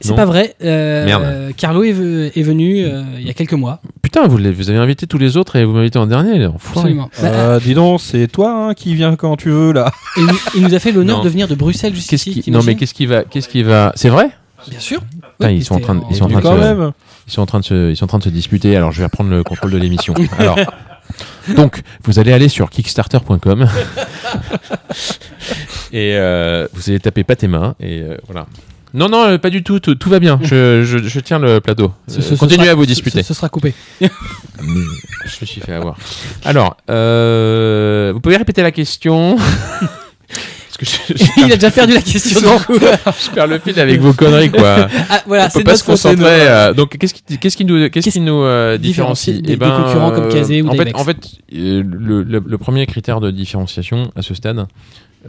[0.00, 0.54] C'est pas vrai.
[0.64, 1.22] euh, Merde.
[1.24, 3.80] euh, Carlo est, ve- est venu euh, il y a quelques mois.
[4.02, 6.42] Putain, vous, avez invité tous les autres et vous m'invitez en dernier.
[6.44, 7.10] Absolument.
[7.20, 9.92] Bah, Euh, dis donc, c'est toi hein, qui viens quand tu veux là.
[10.16, 12.42] il, nous- il nous a fait l'honneur de venir de Bruxelles jusqu'ici.
[12.48, 13.24] Non, mais qu'est-ce qui va.
[13.24, 13.92] Qu'est-ce qui va.
[13.94, 14.30] C'est vrai?
[14.68, 15.00] Bien sûr.
[15.00, 16.92] Putain, Ouais, ils sont en train de- ils sont en train de quand se- même.
[17.26, 18.76] Ils sont en train de se, ils sont en train de se disputer.
[18.76, 20.14] Alors, je vais reprendre le contrôle de l'émission.
[20.38, 20.58] Alors,
[21.56, 23.66] donc, vous allez aller sur Kickstarter.com
[25.92, 28.46] et euh, vous allez taper Patema et euh, voilà.
[28.92, 30.38] Non, non, euh, pas du tout, tout, tout va bien.
[30.42, 31.92] Je, je, je tiens le plateau.
[32.08, 33.22] Ce- ce- ce continuez sera- à vous disputer.
[33.22, 33.72] Ce, sera coupé.
[34.00, 34.06] Je
[35.40, 35.96] me suis fait avoir.
[36.44, 39.36] Alors, euh, vous pouvez répéter la question
[40.72, 42.58] Parce que je, je Il a déjà perdu la question.
[42.60, 42.74] coup.
[42.78, 44.86] je perds le fil avec vos conneries, quoi.
[45.10, 46.24] Ah, voilà, On peut c'est pas se concentrer.
[46.48, 49.56] euh, donc, qu'est-ce qui, qu'est-ce qui nous, qu'est-ce Qu'est-ce qui nous euh, différencie des- Eh
[49.56, 51.16] des concurrents comme Kazé ou en fait, en fait,
[51.54, 54.66] euh, le, le- le premier critère de différenciation à ce stade,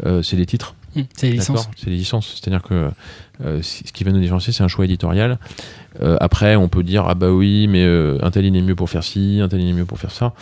[0.05, 0.75] euh, c'est les titres.
[0.95, 1.69] Hum, C'est les licences.
[1.75, 2.39] C'est les licences.
[2.41, 2.89] C'est-à-dire que
[3.61, 5.39] ce qui va nous différencier, c'est un choix éditorial.
[6.19, 7.83] Après, on peut dire ah bah oui, mais
[8.21, 10.11] un tel il est mieux pour faire ci, un tel il est mieux pour faire
[10.11, 10.33] ça.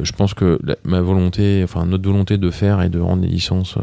[0.00, 3.28] Je pense que la- ma volonté, enfin notre volonté de faire et de rendre les
[3.28, 3.76] licences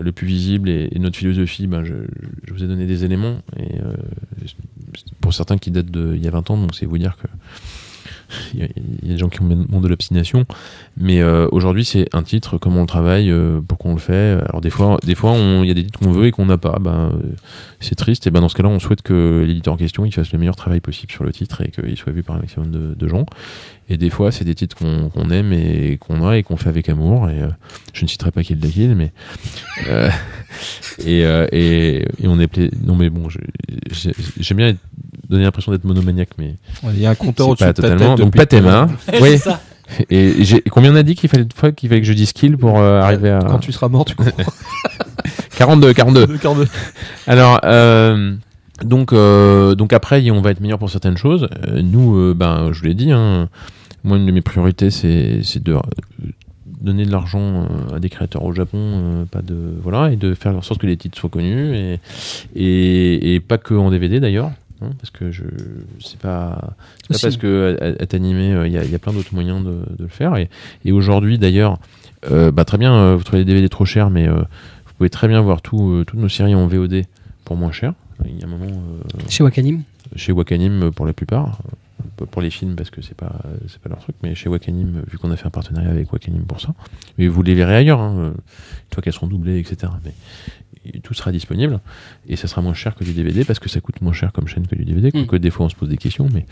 [0.00, 1.94] le plus visible et, notre philosophie, ben je,
[2.44, 3.38] je vous ai donné des éléments.
[3.58, 3.94] Et euh,
[5.20, 7.26] pour certains qui datent de il y a 20 ans, donc c'est vous dire que
[8.54, 8.68] il y, a,
[9.02, 10.46] des gens qui ont de l'obstination,
[10.96, 14.38] mais euh, aujourd'hui c'est un titre, comment on le travaille, euh, pourquoi on le fait.
[14.48, 16.58] Alors des fois, des fois il y a des titres qu'on veut et qu'on n'a
[16.58, 17.32] pas, ben euh,
[17.80, 18.26] c'est triste.
[18.26, 20.56] Et ben dans ce cas-là, on souhaite que l'éditeur en question il fasse le meilleur
[20.56, 23.26] travail possible sur le titre et qu'il soit vu par un maximum de, gens.
[23.88, 26.88] Et des fois, c'est des titres qu'on aime et qu'on a et qu'on fait avec
[26.88, 27.28] amour.
[27.28, 27.40] Et
[27.92, 29.12] je ne citerai pas Kill Kill, mais
[31.04, 31.20] et,
[31.52, 33.28] et, on est non mais bon,
[34.38, 34.80] j'aime bien être-
[35.28, 36.56] donner l'impression d'être monomaniaque, mais
[36.92, 38.14] Il y a un compteur au-dessus de ta totalement.
[38.16, 38.34] tête Donc.
[39.08, 39.38] C'est oui.
[39.38, 39.60] ça.
[40.10, 41.44] Et j'ai combien on a dit qu'il fallait
[41.76, 44.14] qu'il fallait que je dise kill pour euh, arriver à Quand tu seras mort, tu
[44.14, 44.52] comprends.
[45.58, 46.26] 42 42.
[46.26, 46.66] Deux quarts de-
[47.26, 48.34] Alors, euh,
[48.84, 51.48] donc, euh, donc après, on va être meilleur pour certaines choses.
[51.66, 53.48] Euh, nous, euh, ben, je vous l'ai dit, hein,
[54.02, 55.76] moi, une de mes priorités, c'est de
[56.80, 60.56] donner de l'argent à des créateurs au Japon, euh, pas de voilà, et de faire
[60.56, 62.00] en sorte que les titres soient connus et
[62.56, 64.50] et, et pas que en DVD d'ailleurs.
[64.82, 65.44] Hein, parce que je
[66.00, 66.74] c'est pas
[67.08, 69.64] parce que à, à t'animer euh, il y, a, il y a plein d'autres moyens
[69.64, 70.48] de, de le faire et,
[70.84, 71.78] et aujourd'hui d'ailleurs
[72.30, 74.34] euh, bah, très bien euh, vous trouvez les DVD trop chers mais euh,
[74.86, 77.02] vous pouvez très bien voir tout, euh, toutes nos séries en VOD
[77.44, 77.94] pour moins cher.
[78.24, 79.82] Il y a un moment euh, Chez Wakanim.
[80.14, 81.58] chez Wakanim euh, pour la plupart,
[82.20, 84.98] euh, pour les films parce que c'est pas c'est pas leur truc, mais chez Wakanim
[84.98, 86.72] euh, vu qu'on a fait un partenariat avec Wakanim pour ça.
[87.18, 89.92] Mais vous les verrez ailleurs, hein, euh, une fois qu'elles seront doublées, etc.
[90.04, 90.12] Mais
[90.84, 91.80] et tout sera disponible
[92.28, 94.48] et ça sera moins cher que du DVD parce que ça coûte moins cher comme
[94.48, 95.10] chaîne que du DVD.
[95.12, 95.26] Mm.
[95.26, 96.46] Que des fois on se pose des questions, mais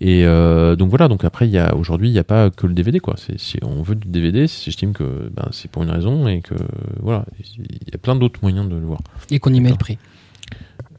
[0.00, 1.08] et euh, donc voilà.
[1.08, 3.14] Donc après il y a aujourd'hui il n'y a pas que le DVD quoi.
[3.16, 6.54] C'est si on veut du DVD, j'estime que ben, c'est pour une raison et que
[7.00, 7.24] voilà
[7.58, 9.00] il y a plein d'autres moyens de le voir
[9.30, 9.98] Et qu'on y met le prix.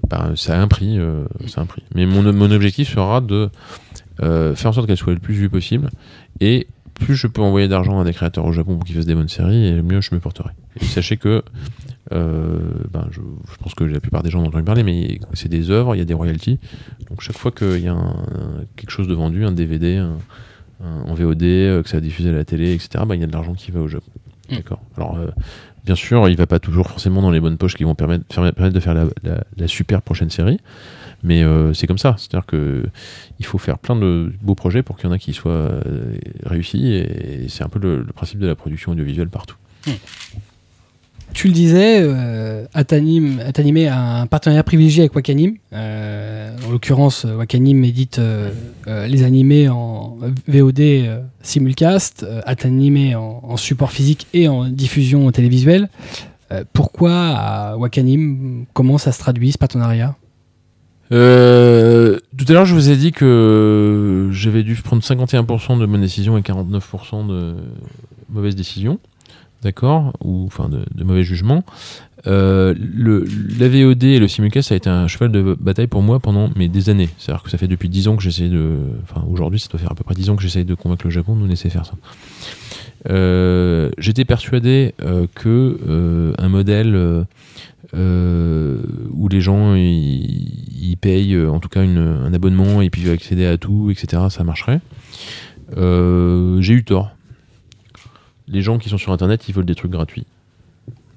[0.09, 1.25] ben, ça a un prix, euh,
[1.57, 1.83] un prix.
[1.95, 3.49] Mais mon, mon objectif sera de
[4.21, 5.89] euh, faire en sorte qu'elle soit le plus vue possible.
[6.39, 9.15] Et plus je peux envoyer d'argent à des créateurs au Japon pour qu'ils fassent des
[9.15, 10.51] bonnes séries, et mieux je me porterai.
[10.79, 11.43] Et sachez que,
[12.11, 12.59] euh,
[12.91, 15.49] ben, je, je pense que la plupart des gens en ont entendu parler, mais c'est
[15.49, 16.59] des œuvres, il y a des royalties.
[17.09, 20.17] Donc chaque fois qu'il y a un- quelque chose de vendu, un DVD, un,
[20.83, 23.27] en VOD, euh, que ça a diffusé à la télé, etc., ben, il y a
[23.27, 24.11] de l'argent qui va au Japon.
[24.49, 24.55] Mm.
[24.57, 24.81] D'accord.
[24.97, 25.27] Alors, euh,
[25.85, 28.25] bien sûr, il va pas toujours forcément dans les bonnes poches qui vont permettre,
[28.69, 30.59] de faire la, la- la super prochaine série.
[31.25, 32.15] Mais euh, c'est comme ça.
[32.17, 32.83] C'est-à-dire que
[33.39, 35.71] il faut faire plein de beaux projets pour qu'il y en a qui soient
[36.45, 36.85] réussis.
[36.95, 39.55] Et c'est un peu le, le principe de la production audiovisuelle partout.
[41.31, 45.55] Tu le disais, euh, Atanim, Atanime a un partenariat privilégié avec Wakanim.
[45.73, 48.51] Euh, en l'occurrence, euh, Wakanim édite euh,
[49.07, 50.17] les animés en
[50.47, 55.89] VOD simulcast, Atanime en, support physique et en diffusion télévisuelle.
[56.71, 60.15] Pourquoi Wakanim Comment ça se traduit ce partenariat?
[61.09, 66.37] Tout à l'heure, je vous ai dit que j'avais dû prendre 51% de bonnes décisions
[66.37, 67.55] et 49% de
[68.29, 68.99] mauvaises décisions.
[69.63, 71.63] D'accord Ou enfin de, mauvais jugements.
[72.27, 73.25] Euh, le,
[73.59, 76.49] la VOD et le simulcast, ça a été un cheval de bataille pour moi pendant
[76.55, 77.09] mais des années.
[77.17, 78.77] C'est-à-dire que ça fait depuis 10 ans que j'essaie de.
[79.03, 81.11] Enfin, aujourd'hui, ça doit faire à peu près 10 ans que j'essaie de convaincre le
[81.11, 81.93] Japon de nous laisser faire ça.
[83.09, 87.25] Euh, J'étais persuadé euh, que euh, un modèle
[87.93, 93.57] où les gens ils, payent en tout cas une- un abonnement et puis accéder à
[93.57, 94.23] tout, etc.
[94.29, 94.79] Ça marcherait.
[95.75, 97.11] J'ai eu tort.
[98.47, 100.25] Les gens qui sont sur Internet, ils veulent des trucs gratuits.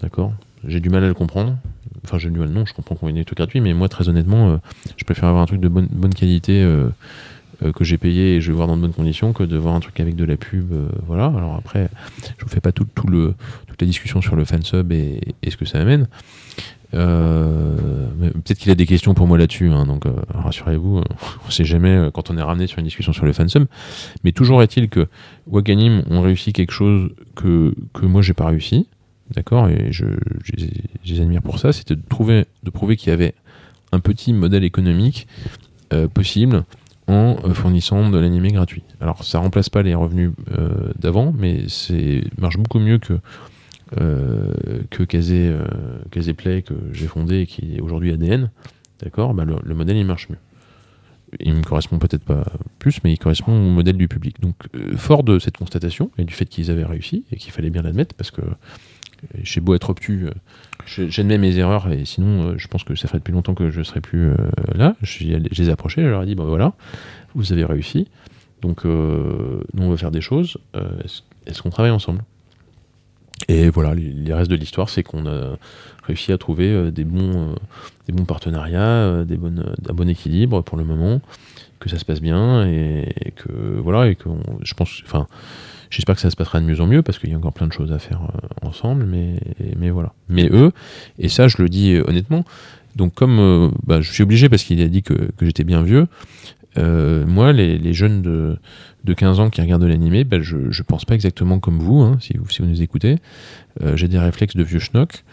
[0.01, 0.33] D'accord?
[0.67, 1.57] J'ai du mal à le comprendre.
[2.05, 4.09] Enfin, j'ai du mal, non, je comprends qu'on ait des trucs gratuits, mais moi, très
[4.09, 4.57] honnêtement, euh,
[4.97, 6.89] je préfère avoir un truc de bonne, qualité euh,
[7.65, 9.75] euh, que j'ai payé et je vais voir dans de bonnes conditions que de voir
[9.75, 10.73] un truc avec de la pub.
[11.07, 11.27] voilà.
[11.27, 11.89] Alors après,
[12.39, 13.35] je vous fais pas tout, tout le,
[13.67, 16.07] toute la discussion sur le fansub et, et ce que ça amène.
[16.95, 17.77] Euh,
[18.45, 21.05] Peut-être qu'il a des questions pour moi là-dessus, hein, donc euh, rassurez-vous, euh,
[21.47, 23.65] on sait jamais quand on est ramené sur une discussion sur le fansub.
[24.25, 25.07] Mais toujours est-il que
[25.49, 28.87] Wakanim ont réussi quelque chose que, que moi j'ai pas réussi,
[29.35, 30.07] d'accord, et je,
[30.57, 33.35] les- admire pour ça, c'était de, trouver, de prouver qu'il y avait
[33.93, 35.27] un petit modèle économique
[36.13, 36.65] possible
[37.07, 38.83] en fournissant de l'animé gratuit.
[39.01, 40.33] Alors ça remplace pas les revenus
[40.99, 43.15] d'avant, mais c'est marche beaucoup mieux que
[43.93, 45.65] que Kazé, euh,
[46.11, 48.51] Kazé Play que j'ai fondé et qui est aujourd'hui ADN,
[49.01, 50.39] d'accord, bah, le, le modèle il marche mieux.
[51.41, 52.45] Il me correspond peut-être pas
[52.79, 54.41] plus, mais il correspond au modèle du public.
[54.41, 57.71] Donc, euh, fort de cette constatation et du fait qu'ils avaient réussi et qu'il fallait
[57.71, 58.55] bien l'admettre, parce que euh,
[59.43, 60.31] j'ai beau être obtus, euh,
[61.09, 63.83] j'admets mes erreurs et sinon, euh, je pense que ça ferait depuis longtemps que je
[63.83, 64.37] serais plus euh,
[64.75, 64.95] là.
[65.03, 66.75] Je, les ai approchés, je leur ai dit, ben voilà,
[67.35, 68.09] vous avez réussi,
[68.63, 70.59] donc euh, nous on va faire des choses.
[70.77, 70.89] euh,
[71.47, 72.23] est-ce qu'on travaille ensemble?
[73.49, 75.57] Et voilà, les, restes de l'histoire, c'est qu'on a
[76.05, 77.55] réussi à trouver euh, des bons, euh,
[78.07, 79.25] des bons partenariats, euh,
[79.89, 81.21] un bon équilibre pour le moment,
[81.79, 84.29] que ça se passe bien et, que voilà et que
[84.63, 85.27] je pense, enfin,
[85.91, 87.67] j'espère que ça se passera de mieux en mieux parce qu'il y a encore plein
[87.67, 88.23] de choses à faire
[88.63, 90.15] ensemble, mais voilà.
[90.29, 90.73] Mais eux,
[91.19, 92.45] et ça je le dis honnêtement,
[92.97, 96.07] donc comme bah, je suis obligé parce qu'il a dit que, j'étais bien vieux,
[96.79, 98.57] moi les jeunes de,
[99.07, 102.19] de 15 ans qui regardent de l'animé, bah, je, pense pas exactement comme vous, hein,
[102.21, 103.17] si, vous nous écoutez.
[103.83, 105.25] Euh, J'ai des réflexes de vieux schnock,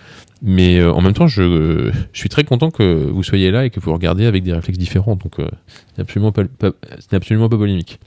[0.41, 3.80] mais euh, en même temps, je, suis très content que vous soyez là et que
[3.80, 5.15] vous regardiez avec des réflexes différents.
[5.15, 5.49] Donc, euh,
[5.95, 7.99] c'est absolument pas, pas- c'est absolument pas polémique.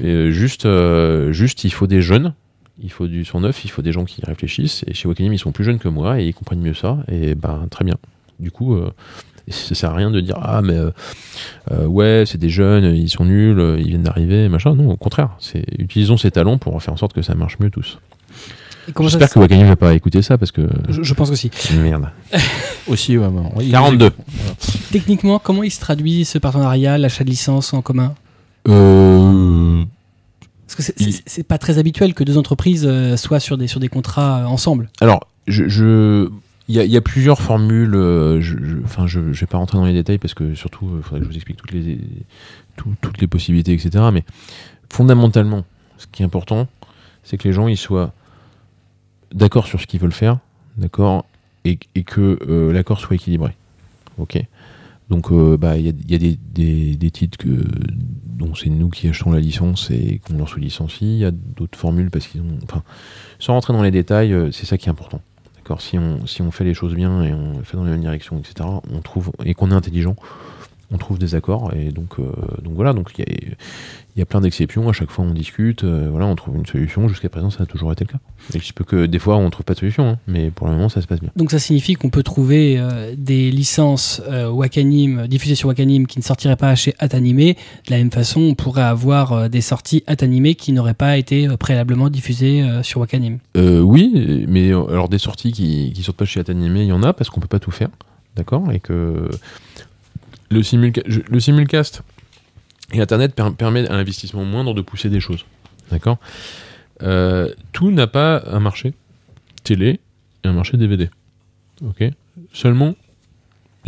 [0.00, 0.68] Juste,
[1.30, 2.34] juste, il faut des jeunes,
[2.82, 4.84] il faut du son neuf, il faut des gens qui réfléchissent.
[4.86, 6.98] Et chez Wakanim, ils sont plus jeunes que moi et ils comprennent mieux ça.
[7.10, 7.96] Et ben, très bien.
[8.38, 8.78] Du coup,
[9.48, 10.90] euh, ça sert à rien de dire ah mais euh,
[11.72, 14.74] euh, ouais c'est des jeunes, ils sont nuls, euh, ils viennent d'arriver, machin.
[14.74, 17.70] Non, au contraire, c'est utilisons ces talents pour faire en sorte que ça marche mieux
[17.70, 17.98] tous.
[18.88, 21.50] Et J'espère que Wakanim va pas écouter ça parce que je, je pense aussi.
[21.76, 22.08] merde.
[22.86, 23.28] Aussi, ouais.
[23.28, 24.12] bon, il- 42.
[24.92, 28.14] Techniquement, comment il se traduit ce partenariat, l'achat de licence en commun?
[28.68, 29.82] Euh,
[30.66, 33.88] Parce que c'est- Il- pas très habituel que deux entreprises soient sur des, sur des
[33.88, 34.88] contrats ensemble.
[35.00, 36.28] alors, je, je-
[36.68, 37.94] il y, a, il y a plusieurs formules.
[37.94, 41.02] euh, je, enfin, je, je vais pas rentrer dans les détails parce que surtout, il
[41.02, 41.98] faudrait que je vous explique toutes les,
[42.76, 44.04] tout- toutes les possibilités, etc.
[44.12, 44.24] Mais
[44.90, 45.64] fondamentalement,
[45.98, 46.68] ce qui est important,
[47.22, 48.12] c'est que les gens ils soient
[49.32, 50.38] d'accord sur ce qu'ils veulent faire,
[50.76, 51.24] d'accord,
[51.64, 53.52] et, et que euh, l'accord soit équilibré.
[54.18, 54.38] Ok?
[55.08, 57.64] Donc, euh, bah, il y a, il y a des, des- des titres que,
[58.26, 61.04] dont c'est nous qui achetons la licence et qu'on leur sous-licencie.
[61.04, 62.58] Il y a d'autres formules parce qu'ils ont.
[62.64, 62.82] Enfin,
[63.38, 65.20] sans rentrer dans les détails, euh, c'est ça qui est important.
[65.78, 68.38] Si on, si on fait les choses bien et on fait dans la même direction,
[68.38, 70.16] etc., on trouve, et qu'on est intelligent,
[70.90, 71.72] on trouve des accords.
[71.74, 72.24] Et donc, euh,
[72.62, 73.34] donc voilà, donc il y a,
[74.16, 74.88] il y a plein d'exceptions.
[74.88, 77.08] À chaque fois, on discute, euh, voilà, on trouve une solution.
[77.08, 78.18] Jusqu'à présent, ça a toujours été le cas.
[78.54, 80.66] Et il se peut que des fois, on trouve pas de solution, hein, mais pour
[80.68, 81.30] le moment, ça se passe bien.
[81.36, 86.24] Donc ça signifie qu'on peut trouver euh, des licences Wakanim, diffusées sur Wakanim qui ne
[86.24, 87.36] sortiraient pas chez Atanime.
[87.36, 92.08] De la même façon, on pourrait avoir des sorties Atanime qui n'auraient pas été préalablement
[92.10, 93.38] diffusées sur Wakanim.
[93.56, 97.12] Oui, mais alors des sorties qui, qui sortent pas chez Atanime, il y en a
[97.12, 97.88] parce qu'on peut pas tout faire,
[98.36, 99.28] d'accord Et que
[100.50, 102.02] le, simulcast
[102.92, 105.44] et Internet per- permet à l'investissement moindre de pousser des choses,
[105.90, 106.18] d'accord?
[107.02, 108.94] Euh, Tout n'a pas un marché
[109.64, 110.00] télé
[110.44, 111.10] et un marché DVD,
[111.82, 112.04] ok?
[112.52, 112.94] Seulement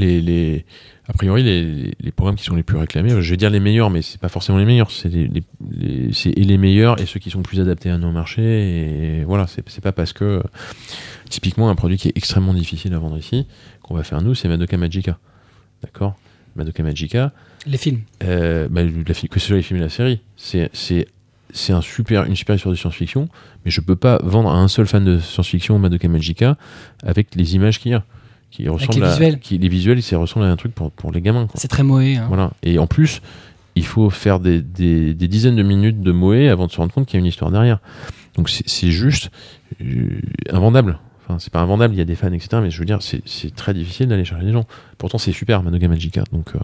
[0.00, 4.02] a priori les, programmes qui sont les plus réclamés, je vais dire les meilleurs, mais
[4.02, 7.60] c'est pas forcément les meilleurs, c'est les, et les meilleurs et ceux qui sont plus
[7.60, 9.20] adaptés à nos marchés.
[9.20, 10.42] Et voilà, c'est pas parce que
[11.28, 13.46] typiquement un produit qui est extrêmement difficile à vendre ici
[13.82, 15.18] qu'on va faire nous, c'est Madoka Magica,
[15.82, 16.16] d'accord?
[16.58, 17.32] Madoka Magica,
[17.66, 18.00] Les films.
[18.24, 21.06] euh, bah, la que ce soit les films et la série, c'est c'est
[21.54, 23.28] c'est un super une super histoire de science-fiction,
[23.64, 26.58] mais je peux pas vendre à un seul fan de science-fiction Madoka Magica
[27.02, 28.04] avec les images qu'il y a,
[28.50, 29.38] qui ressemblent les à visuels.
[29.38, 31.46] qui les visuels, ça ressemble à un truc pour pour les gamins.
[31.46, 31.58] Quoi.
[31.58, 32.16] C'est très moé.
[32.16, 32.26] hein.
[32.28, 32.50] Voilà.
[32.62, 33.22] Et en plus,
[33.76, 36.92] il faut faire des, des- des dizaines de minutes de moé avant de se rendre
[36.92, 37.78] compte qu'il y a une histoire derrière.
[38.36, 39.30] Donc c'est c'est juste
[39.80, 40.98] euh, invendable.
[41.28, 42.48] Enfin, c'est pas invendable, il y a des fans, etc.
[42.62, 44.64] Mais je veux dire, c'est très difficile d'aller chercher les gens.
[44.96, 46.24] Pourtant, c'est super, Manoga Magica.
[46.32, 46.58] Donc, euh,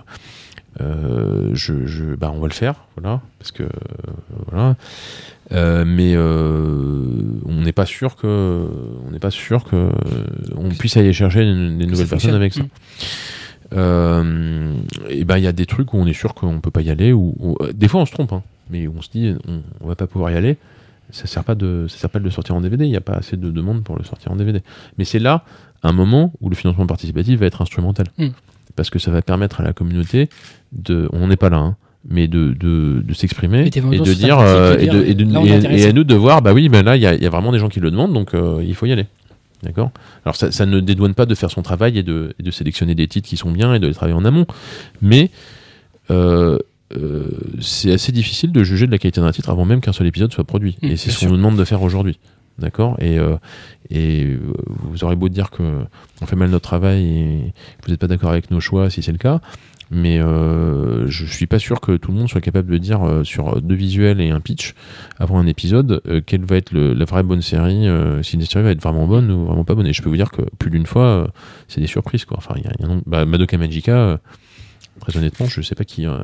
[0.81, 3.21] euh, je, je- bah, on va le faire, voilà.
[3.39, 3.69] Parce que, euh,
[4.51, 4.77] voilà.
[5.53, 8.67] Euh, mais on n'est pas sûr que
[9.07, 9.91] on n'est pas sûr que
[10.57, 12.63] on puisse aller chercher des, des nouvelles personnes avec ça.
[12.63, 12.69] Mm.
[13.75, 14.75] Euh,
[15.09, 16.91] et ben il y a des trucs où on est sûr qu'on peut pas y
[16.91, 19.97] aller ou, des fois on se trompe hein, mais on se dit on, on va
[19.97, 20.59] pas pouvoir y aller
[21.11, 23.01] ça sert pas de ça sert pas de le sortir en DVD il n'y a
[23.01, 24.61] pas assez de demandes pour le sortir en DVD
[24.99, 25.45] mais c'est là
[25.83, 28.07] un moment où le financement participatif va être instrumental.
[28.19, 28.29] Mm.
[28.77, 30.29] parce que ça va permettre à la communauté
[30.73, 31.77] de on n'est pas là hein,
[32.09, 35.89] mais de, de, de s'exprimer Et et de dire euh, et, de, et, de- là,
[35.89, 37.53] à nous de voir bah oui ben là il y a, il y a vraiment
[37.53, 39.07] des gens qui le demandent donc euh, il faut y aller.
[39.63, 39.93] D'accord?
[40.27, 42.95] Alors ça, ça ne dédouane pas de faire son travail et de, et de sélectionner
[42.95, 44.47] des titres qui sont bien et de les travailler en amont.
[45.01, 45.31] Mais
[46.11, 46.59] euh,
[46.97, 47.25] euh,
[47.61, 50.33] c'est assez difficile de juger de la qualité d'un titre avant même qu'un seul épisode
[50.33, 50.77] soit produit.
[50.83, 52.19] Mmh, et c'est ce qu'on nous demande de faire aujourd'hui.
[52.59, 52.97] D'accord?
[53.01, 53.37] Et, euh,
[53.91, 55.63] et euh, vous aurez beau dire que
[56.23, 59.03] on fait mal notre travail et que vous n'êtes pas d'accord avec nos choix si
[59.03, 59.41] c'est le cas.
[59.91, 63.61] mais euh, je suis pas sûr que tout le monde soit capable de dire sur
[63.61, 64.75] deux visuels et un pitch
[65.19, 67.87] avant un épisode quelle va être le- la vraie bonne série,
[68.23, 69.89] si une série va être vraiment bonne ou vraiment pas bonne.
[69.89, 71.29] Et je peux vous dire que plus d'une fois,
[71.67, 72.37] c'est des surprises quoi.
[72.39, 74.21] Enfin, il y a, il y a un nombre- bah, Madoka Magica.
[75.01, 76.19] Très honnêtement, je sais pas qui euh,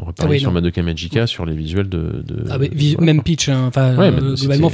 [0.00, 0.52] aurait parlé oui, sur.
[0.52, 2.22] Madoka Magica sur les visuels de.
[2.26, 3.06] de- Ah, mais vis- voilà.
[3.12, 3.70] Même pitch, hein.
[3.74, 3.82] Ouais,
[4.12, 4.70] euh, globalement,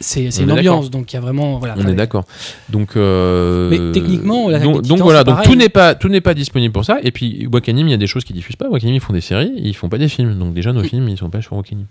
[0.00, 1.58] c'est- une ambiance, donc il y a vraiment.
[1.58, 2.24] Voilà, On est d'accord.
[2.70, 6.34] Donc, euh, Mais techniquement, l'attaque donc, donc voilà, donc tout n'est pas tout n'est pas
[6.34, 6.98] disponible pour ça.
[7.02, 8.68] Et puis Wakanim, il y a des choses qu'ils diffusent pas.
[8.68, 10.38] Wakanim, ils font des séries, ils font pas des films.
[10.38, 11.84] Donc déjà, nos films, ils sont pas sur Wakanim.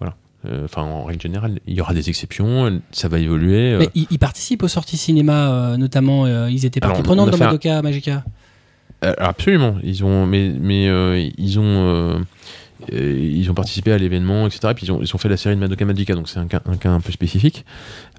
[0.00, 0.14] Voilà.
[0.46, 2.80] Euh, Enfin, en règle générale, il y aura des exceptions.
[2.90, 3.72] Ça va évoluer.
[3.74, 3.78] euh.
[3.78, 7.80] Mais ils, ils participent aux sorties cinéma, euh, notamment, ils étaient partie prenante dans Madoka
[7.82, 8.24] Magica.
[9.04, 9.76] Euh, absolument.
[9.82, 12.18] Ils ont, mais, mais euh, ils ont, euh,
[12.92, 14.68] ils ont participé à l'événement, etc.
[14.70, 16.46] Et puis ils ont, ils ont fait la série de Madoka Magica, donc c'est un
[16.46, 17.64] cas, un cas un peu spécifique.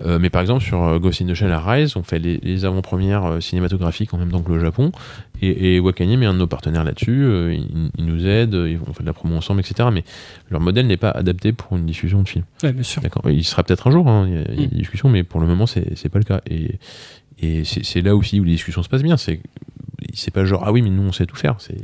[0.02, 2.66] Euh, mais par exemple sur Ghost in the Shell à Rise, on fait les, les
[2.66, 4.92] avant-premières cinématographiques en même temps que le Japon.
[5.42, 7.26] Et, et Wakanim est un de nos partenaires là-dessus.
[7.54, 9.90] ils, ils nous aident, ils- on fait de la promo ensemble, etc.
[9.94, 10.04] Mais
[10.50, 12.46] leur modèle n'est pas adapté pour une diffusion de film.
[12.64, 13.02] Ouais, bien sûr.
[13.02, 13.24] D'accord.
[13.30, 14.70] Il sera peut-être un jour, hein, il y a, il y a Mm.
[14.70, 16.42] des discussions, mais pour le moment, c'est c'est pas le cas.
[16.50, 16.80] Et,
[17.42, 19.18] et c'est c'est là aussi où les discussions se passent bien.
[19.18, 19.42] C'est
[20.16, 21.56] c'est pas genre, ah oui, mais nous, on sait tout faire.
[21.60, 21.78] C'est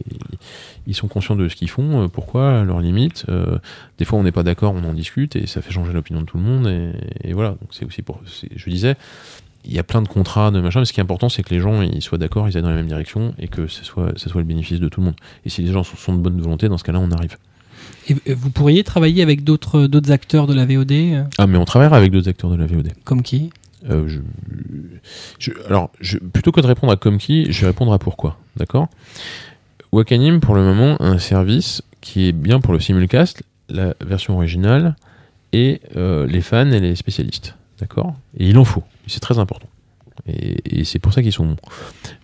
[0.88, 3.26] Ils sont conscients de ce qu'ils font, euh, pourquoi, leurs limites.
[3.30, 3.58] euh,
[3.98, 6.26] des fois, on n'est pas d'accord, on en discute, et ça fait changer l'opinion de
[6.26, 6.68] tout le monde.
[6.68, 7.50] Et, et voilà.
[7.52, 8.22] Donc, c'est aussi pour.
[8.56, 8.96] Je disais,
[9.66, 11.54] il y a plein de contrats, de machin, mais ce qui est important, c'est que
[11.54, 14.12] les gens ils soient d'accord, ils aillent dans la même direction, et que ce soit,
[14.18, 15.16] ce soit le bénéfice de tout le monde.
[15.46, 17.38] Et si les gens sont, sont de bonne volonté, dans ce cas-là, on arrive.
[18.10, 21.98] Et euh, vous pourriez travailler avec d'autres acteurs de la VOD, Ah, mais on travaillera
[21.98, 22.90] avec d'autres acteurs de la VOD.
[23.04, 23.52] comme qui?
[23.90, 24.08] Euh,
[25.68, 25.92] alors,
[26.34, 28.38] plutôt que de répondre à comme qui, je vais répondre à pourquoi.
[28.58, 28.88] D'accord?
[29.92, 34.36] Wakanim, pour le moment, a un service qui est bien pour le simulcast, la version
[34.36, 34.96] originale,
[35.54, 37.56] et euh, les fans et les spécialistes.
[37.80, 38.16] D'accord?
[38.38, 38.84] Et il en faut.
[39.08, 39.68] C'est très important.
[40.28, 41.56] Et, c'est pour ça qu'ils sont bons.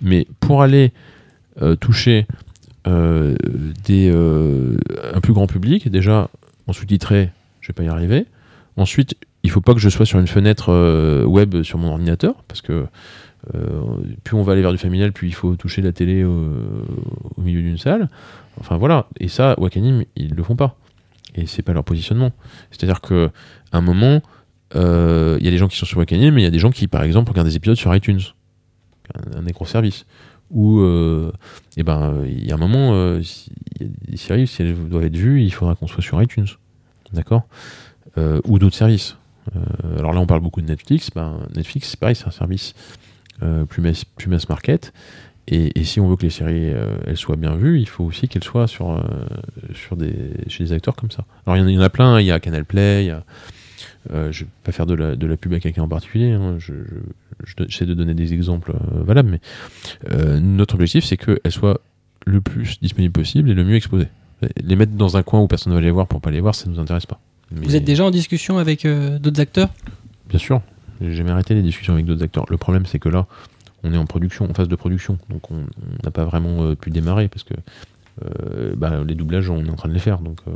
[0.01, 0.93] Mais pour aller
[1.61, 2.27] euh, toucher
[2.85, 3.35] un
[5.21, 6.29] plus grand public, déjà
[6.67, 8.25] en sous-titré, je vais pas y arriver.
[8.77, 9.15] Ensuite,
[9.47, 12.61] il faut pas que je sois sur une fenêtre euh, web sur mon ordinateur, parce
[12.61, 12.85] que
[13.55, 13.81] euh,
[14.25, 16.33] plus on va aller vers du familial, plus il faut toucher la télé au,
[17.37, 18.09] milieu d'une salle.
[18.59, 20.75] Enfin voilà, et ça, Wakanim, ils le font pas.
[21.35, 22.33] Et c'est pas leur positionnement.
[22.71, 23.29] C'est-à-dire que
[23.71, 24.21] à un moment,
[24.75, 26.59] euh, il y a des gens qui sont sur Wakanim, mais il y a des
[26.59, 28.19] gens qui, par exemple, regardent des épisodes sur iTunes,
[29.15, 29.65] un, un des gros
[30.83, 31.31] euh,
[31.77, 33.49] eh ben, il y a un moment, euh, si-
[33.79, 36.47] y a des séries, si elles doivent être vues, il faudra qu'on soit sur iTunes.
[37.13, 37.43] D'accord?
[38.45, 39.15] Ou d'autres services.
[39.55, 41.09] Euh, alors là, on parle beaucoup de Netflix.
[41.13, 42.73] Ben, Netflix, c'est pareil, c'est un service
[43.43, 44.93] euh, plus, mass, market.
[45.49, 48.27] Et, si on veut que les séries euh, elles soient bien vues, il faut aussi
[48.27, 49.01] qu'elles soient sur,
[49.95, 50.13] des,
[50.47, 51.23] chez des acteurs comme ça.
[51.45, 53.13] Alors il y en a- plein, il y a Canal Play,
[54.11, 56.55] je vais pas faire de la, de la pub à quelqu'un en particulier, hein.
[56.59, 61.79] je, je- je- j'essaie de donner des exemples valables, mais notre objectif c'est qu'elles soient
[62.25, 64.09] le plus disponibles possible et le mieux exposées.
[64.61, 66.55] Les mettre dans un coin où personne ne va les voir pour pas les voir,
[66.55, 67.21] ça nous intéresse pas.
[67.51, 69.69] Mais- Vous êtes déjà en discussion avec euh, d'autres acteurs?
[70.29, 70.61] Bien sûr,
[71.01, 72.45] j'ai jamais arrêté les discussions avec d'autres acteurs.
[72.49, 73.27] Le problème, c'est que là,
[73.83, 75.65] on est en production, en phase de production, donc on
[76.03, 77.53] n'a pas vraiment euh, pu démarrer parce que
[78.25, 80.19] euh, bah, les doublages, on est en train de les faire.
[80.19, 80.51] Donc, euh,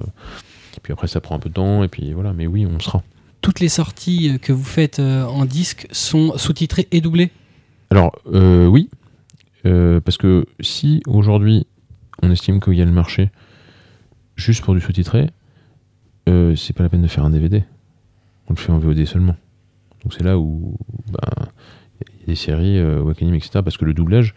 [0.84, 2.34] puis après, ça prend un peu de temps, et puis voilà.
[2.34, 3.04] Mais oui, on sera.
[3.42, 7.32] Toutes les sorties que vous faites en disque sont sous-titrées et doublées?
[7.90, 8.90] Alors, oui,
[9.64, 11.66] parce que si aujourd'hui
[12.22, 13.32] on estime qu'il y a le marché
[14.36, 15.32] juste pour du sous-titré,
[16.30, 17.64] euh, c'est pas la peine de faire un DVD.
[18.48, 19.36] On le fait en VOD seulement.
[20.04, 20.76] Donc c'est là où
[21.12, 21.46] ben,
[22.02, 23.62] il y a des séries, euh, Wakanim, etc.
[23.64, 24.34] Parce que le doublage,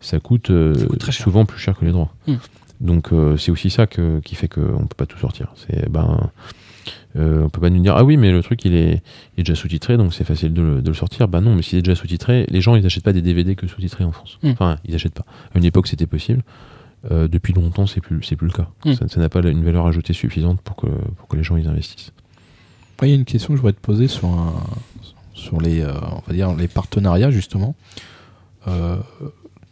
[0.00, 1.24] ça coûte, euh, Ça coûte très cher.
[1.24, 2.12] souvent plus cher que les droits.
[2.26, 2.36] Hmm.
[2.80, 5.52] Donc euh, c'est aussi ça que- qui fait qu'on peut pas tout sortir.
[5.56, 6.30] C'est ben
[7.14, 9.02] on peut pas nous dire ah oui mais le truc il est,
[9.36, 11.28] il est déjà sous-titré donc c'est facile de le, de le sortir.
[11.28, 13.66] Bah non mais s'il est déjà sous-titré, les gens ils achètent pas des DVD que
[13.68, 14.38] sous-titrés en France.
[14.42, 14.48] Hmm.
[14.50, 15.26] Enfin ils achètent pas.
[15.54, 16.42] À une époque c'était possible.
[17.10, 18.68] Euh, depuis longtemps c'est plus c'est plus le cas.
[18.84, 18.94] Hmm.
[18.94, 22.12] Ça n'a pas une valeur ajoutée suffisante pour que pour que les gens ils investissent.
[22.94, 24.52] Après, il y a une question que je voudrais te poser sur, un,
[25.34, 27.74] sur les, euh, on va dire, les partenariats, justement.
[28.68, 28.96] Euh,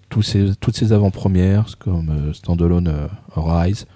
[0.08, 3.86] tous ces, toutes ces avant-premières, comme euh, Standalone euh, Rise,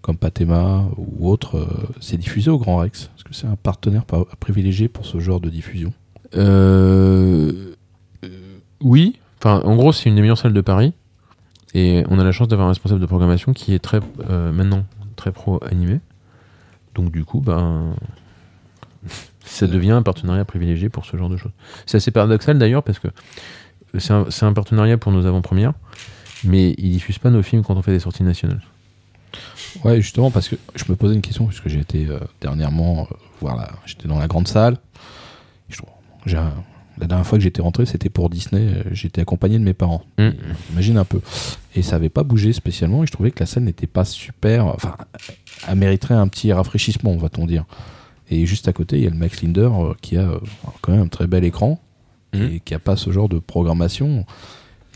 [0.00, 1.66] comme Patema ou autres, euh,
[2.00, 3.10] c'est diffusé au Grand Rex.
[3.16, 4.06] Est-ce que c'est un partenaire
[4.40, 5.92] privilégié pour ce genre de diffusion?
[6.34, 7.74] Euh,
[8.24, 9.18] euh, oui.
[9.38, 10.94] Enfin, en gros, c'est une des meilleures salles de Paris.
[11.74, 14.00] Et on a la chance d'avoir un responsable de programmation qui est très,
[14.30, 14.84] euh, maintenant,
[15.16, 16.00] très pro animé.
[16.94, 17.94] Donc, du coup, ben,
[19.44, 21.52] ça devient un partenariat privilégié pour ce genre de choses.
[21.86, 23.08] C'est assez paradoxal d'ailleurs parce que
[23.98, 24.12] c'est
[24.44, 25.72] un, partenariat pour nos avant-premières,
[26.44, 28.62] mais ils diffusent pas nos films quand on fait des sorties nationales.
[29.84, 33.14] Ouais, justement, parce que je me posais une question, puisque j'ai été euh, dernièrement euh.
[33.86, 34.78] J'étais dans la grande salle.
[36.26, 36.52] J'ai un-
[37.00, 38.60] la dernière fois que j'étais rentré, c'était pour Disney.
[38.62, 40.02] euh, J'étais accompagné de mes parents.
[40.18, 40.28] Mm.
[40.72, 41.20] Imagine un peu.
[41.74, 43.02] Et ça avait pas bougé spécialement.
[43.02, 44.66] Et je trouvais que la salle n'était pas super.
[44.66, 44.96] Enfin,
[45.68, 47.64] elle mériterait un petit rafraîchissement, va-t-on dire.
[48.30, 50.38] Et juste à côté, il y a le Max Linder euh, qui a euh,
[50.82, 51.80] quand même un très bel écran
[52.34, 52.42] Mm.
[52.56, 54.26] et qui a pas ce genre de programmation.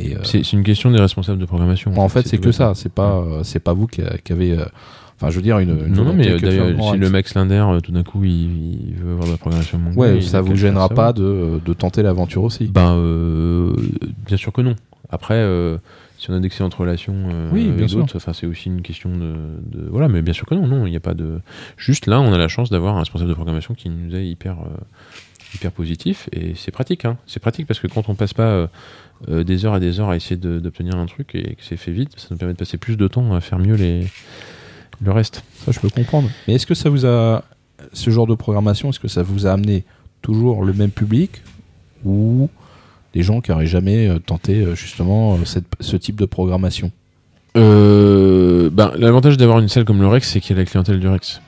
[0.00, 1.96] Euh, C'est une question des responsables de programmation.
[1.98, 2.74] en fait, c'est que ça.
[2.74, 4.58] C'est pas, euh, c'est pas vous qui avez.
[5.23, 5.70] Euh, Enfin, je veux dire une.
[5.86, 7.11] une Non, non, mais euh, d'ailleurs, si le accès.
[7.12, 10.20] Max Linder, euh, tout d'un coup, il, il veut avoir de la programmation manga, Ouais,
[10.20, 12.66] ça vous gênera pas de, de tenter l'aventure aussi.
[12.66, 13.73] Ben, euh,
[14.27, 14.74] bien sûr que non.
[15.11, 15.77] Après, euh,
[16.19, 19.11] si on a d'excellentes relations euh, Oui, bien avec d'autres, enfin, c'est aussi une question
[19.16, 19.35] de,
[19.66, 21.40] de- Voilà, mais bien sûr que non, non, il n'y a pas de.
[21.77, 24.53] Juste là, on a la chance d'avoir un responsable de programmation qui nous est hyper,
[24.61, 24.78] euh,
[25.55, 27.05] hyper positif et c'est pratique.
[27.05, 27.16] Hein.
[27.27, 28.66] C'est pratique parce que quand on passe pas euh,
[29.28, 31.93] euh, des heures et des heures à essayer d'obtenir un truc et que c'est fait
[31.93, 34.07] vite, ça nous permet de passer plus de temps à faire mieux les,
[35.02, 35.42] le reste.
[35.64, 36.28] Ça, je peux comprendre.
[36.46, 37.42] Mais est-ce que ça vous a.
[37.92, 39.84] Ce genre de programmation, est-ce que ça vous a amené
[40.22, 41.42] toujours le même public
[42.04, 42.48] ou
[43.12, 46.92] des gens qui n'auraient jamais euh, tenté euh, justement euh, cette- ce type de programmation?
[47.56, 51.00] Euh, ben, L'avantage d'avoir une salle comme le Rex, c'est qu'il y a la clientèle
[51.00, 51.40] du Rex.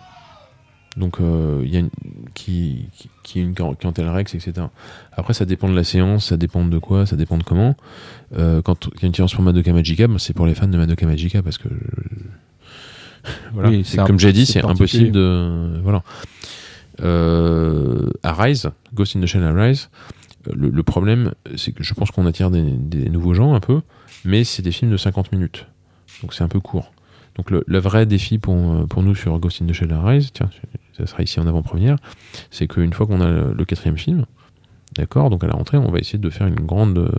[0.97, 1.91] Donc, euh, il y a une,
[2.35, 4.67] qui, qui, qui est une clientèle Rex, etc.
[5.13, 7.75] Après, ça dépend de la séance, ça dépend de quoi, ça dépend de comment.
[8.37, 10.69] Euh, quand il y a une séance pour Madoka Magica, ben, c'est pour les fans
[10.69, 11.69] de Madoka Magica parce que.
[13.53, 13.71] Voilà.
[13.71, 15.81] Oui, C'est comme j'ai dit, c'est impossible de.
[15.83, 16.03] Voilà.
[17.03, 19.91] Euh, Arise, Ghost in the Shell Arise,
[20.53, 23.81] le, le problème, c'est que je pense qu'on attire des, des nouveaux gens un peu,
[24.25, 25.67] mais c'est des films de 50 minutes.
[26.23, 26.93] Donc c'est un peu court.
[27.37, 30.51] Donc le, le vrai défi pour, pour nous sur Ghost in the Shell Arise, tiens,
[30.97, 31.97] ça sera ici en avant-première,
[32.53, 34.25] c'est qu'une fois qu'on a le, le quatrième film,
[34.97, 37.11] d'accord, donc à la rentrée, on va essayer de faire une grande,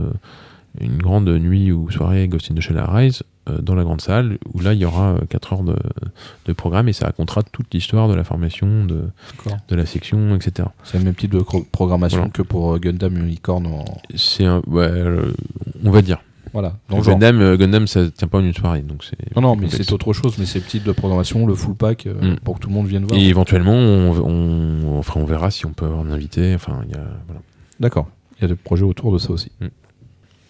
[0.79, 3.23] une grande nuit ou soirée Ghost in the Shell Arise
[3.61, 5.75] dans la grande salle, où là il y aura 4 heures de,
[6.45, 9.03] de programme et ça racontera toute l'histoire de la formation, de,
[9.67, 10.67] de la section, etc.
[10.83, 11.39] C'est le même type de
[11.71, 12.31] programmation Voilà.
[12.31, 13.65] que pour euh, Gundam Unicorn.
[13.67, 13.85] En...
[14.15, 15.31] C'est un, ouais, euh,
[15.83, 16.19] on va dire.
[16.53, 16.77] Voilà.
[16.89, 17.13] Dans le genre.
[17.15, 19.35] Gundam, euh, Gundam, ça tient pas en une soirée, donc c'est.
[19.35, 20.37] Non, non, mais c'est- autre chose.
[20.37, 22.39] Mais c'est le type de programmation, le full pack, euh, Mm.
[22.39, 23.19] pour que tout le monde vienne voir.
[23.19, 26.55] Et éventuellement, on, on, enfin, on verra si on peut avoir un invité.
[26.55, 27.41] Enfin, il y a, voilà.
[27.79, 28.07] D'accord.
[28.37, 29.51] Il y a des projets autour de ça aussi.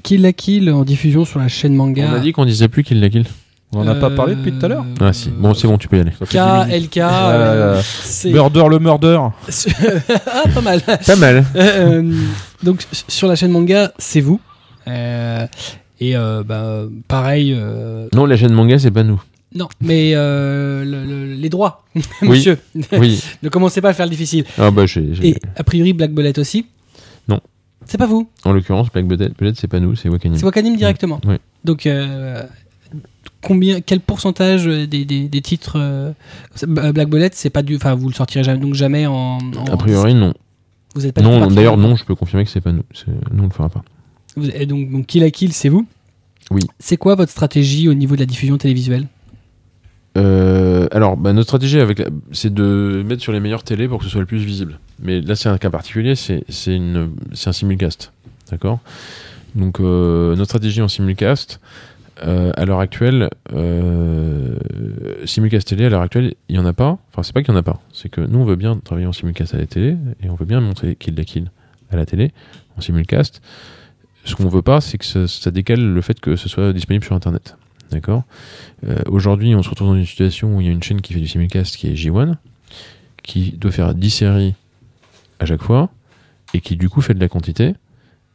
[0.05, 2.07] Kill la Kill en diffusion sur la chaîne manga.
[2.11, 3.25] On a dit qu'on disait plus qu'il l'a kill.
[3.73, 5.29] On en a pas parlé depuis tout à l'heure Ah si.
[5.31, 6.11] Bon, c'est bon, tu peux y aller.
[6.29, 6.97] KLK.
[7.01, 9.19] Ah, euh, c'est- Murder le murder.
[10.27, 10.81] ah, pas mal.
[10.81, 11.43] Pas mal.
[11.55, 12.13] Euh,
[12.63, 14.39] donc sur la chaîne manga, c'est vous.
[14.87, 15.45] Euh,
[15.99, 17.53] et euh, bah, pareil.
[17.57, 19.21] euh, Non, la chaîne manga, c'est pas nous.
[19.55, 21.83] non, mais euh, le- le- les droits,
[22.21, 22.59] monsieur.
[22.93, 23.21] Oui.
[23.43, 24.45] ne commencez pas à faire le difficile.
[24.59, 26.67] Ah bah, j'ai- Et a priori, Black Bullet aussi.
[27.87, 28.27] C'est pas vous.
[28.43, 30.37] En l'occurrence, Black Bullet, peut-être c'est pas nous, c'est Wakanim.
[30.37, 31.19] C'est Wakanim directement.
[31.63, 32.43] Donc, euh,
[33.41, 36.11] combien, quel pourcentage des, des- des titres euh,
[36.67, 39.37] Black Bullet, c'est pas du, enfin, vous le sortirez jamais, donc jamais en.
[39.37, 40.33] en- A priori, non.
[40.95, 42.83] vous êtes pas Non, d'ailleurs, non, je peux confirmer que c'est pas nous.
[43.31, 43.83] Nous, on le fera pas.
[44.35, 45.85] Vous- et donc, donc Kill la Kill, c'est vous.
[46.51, 46.61] Oui.
[46.79, 49.07] C'est quoi votre stratégie au niveau de la diffusion télévisuelle?
[50.17, 52.01] Euh, alors, bah, notre stratégie, avec
[52.31, 54.79] c'est de mettre sur les meilleures télés pour que ce soit le plus visible.
[54.99, 58.11] Mais là, c'est un cas particulier, c'est un simulcast.
[58.49, 58.79] D'accord?
[59.55, 61.59] Donc, euh, notre stratégie en simulcast,
[62.23, 63.29] euh, à l'heure actuelle,
[65.25, 66.97] simulcast télé, à l'heure actuelle, il n'y en a pas.
[67.11, 67.81] Enfin, c'est pas qu'il n'y en a pas.
[67.91, 70.45] C'est que nous, on veut bien travailler en simulcast à la télé et on veut
[70.45, 71.51] bien montrer Kill la Kill
[71.91, 72.31] à la télé,
[72.77, 73.41] en simulcast.
[74.23, 77.15] Ce qu'on veut pas, c'est que ça décale le fait que ce soit disponible sur
[77.15, 77.57] Internet.
[77.95, 78.23] D'accord
[78.85, 81.13] euh, Aujourd'hui, on se retrouve dans une situation où il y a une chaîne qui
[81.13, 82.35] fait du simulcast qui est J1,
[83.23, 84.53] qui doit faire 10 séries
[85.39, 85.89] à chaque fois,
[86.53, 87.73] et qui du coup fait de la quantité.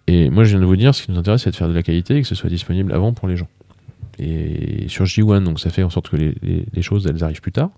[0.07, 1.75] Et moi, je viens de vous dire, ce qui nous intéresse, c'est de faire de
[1.75, 3.49] la qualité et que ce soit disponible avant pour les gens.
[4.19, 7.69] Et sur J1, donc ça fait en sorte que les, choses, elles arrivent plus tard.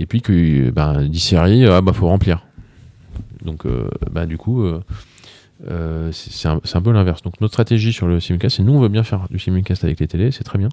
[0.00, 2.44] Et puis que ben, 10 séries, ah bah faut remplir.
[3.44, 4.80] Donc euh, bah, du coup, euh,
[5.68, 7.22] euh, c'est un, peu l'inverse.
[7.22, 10.00] Donc notre stratégie sur le simulcast, c'est nous, on veut bien faire du simulcast avec
[10.00, 10.68] les télés, c'est très bien.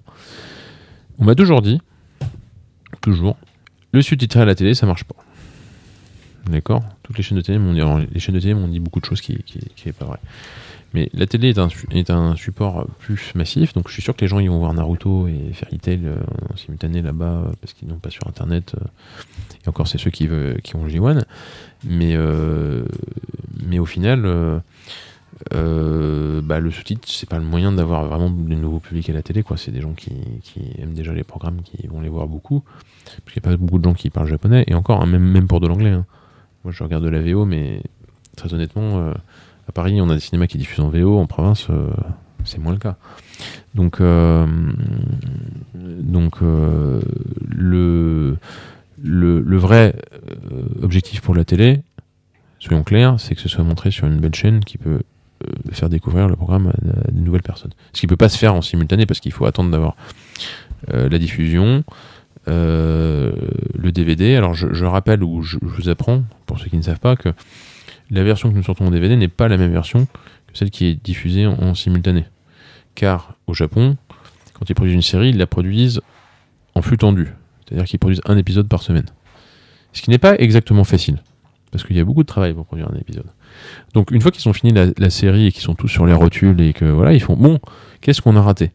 [1.20, 1.82] On m'a toujours dit,
[3.02, 3.38] toujours,
[3.91, 5.16] le sous-titré à la télé, ça marche pas.
[6.49, 6.84] D'accord?
[7.03, 9.06] Toutes les chaînes de télé m'ont dit, les chaînes de télé m'ont dit beaucoup de
[9.06, 10.20] choses qui qui, qui pas vrai.
[10.94, 11.53] Mais la télé
[11.91, 14.74] est un, support plus massif, donc je suis sûr que les gens ils vont voir
[14.74, 16.16] Naruto et Fairy Tail euh,
[16.52, 18.74] en simultané là-bas parce qu'ils n'ont pas sur internet.
[18.76, 18.86] euh,
[19.70, 21.24] encore, c'est ceux qui, veulent, qui ont le J1.
[21.86, 22.84] Mais, euh,
[23.64, 24.60] mais au final, euh,
[25.54, 29.22] euh, bah, le sous-titre, c'est pas le moyen d'avoir vraiment de nouveaux publics à la
[29.22, 29.44] télé.
[29.44, 29.56] quoi.
[29.58, 30.12] C'est des gens qui,
[30.78, 32.64] aiment déjà les programmes, qui vont les voir beaucoup.
[33.06, 34.66] Parce qu'il n'y a pas beaucoup de gens qui parlent japonais.
[34.68, 35.91] Et encore, hein, même, même pour de l'anglais.
[35.91, 36.06] hein.
[36.64, 37.82] Moi, je regarde de la VO, mais
[38.36, 39.14] très honnêtement,
[39.68, 41.18] à Paris, on a des cinémas qui diffusent en VO.
[41.18, 41.68] En province,
[42.44, 42.98] c'est moins le cas.
[43.76, 44.02] Donc,
[45.74, 48.36] donc le,
[49.01, 51.81] le, le vrai euh, objectif pour la télé,
[52.59, 54.99] soyons clairs, c'est que ce soit montré sur une belle chaîne qui peut
[55.45, 57.71] euh, faire découvrir le programme à, de nouvelles personnes.
[57.93, 59.95] Ce qui peut pas se faire en simultané parce qu'il faut attendre d'avoir
[60.93, 61.84] euh, la diffusion,
[62.47, 63.31] euh,
[63.77, 64.35] le DVD.
[64.35, 67.15] Alors je, je rappelle ou je, je vous apprends, pour ceux qui ne savent pas,
[67.15, 67.30] que
[68.11, 70.85] la version que nous sortons en DVD n'est pas la même version que celle qui
[70.88, 72.26] est diffusée en, en simultané.
[72.95, 73.95] Car au Japon,
[74.53, 76.01] quand ils produisent une série, ils la produisent
[76.76, 77.30] en flux tendu.
[77.70, 79.06] C'est-à-dire qu'ils produisent un épisode par semaine.
[79.94, 81.20] Ce qui n'est pas exactement facile.
[81.72, 83.28] Parce qu'il y a beaucoup de travail pour produire un épisode.
[83.94, 86.60] Donc une fois qu'ils ont fini la, série et qu'ils sont tous sur les rotules
[86.62, 87.60] et que voilà, ils font bon,
[88.02, 88.72] qu'est-ce qu'on a raté?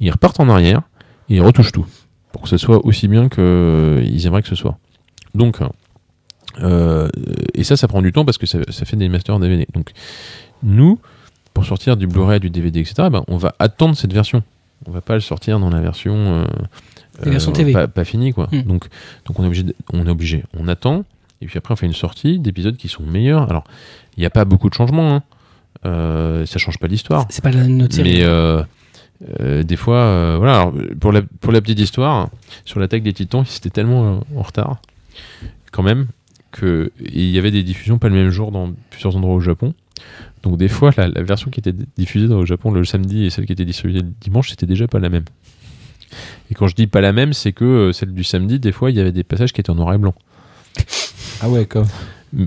[0.00, 0.82] Ils repartent en arrière
[1.28, 1.86] et ils retouchent tout.
[2.32, 4.78] Pour que ce soit aussi bien qu'ils aimeraient que ce soit.
[5.34, 5.58] Donc,
[6.60, 7.08] euh,
[7.54, 9.66] et ça, ça prend du temps parce que ça, fait des masters DVD.
[9.74, 9.92] Donc
[10.62, 10.98] nous,
[11.54, 14.42] pour sortir du Blu-ray, du DVD, etc., ben, on va attendre cette version.
[14.86, 16.44] On va pas le sortir dans la version, euh,
[17.24, 17.72] La version TV.
[17.72, 18.48] Pas, pas finie, quoi.
[18.52, 18.62] Hmm.
[18.62, 18.86] Donc,
[19.26, 21.04] donc on est obligé, de- on est obligé, on attend,
[21.42, 23.50] et puis après on fait une sortie d'épisodes qui sont meilleurs.
[23.50, 23.64] Alors,
[24.16, 25.22] il n'y a pas beaucoup de changements, hein.
[25.86, 27.26] Euh, ça change pas l'histoire.
[27.30, 28.14] C'est pas la notre série.
[28.18, 28.62] Mais euh,
[29.40, 30.54] euh, des fois, euh, voilà.
[30.62, 32.30] alors, pour la pour la petite histoire,
[32.64, 34.80] sur l'attaque des Titans, ils étaient tellement euh, en retard,
[35.70, 36.06] quand même,
[36.50, 39.40] que et il y avait des diffusions pas le même jour dans plusieurs endroits au
[39.40, 39.72] Japon.
[40.42, 43.46] Donc des fois, la, la version qui était diffusée au Japon le samedi et celle
[43.46, 45.24] qui était distribuée le dimanche, c'était déjà pas la même.
[46.50, 48.90] Et quand je dis pas la même, c'est que euh, celle du samedi, des fois,
[48.90, 50.14] il y avait des passages qui étaient en noir et blanc.
[51.40, 51.86] Ah ouais, comme.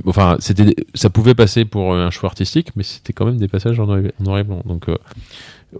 [0.05, 3.47] Enfin, c'était, ça pouvait passer pour euh, un choix artistique, mais c'était quand même des
[3.47, 4.61] passages en noir et, blanc.
[4.65, 4.97] Donc, euh,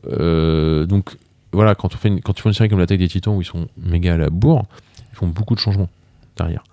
[0.08, 1.18] euh, donc
[1.52, 3.42] voilà, quand on fait une, quand ils font une série comme l'attaque des Titans où
[3.42, 4.66] ils sont méga à la bourre,
[5.12, 5.90] ils font beaucoup de changements
[6.38, 6.64] derrière.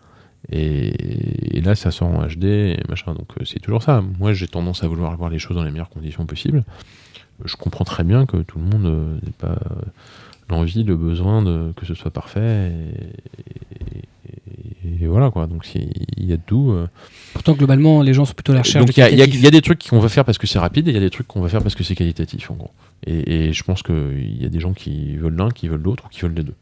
[0.51, 3.13] Et, et là, ça sort en HD et machin.
[3.13, 4.03] Donc c'est toujours ça.
[4.19, 6.65] Moi, j'ai tendance à vouloir voir les choses dans les meilleures conditions possibles.
[7.45, 9.59] Je comprends très bien que tout le monde n'ait pas
[10.51, 12.73] l'envie, le besoin de que ce soit parfait.
[12.73, 15.47] Et, et- et voilà quoi.
[15.47, 16.71] Donc il y a de tout.
[16.73, 16.87] euh.
[17.35, 19.51] Pourtant, globalement, les gens sont plutôt à la recherche Donc il y, a- y y
[19.51, 21.27] des trucs qu'on va faire parce que c'est rapide et il y a des trucs
[21.29, 22.71] qu'on va faire parce que c'est qualitatif en gros.
[23.07, 26.05] Et, et je pense qu'il y a des gens qui veulent l'un, qui veulent l'autre
[26.07, 26.55] ou qui veulent les deux.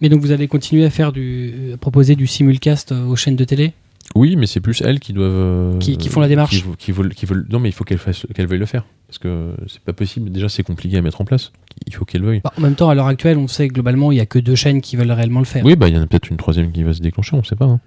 [0.00, 3.36] Mais donc, vous allez continuer à faire du, à proposer du simulcast euh, aux chaînes
[3.36, 3.72] de télé?
[4.14, 5.30] Oui, mais c'est plus elles qui doivent.
[5.32, 6.50] euh, Qui- qui font la démarche.
[6.62, 8.84] Qui, qui veulent, qui veulent, non, mais il faut qu'elles fassent- qu'elles veuillent le faire.
[9.06, 10.30] Parce que c'est pas possible.
[10.30, 11.52] Déjà, c'est compliqué à mettre en place.
[11.86, 12.40] Il faut qu'elles veuillent.
[12.42, 14.38] Bah, En même temps, à l'heure actuelle, on sait que globalement, il y a que
[14.38, 15.64] deux chaînes qui veulent réellement le faire.
[15.64, 17.56] Oui, bah il y en a peut-être une troisième qui va se déclencher, on sait
[17.56, 17.66] pas.
[17.66, 17.80] hein.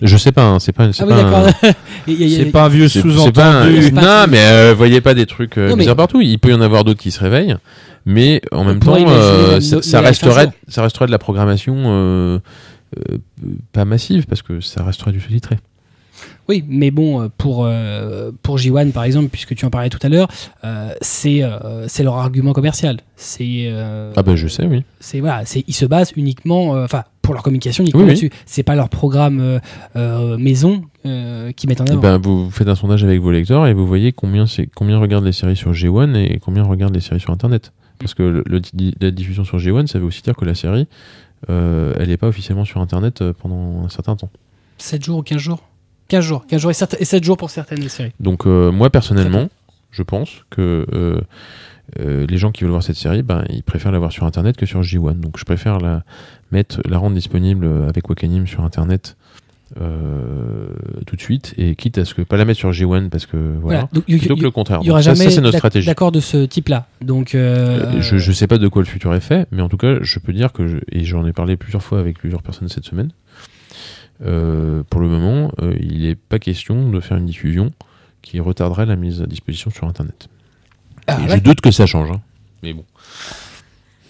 [0.00, 0.92] Je sais pas, hein, c'est pas.
[0.92, 3.92] c'est Ah oui, pas un- pas un vieux un- sous-entendu.
[3.92, 6.20] Non, mais euh, voyez pas des trucs euh, Non, mais- bizarres partout.
[6.20, 7.56] Il peut y en avoir d'autres qui se réveillent,
[8.04, 12.38] mais en même temps, euh, ça, resterait, ça resterait de la programmation euh,
[13.72, 15.56] pas massive parce que ça resterait du sous-titré.
[16.48, 19.98] Oui, mais bon, euh, pour, euh, pour J1 par exemple, puisque tu en parlais tout
[20.02, 20.28] à l'heure,
[20.64, 22.98] euh, c'est euh, c'est leur argument commercial.
[23.16, 24.84] C'est euh, Ah bah je sais, oui.
[25.00, 28.10] c'est voilà, c'est ils se basent uniquement, euh, enfin pour leur communication uniquement Oui, oui.
[28.10, 28.30] là-dessus.
[28.46, 29.58] C'est pas leur programme euh,
[29.96, 32.00] euh, maison euh, qui mettent en avant.
[32.00, 35.24] ben, vous faites un sondage avec vos lecteurs et vous voyez combien c'est combien regardent
[35.24, 37.72] les séries sur G1 et combien regardent les séries sur Internet.
[37.98, 38.60] Parce que le- le-
[39.00, 40.84] la diffusion sur G1, ça veut aussi dire que la série, euh,
[41.48, 44.30] elle n'est pas officiellement sur Internet euh, pendant un certain temps.
[44.78, 45.62] 7 jours ou 15 jours?
[46.08, 48.12] 15 jours, 15 jours et, certes- et 7 jours pour certaines séries.
[48.20, 49.48] Donc euh, moi personnellement,
[49.90, 51.20] je pense que euh,
[52.00, 54.56] euh, les gens qui veulent voir cette série, ben, ils préfèrent la voir sur Internet
[54.56, 55.20] que sur J1.
[55.20, 56.02] Donc je préfère la
[56.50, 59.21] mettre, la rendre disponible avec Wakanim sur Internet euh,
[59.76, 63.36] tout de suite et quitte à ce que pas la mettre sur J1 parce que
[63.36, 63.58] voilà.
[63.60, 63.88] Voilà.
[63.92, 64.80] Donc, y- Plutôt que le contraire.
[64.82, 65.86] il y aura Donc ça, jamais ça, c'est notre stratégie.
[65.86, 66.86] d'accord de ce type-là.
[67.00, 69.68] Donc euh, Euh, je, je sais pas de quoi le futur est fait, mais en
[69.68, 72.42] tout cas, je peux dire que, je- et j'en ai parlé plusieurs fois avec plusieurs
[72.42, 73.10] personnes cette semaine,
[74.24, 77.72] euh, pour le moment, euh, il n'est pas question de faire une diffusion
[78.22, 80.28] qui retarderait la mise à disposition sur Internet.
[81.08, 82.10] ah, Et je doute que ça change.
[82.10, 82.20] hein.
[82.62, 82.84] Mais bon.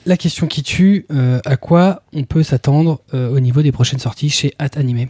[0.05, 4.01] la question qui tue, euh, à quoi on peut s'attendre euh, au niveau des prochaines
[4.01, 5.09] sorties chez At Animé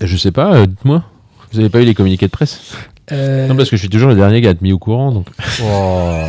[0.00, 1.04] Je sais pas, euh, dites-moi.
[1.52, 2.60] Vous avez pas eu les communiqués de presse
[3.12, 5.12] Euh, Non, parce que je suis toujours le dernier qui a été mis au courant.
[5.12, 5.26] Donc...
[5.62, 6.20] Oh.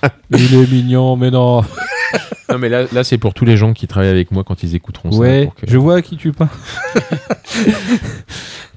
[0.30, 1.62] Il est mignon, mais non.
[2.50, 4.74] non, mais là, là c'est pour tous les gens qui travaillent avec moi quand ils
[4.74, 5.18] écouteront ça.
[5.18, 6.50] Ouais, pour que- je vois à qui tu parles.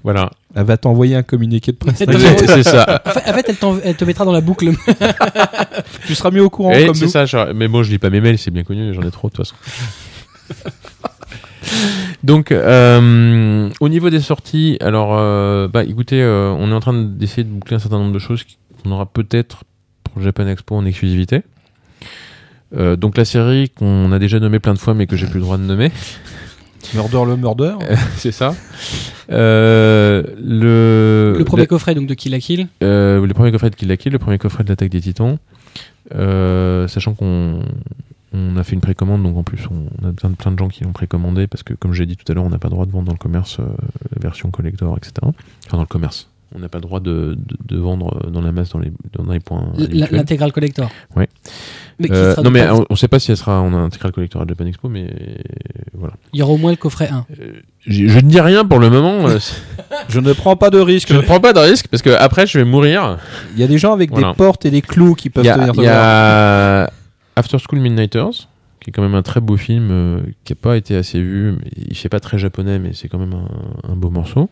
[0.04, 0.30] Voilà.
[0.56, 1.98] Elle va t'envoyer un communiqué de presse.
[1.98, 3.02] C'est ça.
[3.06, 4.72] En fait, en fait, elle, te mettra dans la boucle.
[6.06, 7.12] tu seras mis au courant Eh, comme c'est nous.
[7.12, 9.28] ça, genre- mais bon, je lis pas mes mails, c'est bien connu, j'en ai trop
[9.30, 9.56] de toute façon.
[12.24, 16.94] Donc, euh, au niveau des sorties, alors, euh, bah, écoutez, euh, on est en train
[16.94, 18.44] d'essayer de boucler un certain nombre de choses
[18.84, 19.64] qu'on aura peut-être
[20.04, 21.42] pour Japan Expo en exclusivité.
[22.76, 25.36] Euh, donc la série qu'on a déjà nommée plein de fois mais que j'ai plus
[25.40, 25.90] le droit de nommer,
[26.94, 27.76] Murder le murder.
[28.18, 28.54] c'est ça.
[29.32, 32.68] Euh, le, le premier la- coffret donc de Kill la Kill.
[32.84, 35.38] euh, le premier coffret de Kill la Kill, le premier coffret de l'attaque des titans.
[36.16, 37.60] Euh, sachant qu'on
[38.34, 40.68] On a fait une précommande, donc en plus on a plein de, plein de gens
[40.68, 42.74] qui l'ont précommandé parce que comme j'ai dit tout à l'heure, on n'a pas le
[42.74, 43.64] droit de vendre dans le commerce euh,
[44.16, 45.14] la version collector, etc.
[45.24, 46.30] Enfin dans le commerce.
[46.56, 49.30] On n'a pas le droit de, de- de vendre dans la masse dans les, dans
[49.32, 49.68] les points.
[49.78, 50.10] L- habituels.
[50.12, 50.90] L'intégral collector.
[51.18, 51.28] Mais
[52.08, 54.42] qui Euh, non mais pas- on, on sait pas si elle sera en intégral collector
[54.42, 55.10] à Japan Expo, mais
[55.94, 56.14] voilà.
[56.34, 57.26] il y aura au moins le coffret 1.
[57.86, 59.28] Je, je ne dis rien pour le moment.
[59.28, 59.40] euh,
[60.10, 61.10] Je ne prends pas de risque.
[61.10, 63.18] je ne prends pas de risque parce que après je vais mourir.
[63.56, 64.30] Il y a des gens avec Voilà.
[64.30, 66.90] des portes et des clous qui peuvent Il y a, tenir il y a
[67.38, 68.48] After School Midnighters,
[68.80, 71.54] qui est quand même un très beau film euh, qui n'a pas été assez vu.
[71.54, 74.50] Mais il fait pas très japonais, mais c'est quand même un, un beau morceau.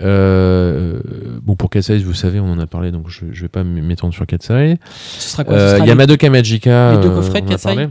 [0.00, 1.00] Euh,
[1.42, 4.14] bon, pour Katsai, vous savez, on en a parlé, donc je, je vais pas m'étendre
[4.14, 4.78] sur Katsai.
[4.94, 5.54] Ce sera quoi?
[5.54, 6.92] Euh, sera les- Yamadoka Magica.
[6.94, 7.88] les deux euh, coffrets de a Katsai.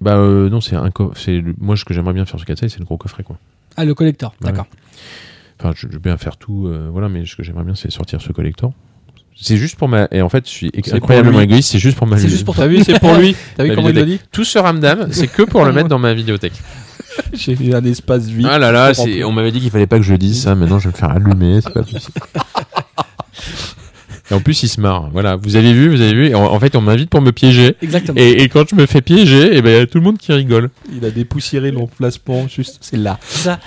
[0.00, 2.78] Bah euh, non, c'est un c'est moi ce que j'aimerais bien faire sur Katsai, c'est
[2.78, 3.36] le gros coffret quoi.
[3.76, 4.46] Ah, le collector, Ouais.
[4.50, 4.66] d'accord.
[5.58, 7.90] Enfin, je, je veux bien faire tout, euh, voilà, mais ce que j'aimerais bien, c'est
[7.90, 8.72] sortir ce collector.
[9.40, 10.06] C'est juste pour ma.
[10.10, 12.18] Et en fait, je suis incroyablement égoïste, c'est juste pour ma.
[12.18, 12.66] C'est juste pour toi.
[12.66, 13.34] vu, c'est pour lui.
[13.56, 15.98] T'as vu comment il le dit Tout ce ramdam, c'est que pour le mettre dans
[15.98, 16.52] ma vidéothèque.
[17.32, 18.46] J'ai un espace vide.
[18.48, 18.92] Ah là là,
[19.24, 20.96] on m'avait dit qu'il fallait pas que je le dise ça, maintenant je vais me
[20.98, 22.20] faire allumer, c'est pas possible.
[24.30, 25.08] Et en plus, il se marre.
[25.12, 26.28] Voilà, vous avez vu, vous avez vu.
[26.28, 27.74] Et en, en fait, on m'invite pour me piéger.
[27.82, 28.16] Exactement.
[28.20, 30.32] Et, et quand je me fais piéger, et ben, y a tout le monde qui
[30.32, 30.70] rigole.
[30.96, 33.18] Il a dépoussiéré l'emplacement, juste, c'est là.
[33.28, 33.58] Ça.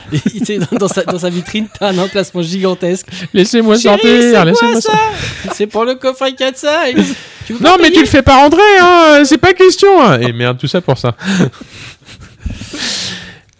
[0.47, 3.07] Et, dans, dans sa, dans sa vitrine, t'as un emplacement gigantesque.
[3.33, 4.99] Laissez-moi sortir, c'est laissez-moi sortir.
[5.53, 6.65] C'est pour le coffret 4
[7.45, 10.01] Tu veux Non, pas mais tu le fais pas rentrer, hein, c'est pas question.
[10.01, 10.19] hein.
[10.21, 11.15] Et merde, tout ça pour ça.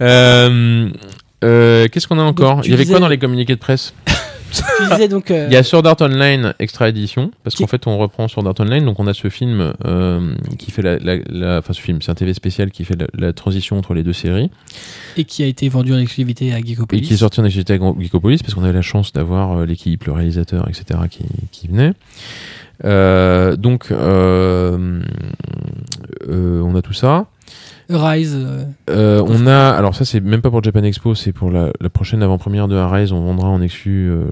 [0.02, 0.90] Euh,
[1.44, 2.56] euh, Qu'est-ce qu'on a encore?
[2.58, 3.94] Donc, Il y avait disais- quoi dans les communiqués de presse?
[4.54, 4.62] Tu
[4.92, 5.32] disais donc.
[5.32, 8.48] euh, Il y a Sword Art Online Extra Edition, parce qu'en fait on reprend Sword
[8.48, 11.82] Art Online, donc on a ce film euh, qui fait la, la- la- enfin ce
[11.82, 14.50] film, c'est un TV spécial qui fait la, la transition entre les deux séries
[15.18, 17.02] Et qui a été vendu en exclusivité à et Geekopolis.
[17.02, 20.04] qui est sorti en exclusivité avec Geekopolis parce qu'on avait la chance d'avoir euh, l'équipe,
[20.06, 21.00] le réalisateur, etc.
[21.10, 21.94] qui, qui venait.
[22.86, 25.02] Euh, donc euh,
[26.30, 27.28] euh, on a tout ça.
[27.96, 28.34] Rise.
[28.36, 31.72] euh, Euh, on a, alors ça c'est même pas pour Japan Expo, c'est pour la,
[31.82, 33.12] la prochaine avant-première de Arise.
[33.12, 34.24] On vendra en exclu euh,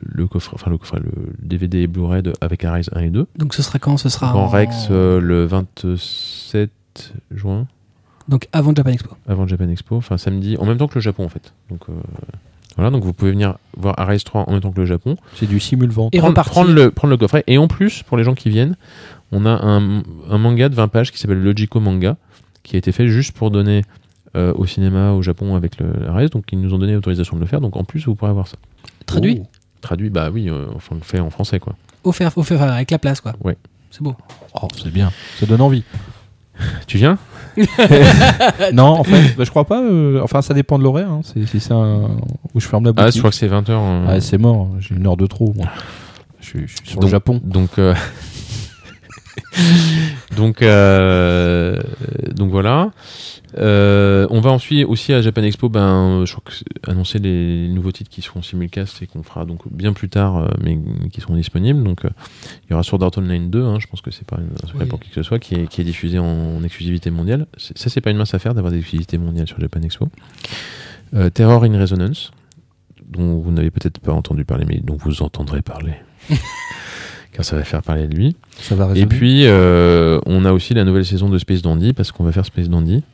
[0.00, 1.10] le coffret, enfin le coffret, le
[1.42, 3.26] DVD et Blu-ray avec Arise 1 et 2.
[3.36, 3.96] donc ce sera quand?
[3.96, 6.70] Ce sera en en- Rex euh, le 27
[7.30, 7.66] juin,
[8.28, 9.10] Donc avant Japan Expo.
[9.28, 11.52] avant Japan Expo, enfin samedi, en même temps que le Japon en fait.
[11.70, 11.92] Donc euh,
[12.76, 15.46] voilà, donc vous pouvez venir voir Arise 3 en même temps que le Japon, C'est
[15.48, 16.14] du simul-vente.
[16.14, 17.42] Et prendre le, prendre le coffret.
[17.48, 18.76] Et en plus, pour les gens qui viennent,
[19.32, 22.16] on a un, un manga de 20 pages qui s'appelle Logico Manga,
[22.68, 23.82] qui a été fait juste pour donner
[24.36, 27.40] euh, au cinéma au Japon avec le Arise, donc ils nous ont donné l'autorisation de
[27.40, 27.60] le faire.
[27.60, 28.56] Donc en plus, vous pourrez avoir ça.
[29.06, 29.46] Traduit Oh.
[29.80, 31.74] Traduit, bah oui, euh, enfin, on le fait en français quoi.
[32.04, 33.32] Offert, offert avec la place, quoi.
[33.42, 33.56] Ouais.
[33.90, 34.14] C'est beau.
[34.60, 35.10] Oh, c'est bien.
[35.38, 35.82] Ça donne envie.
[36.86, 37.16] Tu viens?
[38.72, 39.80] Non, en fait, bah, je crois pas.
[39.82, 41.10] euh, enfin, ça dépend de l'horaire.
[41.10, 41.20] hein.
[41.22, 42.10] C'est si c'est un
[42.54, 43.14] où je ferme la Ah, boutique.
[43.14, 44.04] je crois que c'est 20h.
[44.08, 44.68] Ah, c'est mort.
[44.80, 45.52] J'ai une heure de trop.
[45.56, 45.66] moi.
[46.40, 47.40] Je suis, je suis sur le Japon.
[47.44, 47.94] Donc, euh,
[50.36, 51.78] donc, euh,
[52.34, 52.90] donc voilà.
[53.56, 57.92] Euh, on va ensuite aussi à Japan Expo, ben, je crois que annoncer les nouveaux
[57.92, 60.78] titres qui seront simulcast et qu'on fera donc bien plus tard, euh, mais
[61.10, 61.82] qui seront disponibles.
[61.82, 62.10] Donc, euh,
[62.64, 64.66] il y aura Sword Art Online 2, hein, je pense que c'est pas une- un
[64.66, 64.88] secret Oui.
[64.88, 67.46] pour qui que ce soit, qui est, qui est diffusé en, exclusivité mondiale.
[67.56, 70.08] Ça, c'est pas une mince affaire d'avoir des exclusivités mondiales sur Japan Expo.
[71.14, 72.32] Euh, Terror in Resonance,
[73.08, 75.94] dont vous n'avez peut-être pas entendu parler, mais dont vous entendrez parler.
[77.38, 78.34] Car ça va faire parler de lui.
[78.60, 82.10] Ça va Et puis, euh, on a aussi la nouvelle saison de Space Dandy, parce
[82.10, 83.04] qu'on va faire Space Dandy,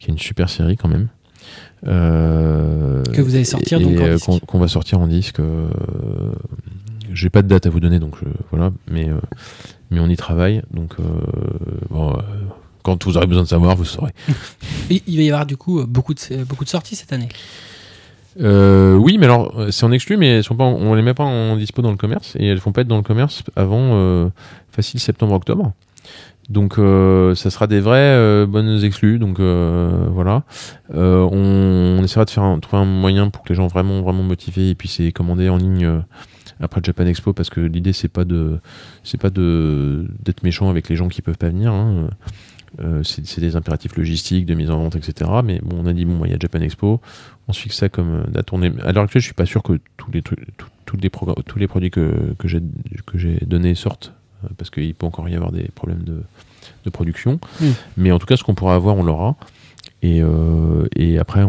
[0.00, 1.08] qui est une super série quand même.
[1.86, 4.24] Euh, Que vous allez sortir, et, donc, en euh, disque.
[4.24, 5.40] qu'on qu'on va sortir en disque.
[5.40, 5.68] euh,
[7.12, 9.20] J'ai pas de date à vous donner, donc je- voilà, mais, euh,
[9.90, 10.62] mais on y travaille.
[10.72, 11.02] Donc, euh,
[11.90, 12.22] bon, euh,
[12.82, 14.12] quand vous aurez besoin de savoir, vous saurez.
[14.90, 17.28] Et il va y avoir du coup beaucoup de, beaucoup de sorties cette année.
[18.40, 21.14] Euh, oui, mais alors euh, c'est en exclu, mais elles sont pas, on les met
[21.14, 23.90] pas en dispo dans le commerce et elles vont pas être dans le commerce avant
[23.94, 24.28] euh,
[24.70, 25.72] facile septembre-octobre.
[26.48, 29.18] Donc ça sera des vraies bonnes exclus.
[29.18, 30.44] Donc voilà,
[30.94, 34.74] on, essaiera de faire trouver un moyen pour que les gens vraiment vraiment motivés et
[34.74, 36.00] puis c'est commandé en ligne
[36.58, 38.60] après Japan Expo parce que l'idée c'est pas de
[39.04, 41.70] c'est pas de d'être méchant avec les gens qui peuvent pas venir.
[41.70, 42.08] hein.
[42.80, 45.30] Euh, c'est des impératifs logistiques, de mise en vente, etc.
[45.44, 47.00] Mais bon, on a dit bon, bah, il y a Japan Expo,
[47.48, 48.52] on se fixe ça comme date.
[48.52, 50.96] On est- À l'heure actuelle, je suis pas sûr que tous les trucs, tous- tous
[50.98, 52.60] les programmes- tous les produits que, que j'ai
[53.46, 54.12] donnés sortent
[54.44, 56.22] euh, parce qu'il peut encore y avoir des problèmes de,
[56.84, 57.40] de production.
[57.60, 57.66] Mm.
[57.96, 59.36] Mais en tout cas, ce qu'on pourra avoir, on l'aura.
[60.02, 61.44] Et, euh, et après,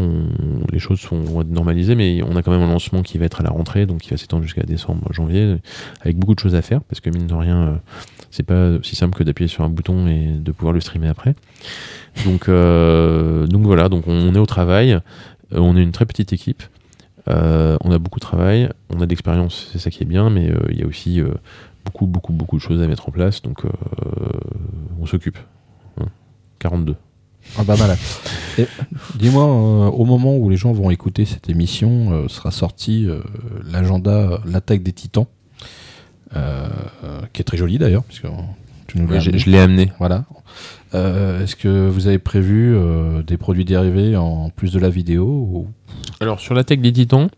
[0.72, 3.26] les choses sont, vont être normalisées, mais on a quand même un lancement qui va
[3.26, 5.58] être à la rentrée, donc qui va s'étendre jusqu'à décembre, janvier,
[6.02, 7.76] avec beaucoup de choses à faire, parce que mine de rien, euh,
[8.32, 11.36] c'est pas aussi simple que d'appuyer sur un bouton et de pouvoir le streamer après.
[12.26, 15.00] Donc, euh, voilà, donc on, est au travail,
[15.52, 16.64] on est une très petite équipe,
[17.28, 20.80] on a beaucoup de travail, on a d'expérience, c'est ça qui est bien, mais il
[20.80, 21.22] y a aussi
[21.86, 23.62] beaucoup, beaucoup, beaucoup de choses à mettre en place, donc
[25.00, 25.38] on s'occupe.
[26.02, 26.08] Hein.
[26.58, 26.96] 42.
[27.58, 27.98] Ah bah malade.
[29.16, 33.20] Dis-moi, euh, au moment où les gens vont écouter cette émission, euh, sera sorti euh,
[33.72, 35.26] l'agenda L'attaque des titans,
[36.34, 38.28] qui est très joli d'ailleurs, puisque
[38.88, 39.92] tu nous l'as je l'ai amené.
[40.00, 40.26] Voilà.
[40.94, 42.76] Est-ce que vous avez prévu
[43.26, 45.68] des produits dérivés en plus de la vidéo ou-
[46.20, 47.30] Alors sur la tech des titans,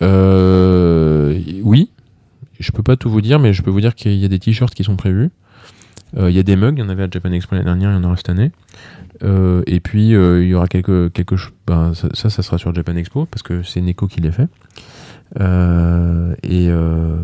[0.00, 1.90] oui,
[2.60, 4.38] je peux pas tout vous dire, mais je peux vous dire qu'il y a des
[4.38, 5.30] t-shirts qui sont prévus.
[6.16, 7.90] Euh, Il y a des mugs, il y en avait à Japan Expo l'année dernière,
[7.90, 8.50] il y en aura cette année.
[9.22, 11.52] Euh, et puis euh, il y aura quelques quelque chose.
[11.66, 14.48] Ben, ça, ça, sera sur Japan Expo parce que c'est Neko qui l'a fait.
[15.40, 17.22] Euh, et euh,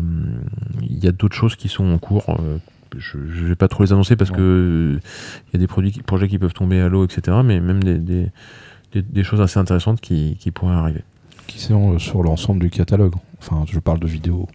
[0.81, 2.25] il y a d'autres choses qui sont en cours.
[2.39, 2.57] euh,
[2.97, 6.01] je ne vais pas trop les annoncer parce que il y a des produits, qui-
[6.01, 7.37] projets qui peuvent tomber à l'eau, etc.
[7.43, 8.27] Mais même des, des,
[8.93, 11.01] des- des choses assez intéressantes qui, qui pourraient arriver.
[11.47, 14.47] qui sont sur l'ensemble du catalogue Enfin, je parle de vidéos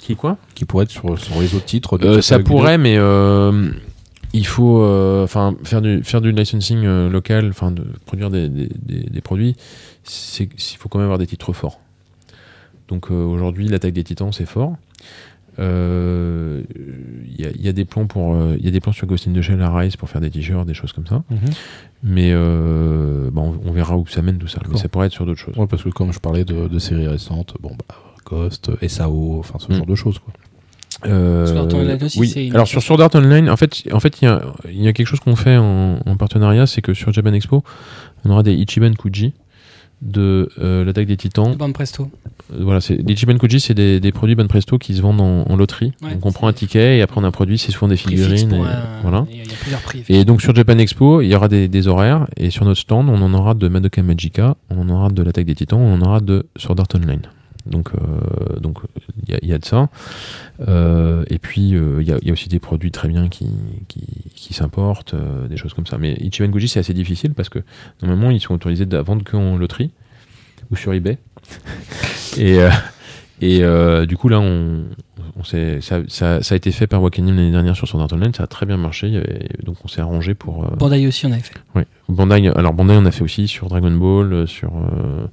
[0.00, 1.98] Qui quoi qui pourraient être sur, sur les autres titres.
[2.02, 3.70] Euh, Ça pourrait, mais euh,
[4.32, 8.48] il faut euh, enfin faire du faire du licensing euh, local, enfin de produire des,
[8.48, 9.56] des, des- des produits.
[10.04, 11.80] C'est il faut quand même avoir des titres forts.
[12.88, 14.74] Donc euh, aujourd'hui, l'attaque des Titans, c'est fort.
[15.58, 16.62] Euh,
[17.26, 18.92] Il y, a, il y a des plans pour euh, il y a des plans
[18.92, 21.22] sur Ghost in the Shell à Rise pour faire des t-shirts, des choses comme ça.
[21.30, 21.38] Mhm.
[22.02, 24.60] Mais euh, bah, on, on verra où ça mène tout ça.
[24.70, 25.56] Mais ça pourrait être sur d'autres choses.
[25.56, 27.94] Ouais, parce que comme je parlais de, de séries récentes, bon, bah,
[28.30, 29.76] Ghost, SAO, enfin ce Mm.
[29.76, 30.18] genre de choses.
[30.20, 30.32] Quoi.
[31.06, 32.32] Euh, Sword Art Online aussi, oui.
[32.48, 34.88] une Alors sur Sword Art Online, en fait, en fait, il y a, il y
[34.88, 37.62] a quelque chose qu'on fait en, en partenariat, c'est que sur Japan Expo,
[38.24, 39.32] on aura des Ichiban Kuji
[40.02, 41.50] de euh, l'attaque des Titans.
[41.52, 42.10] de Bande Presto.
[42.52, 45.20] Euh, voilà, c'est les Ichiban Kuji, c'est des, des produits Ban Presto qui se vendent
[45.20, 45.92] en, en loterie.
[46.02, 47.96] Ouais, donc on prend un ticket et après on a un produit, c'est souvent des
[47.96, 48.52] figurines.
[48.52, 49.26] et- un- voilà.
[49.30, 50.04] Il y a il y a plusieurs prix.
[50.08, 53.08] Et donc sur Japan Expo, il y aura des, des horaires et sur notre stand,
[53.10, 56.00] on en aura de Madoka Magica, on en aura de l'attaque des Titans, on en
[56.02, 57.22] aura de Sword Art Online.
[57.66, 58.78] Donc euh, donc
[59.26, 59.88] il y, a- y a de ça.
[60.66, 63.46] Euh, et puis euh, il y, a, aussi des produits très bien qui
[64.52, 65.14] s'importent,
[65.48, 65.98] des choses comme ça.
[65.98, 67.60] Mais Ichiban Goji c'est assez difficile parce que
[68.02, 69.90] normalement ils sont autorisés à vendre qu'en loterie
[70.70, 71.18] ou sur eBay.
[72.38, 73.62] et
[74.06, 74.84] du coup là on
[75.38, 75.44] on
[75.80, 78.46] ça, ça, ça a été fait par Wakanim l'année dernière sur Sword Art ça a
[78.46, 80.64] très bien marché, et donc on s'est arrangé pour.
[80.64, 81.54] euh, Bandai aussi, on avait fait.
[81.74, 81.86] ouais.
[82.08, 85.26] Bandai, alors Bandai on a fait aussi sur Dragon Ball, euh, sur, euh,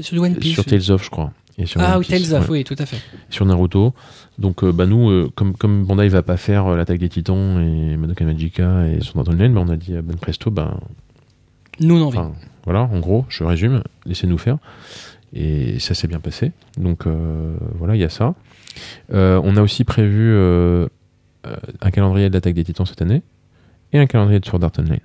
[0.00, 0.54] Sur One Piece.
[0.54, 1.32] sur Tales of je crois.
[1.58, 2.98] Et sur Ah One oui, Tales of, oui, tout à fait.
[3.30, 3.94] Sur Naruto.
[4.38, 7.58] Donc euh, bah nous, euh, comme, comme Bandai va pas faire euh, l'attaque des titans
[7.60, 10.78] et Madoka Magica et Sword Art bah, on a dit à Ben Presto, bah,
[11.80, 12.18] Nous, on a envie.
[12.18, 12.32] enfin,
[12.64, 14.58] voilà, en gros, je résume, laissez-nous faire.
[15.32, 16.52] Et ça s'est bien passé.
[16.76, 17.06] Donc
[17.78, 18.34] voilà, il y a ça.
[19.12, 20.86] Euh, on a aussi prévu euh,
[21.46, 23.22] euh, un calendrier de l'attaque des titans cette année
[23.92, 25.00] et un calendrier de Sword Art Online.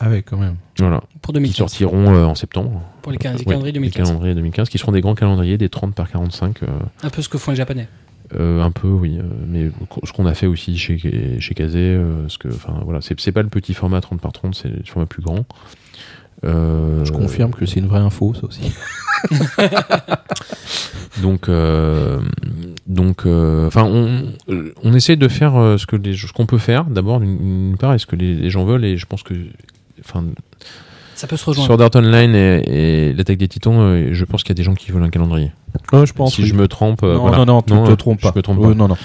[0.00, 0.56] Ah ouais, quand même.
[0.78, 1.56] Voilà, pour qui 2015.
[1.56, 2.82] sortiront euh, en septembre.
[3.02, 4.08] Pour les, 15, les Ouais, calendriers les 2015.
[4.08, 6.62] calendriers 2015, qui seront des grands calendriers, des 30 par 45.
[6.64, 6.66] euh,
[7.04, 7.86] Un peu ce que font les Japonais.
[8.34, 9.18] euh, un peu, oui.
[9.20, 9.70] euh, mais
[10.04, 10.98] ce qu'on a fait aussi chez,
[11.38, 14.32] chez Kazé, euh, ce que, enfin, voilà, c'est c'est pas le petit format 30 par
[14.32, 15.44] 30, c'est le format plus grand.
[16.44, 18.72] Euh, Je confirme que c'est une vraie info, ça aussi.
[21.22, 22.18] Donc, euh,
[22.86, 26.46] donc, euh, enfin, on, euh, on essaie de faire euh, ce que les, ce qu'on
[26.46, 26.84] peut faire.
[26.84, 29.34] D'abord, d'une part, est ce que les, les gens veulent, et je pense que,
[30.04, 30.24] enfin,
[31.14, 31.68] Ça peut se rejoindre.
[31.68, 34.64] Sword Art Online et, et l'attaque des Titans, euh, je pense qu'il y a des
[34.64, 35.52] gens qui veulent un calendrier.
[35.92, 36.34] je pense.
[36.34, 36.48] si oui.
[36.48, 37.38] je me trompe, non, voilà.
[37.38, 38.32] non, non, tu Non, te trompes je pas.
[38.34, 38.74] me trompe Oui, pas.
[38.74, 38.96] non, non.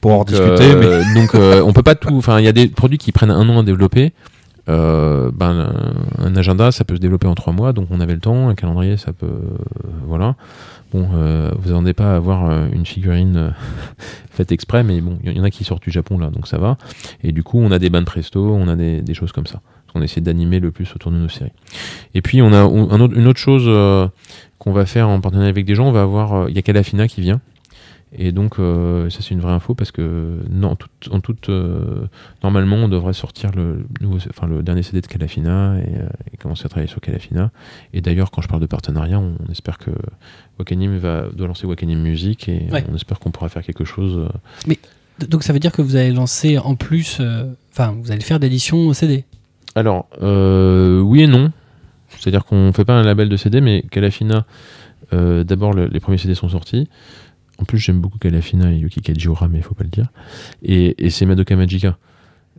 [0.00, 1.20] Pour en Donc, discuter, mais.
[1.20, 2.14] donc, euh, on peut pas tout.
[2.16, 4.12] Enfin, il y a des produits qui prennent un an à développer.
[4.68, 5.72] Euh, ben,
[6.18, 8.48] un agenda, ça peut se développer en trois mois, donc on avait le temps.
[8.48, 10.34] Un calendrier, ça peut, euh, voilà.
[10.92, 13.50] Bon, euh, vous n'en pas à avoir euh, une figurine euh,
[14.30, 16.58] faite exprès, mais bon, il y en a qui sortent du Japon là, donc ça
[16.58, 16.78] va.
[17.24, 19.60] Et du coup, on a des bandes presto, on a des, choses comme ça.
[19.94, 21.52] On essaie d'animer le plus autour de nos séries.
[22.14, 23.64] Et puis, on a une autre chose
[24.58, 25.88] qu'on va faire en partenariat avec des gens.
[25.88, 27.40] On va avoir, il y a Calafina qui vient.
[28.12, 31.48] Et donc, euh, ça c'est une vraie info parce que non, en toute, en toute,
[31.48, 32.06] euh,
[32.42, 36.36] normalement, on devrait sortir le, nouveau, enfin, le dernier CD de Calafina et, euh, et
[36.36, 37.50] commencer à travailler sur Calafina.
[37.92, 39.90] Et d'ailleurs, quand je parle de partenariat, on, on espère que
[40.58, 42.84] Wakanim va, doit lancer Wakanim Music et Ouais.
[42.90, 44.28] on espère qu'on pourra faire quelque chose.
[44.68, 44.74] euh,
[45.28, 47.20] Donc ça veut dire que vous allez lancer en plus.
[47.72, 49.24] Enfin, vous allez faire d'édition CD.
[49.74, 51.50] Alors, oui et non.
[52.18, 54.46] C'est-à-dire qu'on fait pas un label de CD, mais Calafina,
[55.12, 56.88] d'abord, le- les premiers CD sont sortis.
[57.58, 60.08] En plus, j'aime beaucoup Calafina et Yuki Kajiura, mais il faut pas le dire.
[60.62, 61.96] Et, et c'est Madoka Magica.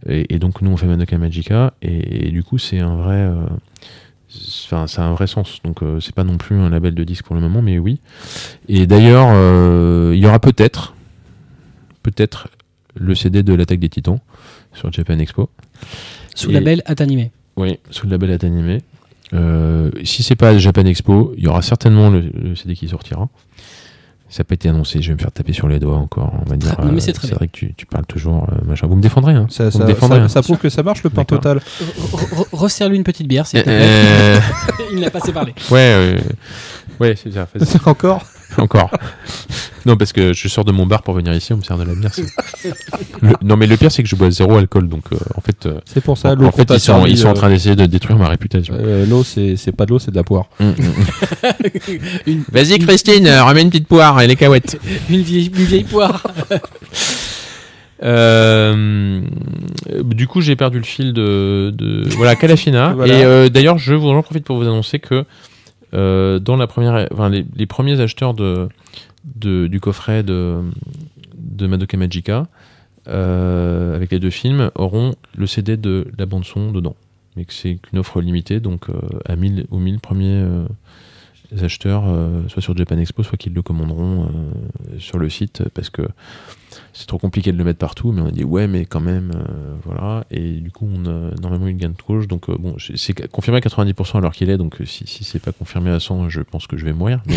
[0.08, 1.74] Et, et donc, nous, on fait Madoka Magica.
[1.82, 3.16] Et, et du coup, c'est un vrai.
[3.16, 3.46] euh,
[4.66, 5.60] Enfin, ça a un vrai sens.
[5.64, 8.00] Donc, euh, c'est pas non plus un label de disque pour le moment, mais oui.
[8.68, 10.96] Et d'ailleurs, euh, il y aura peut-être,
[12.04, 12.50] peut-être
[12.96, 14.20] le CD de l'attaque des Titans
[14.74, 15.50] sur Japan Expo.
[16.36, 17.30] Sous le label Atanime.
[17.56, 18.80] Oui, sous le label Atanimé.
[19.34, 23.30] Euh, si c'est pas Japan Expo, il y aura certainement le, le CD qui sortira.
[24.30, 26.34] Ça n'a pas été annoncé, je vais me faire taper sur les doigts encore.
[26.46, 28.44] On va dire, Non, mais c'est euh, très vrai que tu, tu parles toujours.
[28.52, 28.86] euh, machin.
[28.88, 31.02] Vous me défendrez, hein Ça, me ça, défendrez, ça- hein ça prouve que ça marche
[31.04, 31.58] le pain total.
[31.60, 33.80] Re- re- Resserre-lui une petite bière, s'il te plaît.
[33.82, 34.40] Euh,
[34.92, 35.54] Il n'a pas assez parlé.
[35.72, 36.20] ouais, euh,
[37.00, 37.48] ouais, c'est ça.
[37.90, 38.22] Encore?
[38.62, 38.92] Encore.
[39.86, 41.84] Non, parce que je sors de mon bar pour venir ici, on me sert de
[41.84, 42.12] la bière.
[42.14, 42.24] c'est-
[43.22, 45.66] Le- non, mais le pire, c'est que je bois zéro alcool, donc euh, en fait,
[45.66, 46.32] euh, C'est pour ça.
[46.32, 47.76] en, l'eau en fait qu'on t'a ils, sont, servi, ils sont en euh, train d'essayer
[47.76, 48.74] de détruire ma réputation.
[48.78, 50.46] euh, L'eau, c'est c'est pas de l'eau, c'est de la poire.
[50.60, 51.52] Mm, mm, mm.
[52.28, 54.78] Une, Vas-y, Christine, euh, ramène une petite poire et les cahuètes.
[55.10, 56.24] une vieille, une vieille poire.
[58.04, 59.22] Euh,
[60.04, 62.94] du coup, j'ai perdu le fil de, de voilà Calafina.
[62.94, 63.14] Voilà.
[63.14, 65.26] Et euh, d'ailleurs, je vous en profite pour vous annoncer que
[65.98, 68.70] euh, dans la première, enfin, les, premiers acheteurs de,
[69.26, 70.62] du coffret de,
[71.36, 72.48] de Madoka Magica
[73.08, 76.96] euh, avec les deux films auront le CD de la bande son dedans.
[77.36, 78.96] Mais c'est qu'une offre limitée, donc euh,
[79.26, 80.46] à 1000 aux 1000 premiers
[81.54, 85.64] euh, acheteurs, euh, soit sur Japan Expo, soit qu'ils le commanderont euh, sur le site,
[85.74, 86.04] parce que
[86.94, 89.32] c'est trop compliqué de le mettre partout, mais on a dit ouais, mais quand même,
[89.36, 90.26] euh, voilà.
[90.32, 93.62] Et du coup, on a normalement une gain de gauche, donc bon, c'est confirmé à
[93.62, 96.78] 90% alors qu'il est, donc si, si c'est pas confirmé à 100, je pense que
[96.78, 97.22] je vais mourir.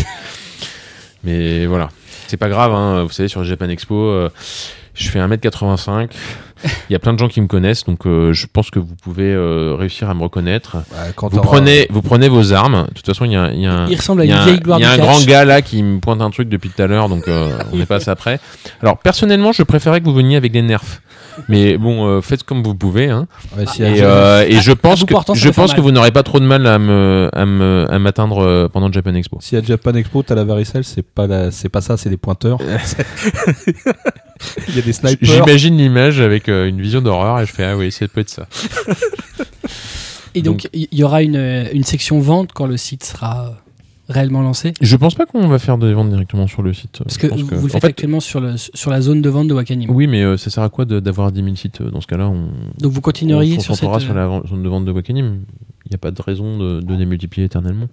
[1.22, 1.90] Mais, voilà,
[2.28, 4.30] c'est pas grave, hein, vous savez, sur Japan Expo,
[4.94, 6.08] je fais 1m85,
[6.64, 8.94] il y a plein de gens qui me connaissent, donc euh, je pense que vous
[9.02, 10.76] pouvez euh, réussir à me reconnaître.
[11.16, 13.66] quand Vous prenez, vous prenez vos armes, de toute façon, il y a, il y
[13.66, 13.86] a un.
[13.88, 15.06] Il ressemble à y une un- vieille gloire il y a du un catch.
[15.16, 17.76] grand gars là qui me pointe un truc depuis tout à l'heure, donc euh, on
[17.76, 18.40] n'est pas assez après.
[18.82, 21.00] Alors personnellement, je préférais que vous veniez avec des nerfs,
[21.48, 23.08] mais bon, euh, faites comme vous pouvez.
[23.10, 23.26] Hein.
[23.56, 26.10] Ouais, si Et, elle- euh, et je à pense que je pense que vous n'aurez
[26.12, 29.38] pas trop de mal à me à me à m'atteindre euh, pendant Japan Expo.
[29.40, 31.50] Si à Japan Expo, t'as la varicelle, c'est pas, la...
[31.50, 32.58] c'est pas ça, c'est des pointeurs.
[34.68, 35.18] Il y a des snipers.
[35.20, 38.30] J'imagine l'image avec euh, une vision d'horreur et je fais ah oui, ça peut être
[38.30, 38.46] ça.
[40.34, 43.50] Et donc, il y, y aura une, une section vente quand le site sera euh,
[44.10, 44.74] réellement lancé.
[44.80, 46.98] Je pense pas qu'on va faire des ventes directement sur le site.
[47.02, 49.00] Parce Je que pense vous, vous le en faites fait, actuellement sur, le, sur la
[49.00, 49.88] zone de vente de Wakanim.
[49.90, 52.28] Oui, mais euh, ça sert à quoi d'avoir 10 000 sites euh, dans ce cas-là
[52.28, 52.48] on...
[52.78, 54.00] Donc vous on continueriez se sur cette.
[54.00, 55.40] sur euh, la vente- zone de vente de Wakanim.
[55.86, 57.88] Il n'y a pas de raison de, de démultiplier éternellement.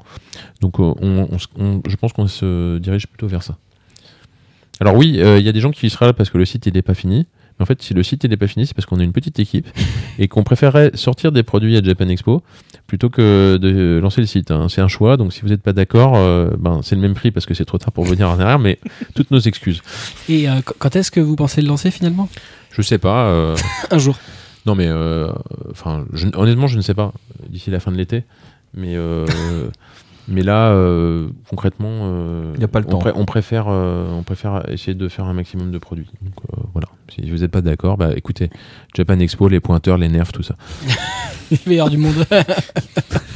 [0.61, 3.57] Donc euh, on, on se- on- je pense qu'on se dirige plutôt vers ça.
[4.80, 6.65] Alors oui, euh, il y a des gens qui seraient là parce que le site
[6.68, 7.26] il n'est pas fini.
[7.60, 9.40] Mais en fait, si le site n'est pas fini, c'est parce qu'on est une petite
[9.40, 9.68] équipe
[10.20, 12.44] et qu'on préférerait sortir des produits à Japan Expo
[12.88, 14.52] plutôt que de lancer le site.
[14.52, 14.68] hein.
[14.70, 17.32] C'est un choix, donc si vous n'êtes pas d'accord, euh, ben, c'est le même prix
[17.32, 18.80] parce que c'est trop tard pour venir en arrière, mais
[19.16, 19.82] toutes nos excuses.
[20.30, 22.30] Et euh, qu- quand est-ce que vous pensez le lancer finalement?
[22.72, 23.28] Je sais pas.
[23.28, 23.56] euh,
[23.92, 24.18] Un jour.
[24.66, 24.88] Non, mais
[25.72, 27.12] enfin, je- honnêtement, je ne sais pas
[27.50, 28.24] d'ici la fin de l'été.
[28.74, 29.26] Mais euh,
[30.28, 33.04] mais là, euh, concrètement, euh, Y a pas le on, temps.
[33.16, 36.10] on préfère euh, on préfère essayer de faire un maximum de produits.
[36.22, 36.88] Donc euh, voilà.
[37.14, 38.49] Si vous n'êtes pas d'accord, bah écoutez,
[38.95, 40.56] Japan Expo, les pointeurs, les nerfs, tout ça.
[41.52, 42.14] Les meilleurs du monde.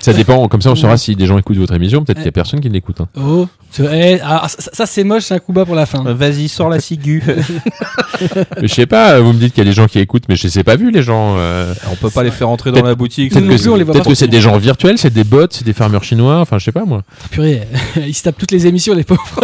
[0.00, 0.48] Ça dépend.
[0.48, 2.04] Comme ça, on saura si des gens écoutent votre émission.
[2.04, 3.00] Peut-être qu'il y a personne qui l'écoute.
[3.00, 3.08] hein.
[3.16, 3.46] oh.
[3.70, 3.84] c'est-
[4.16, 6.04] eh, ah, ça, ça, c'est moche, c'est un coup bas pour la fin.
[6.06, 7.22] Euh, Vas-y, sors la ciguë.
[8.60, 9.20] Mais je sais pas.
[9.20, 10.76] Vous me dites qu'il y a des gens qui écoutent, mais je les ai pas
[10.76, 11.36] vus les gens.
[11.38, 13.32] euh, on peut pas les faire entrer dans Peut-être- la boutique.
[13.32, 14.52] Nous Peut-être non que, plus, on les voit peut-être pas que c'est forcément.
[14.52, 16.40] des gens virtuels, c'est des bots, c'est des farmers chinois.
[16.40, 17.02] Enfin, je sais pas moi.
[17.30, 17.62] Purée,
[17.96, 19.40] ils se tapent toutes les émissions, les pauvres.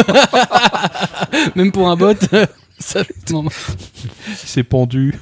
[1.55, 2.15] Même pour un bot.
[2.79, 3.45] ça- non.
[4.45, 5.15] C'est pendu.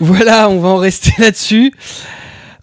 [0.00, 1.72] Voilà, on va en rester là-dessus.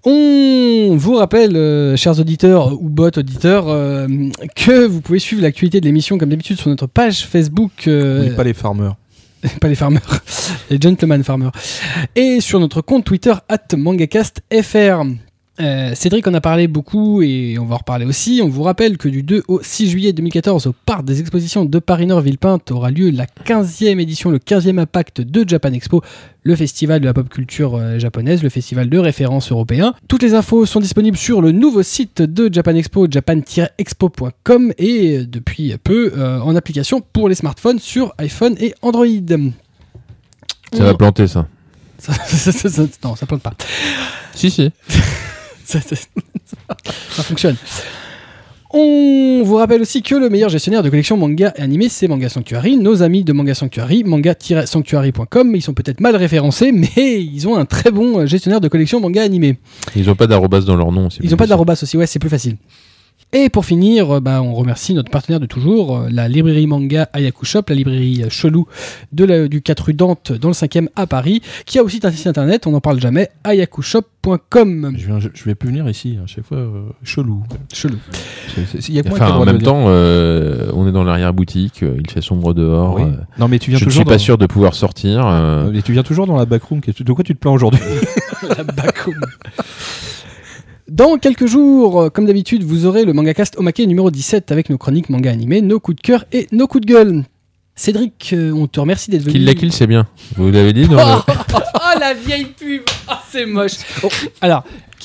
[0.05, 4.07] On vous rappelle, euh, chers auditeurs ou bots auditeurs, euh,
[4.55, 7.71] que vous pouvez suivre l'actualité de l'émission comme d'habitude sur notre page Facebook.
[7.87, 8.95] euh, Oui, pas les farmers.
[9.61, 10.21] pas les farmers,
[10.69, 11.51] les gentlemen farmers.
[12.15, 15.03] Et sur notre compte Twitter, at mangacastfr.
[15.61, 18.39] Euh, Cédric en a parlé beaucoup et on va en reparler aussi.
[18.41, 21.79] On vous rappelle que du 2 au 6 juillet 2014, au parc des expositions de
[21.79, 26.01] Paris-Nord Villepinte, aura lieu la 15e édition, le 15e impact de Japan Expo,
[26.43, 29.93] le festival de la pop culture euh, japonaise, le festival de référence européen.
[30.07, 35.25] Toutes les infos sont disponibles sur le nouveau site de Japan Expo, japan-expo.com et euh,
[35.25, 39.05] depuis peu euh, en application pour les smartphones sur iPhone et Android.
[40.71, 41.47] Ça va planter ça.
[41.99, 43.51] Ça- ça- ça- ça- non, ça plante pas.
[44.33, 44.71] Si si.
[45.69, 45.95] Ça, ça-
[47.11, 47.55] ça fonctionne.
[48.71, 52.27] On vous rappelle aussi que le meilleur gestionnaire de collection manga et animé, c'est Manga
[52.29, 52.77] Sanctuary.
[52.77, 57.65] Nos amis de Manga Sanctuary, manga-sanctuary.com, ils sont peut-être mal référencés, mais ils ont un
[57.65, 59.57] très bon gestionnaire de collection manga animé.
[59.95, 61.07] Ils ont pas d'arrobas dans leur nom.
[61.09, 62.57] Ils plus ont pas d'arrobas aussi, ouais, c'est plus facile.
[63.31, 67.09] Et pour finir, euh, bah, on remercie notre partenaire de toujours, euh, la librairie manga
[67.13, 68.65] Ayaku Shop, la librairie euh, chelou
[69.11, 72.11] de la- du 4 rue Dante dans le 5e à Paris, qui a aussi un
[72.11, 74.93] site internet, on n'en parle jamais, ayakushop.com.
[74.97, 76.57] Je, viens- je- je vais plus venir ici à chaque fois.
[76.57, 77.43] euh, chelou.
[77.71, 77.97] Chelou.
[79.11, 82.95] Enfin, en même temps, euh, on est dans l'arrière-boutique, euh, il fait sombre dehors.
[82.95, 83.03] Oui.
[83.03, 85.69] euh, Non, mais tu viens je ne suis pas dans- sûr de pouvoir sortir.
[85.75, 86.81] Et tu viens toujours dans la backroom.
[86.81, 87.79] De quoi tu te plains aujourd'hui
[88.57, 89.15] La backroom.
[90.89, 94.77] Dans quelques jours, euh, comme d'habitude, vous aurez le MangaCast Omake numéro 17 avec nos
[94.77, 97.23] chroniques manga animés, nos coups de cœur et nos coups de gueule.
[97.75, 99.33] Cédric, euh, on te remercie d'être venu.
[99.33, 100.07] Kill la kill, c'est bien.
[100.35, 101.21] Vous l'avez dit dans Oh,
[101.75, 104.09] oh, la vieille pub Ah, C'est moche Bon,
[104.41, 104.63] Alors,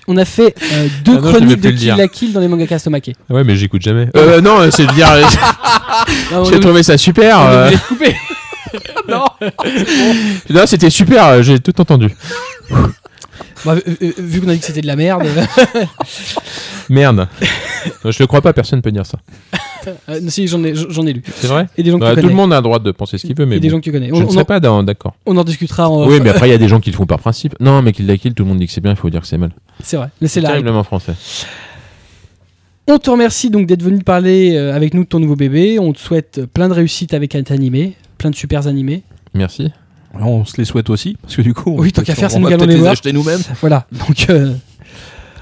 [0.09, 2.87] on a fait euh, deux Ah non, chroniques de Kill la Kill dans les MangaCast
[2.87, 3.13] Omake.
[3.31, 4.09] Ouais, mais j'écoute jamais.
[4.17, 5.09] Euh, non, c'est de dire.
[6.51, 7.39] J'ai trouvé ça super.
[7.39, 8.17] on euh, couper.
[9.09, 9.25] non
[10.51, 11.43] Non, c'était super.
[11.43, 12.09] J'ai tout entendu.
[13.65, 13.77] Bah,
[14.19, 15.23] Vu qu'on a dit que c'était de la merde,
[16.91, 17.29] Merde.
[18.05, 18.53] Je ne crois pas.
[18.53, 19.19] Personne ne peut dire ça.
[20.09, 21.23] euh, si j'en ai, j'en ai lu.
[21.35, 21.67] C'est vrai.
[21.77, 23.47] Et des gens Bah, tout le monde a le droit de penser ce qu'il veut,
[23.47, 23.73] mais Et des bon.
[23.77, 24.09] gens que tu connais.
[24.09, 25.15] je On, ne on serais en, pas d'accord.
[25.27, 25.89] on en discutera.
[25.89, 27.55] en- Oui, mais après, il y a des gens qui le font par principe.
[27.61, 29.21] Non, mais Kill la Kill, tout le monde dit que c'est bien, il faut dire
[29.23, 29.51] que c'est mal.
[29.83, 30.41] C'est vrai, mais c'est.
[30.43, 31.15] Terriblement français.
[32.87, 35.79] On te remercie donc d'être venu parler euh, avec nous de ton nouveau bébé.
[35.79, 39.03] On te souhaite plein de réussite avec un animé, plein de super animés.
[39.33, 39.71] Merci.
[40.21, 42.47] On se les souhaite aussi, parce que du coup, Oui, tant qu'à faire, c'est nous
[42.47, 42.93] allons peut-être les voir.
[42.93, 43.41] acheter nous-mêmes.
[43.61, 43.87] Voilà.
[43.93, 44.53] Donc, euh,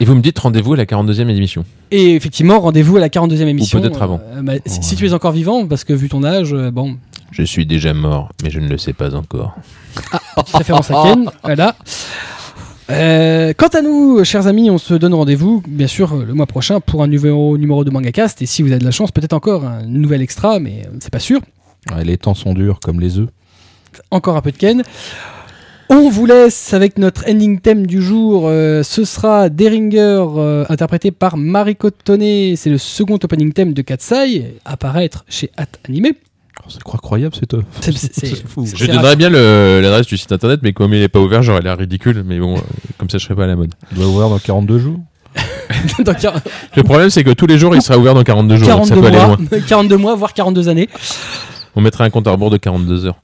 [0.00, 1.64] Et vous me dites rendez-vous à la 42e émission.
[1.90, 3.80] et effectivement, rendez-vous à la 42e émission.
[3.80, 4.20] peut-être avant.
[4.34, 6.96] Euh, bah, si, si tu es encore vivant, parce que vu ton âge, euh, bon,
[7.30, 9.54] Je suis déjà mort, mais je ne le sais pas encore.
[10.36, 11.30] petite référence à Ken.
[11.44, 11.76] Voilà.
[12.90, 16.80] Euh, quant à nous, chers amis, on se donne rendez-vous, bien sûr, le mois prochain
[16.80, 18.42] pour un numéro, numéro de MangaCast.
[18.42, 21.12] Et si vous avez de la chance, peut-être encore un nouvel extra, mais euh, c'est
[21.12, 21.40] pas sûr.
[21.94, 23.28] Ouais, les temps sont durs comme les œufs.
[24.10, 24.82] Encore un peu de Ken.
[25.88, 28.44] On vous laisse avec notre ending theme du jour.
[28.46, 32.56] euh, ce sera Deringer, euh, interprété par Mariko Tone.
[32.56, 36.12] C'est le second opening theme de Katsai, apparaître chez At Anime.
[36.60, 37.34] Oh, c'est incroyable.
[37.34, 37.50] C'est-
[37.80, 38.64] c'est- c'est- C'est fou.
[38.64, 41.42] c'est- Je donnerais bien le- l'adresse du site internet, mais comme il n'est pas ouvert,
[41.42, 42.22] j'aurais l'air ridicule.
[42.26, 42.60] Mais bon, euh,
[42.98, 43.72] comme ça, je serais pas à la mode.
[43.90, 45.00] Il doit ouvrir dans 42 jours.
[46.04, 46.14] Dans
[46.76, 48.68] Le problème, c'est que tous les jours, il sera ouvert dans 42 jours.
[48.68, 49.60] donc ça 42 peut aller mois, loin.
[49.66, 50.88] 42 mois, voire 42 années.
[51.74, 53.16] On mettrait un compte à rebours de 42 heures.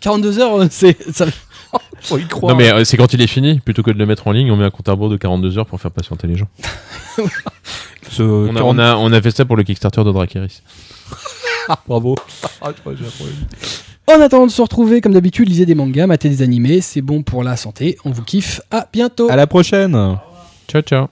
[0.00, 1.26] 42 heures, euh, c'est ça-
[2.00, 2.52] Faut y croire.
[2.52, 3.58] Non, mais euh, c'est quand il est fini.
[3.60, 5.58] Plutôt que de le mettre en ligne, on met un compte à rebours de 42
[5.58, 6.48] heures pour faire patienter les gens.
[8.10, 10.62] Ce On a, 40 on, a, on a fait ça pour le Kickstarter de Drakeris.
[11.88, 12.14] Bravo.
[12.62, 13.36] Ah, je crois que j'ai un problème.
[14.06, 17.22] En attendant de se retrouver, comme d'habitude, lisez des mangas, matez des animés, c'est bon
[17.24, 17.98] pour la santé.
[18.04, 18.60] On vous kiffe.
[18.70, 19.28] À bientôt.
[19.28, 19.92] À la prochaine.
[20.68, 21.08] Ciao, ciao.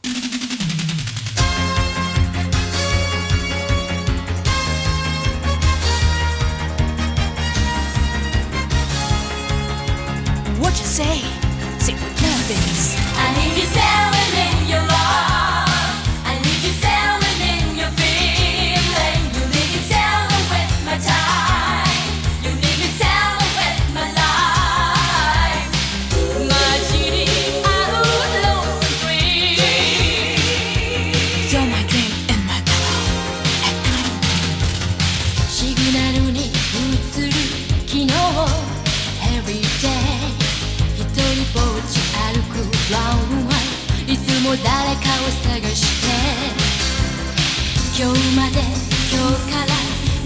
[47.97, 49.71] 今日まで今日から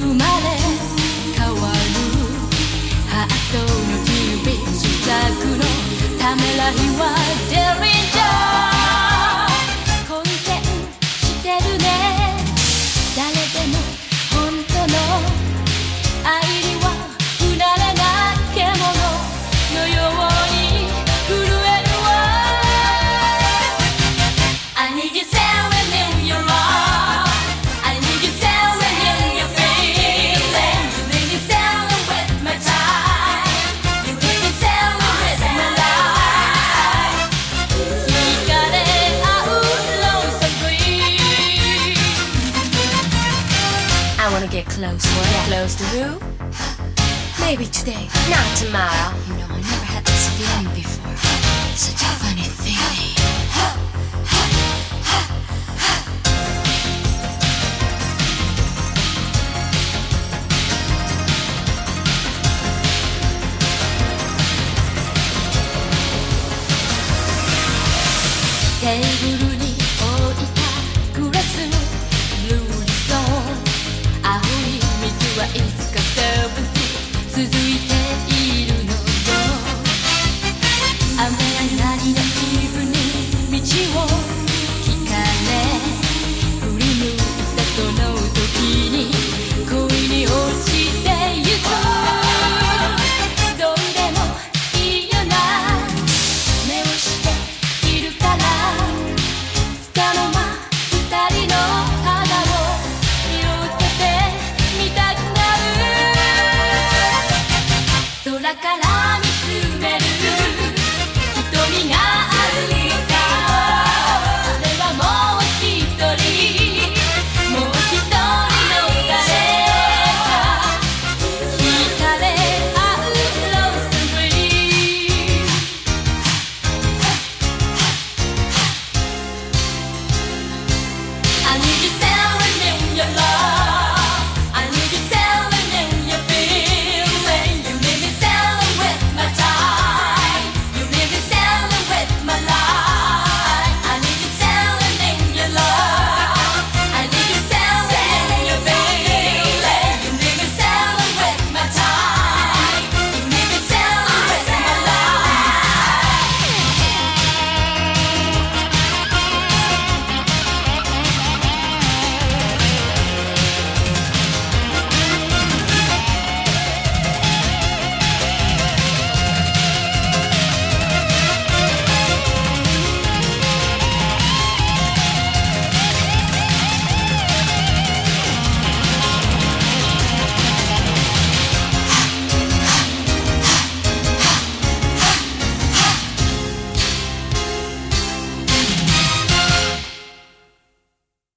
[0.01, 0.57] 生まれ
[1.37, 1.77] 変わる
[3.07, 3.69] ハートの
[4.05, 5.13] 日々試作
[5.45, 5.61] の
[6.19, 7.13] ためらいは
[7.51, 7.53] デ
[7.85, 8.78] リンジャ
[47.49, 49.18] Maybe today, not tomorrow.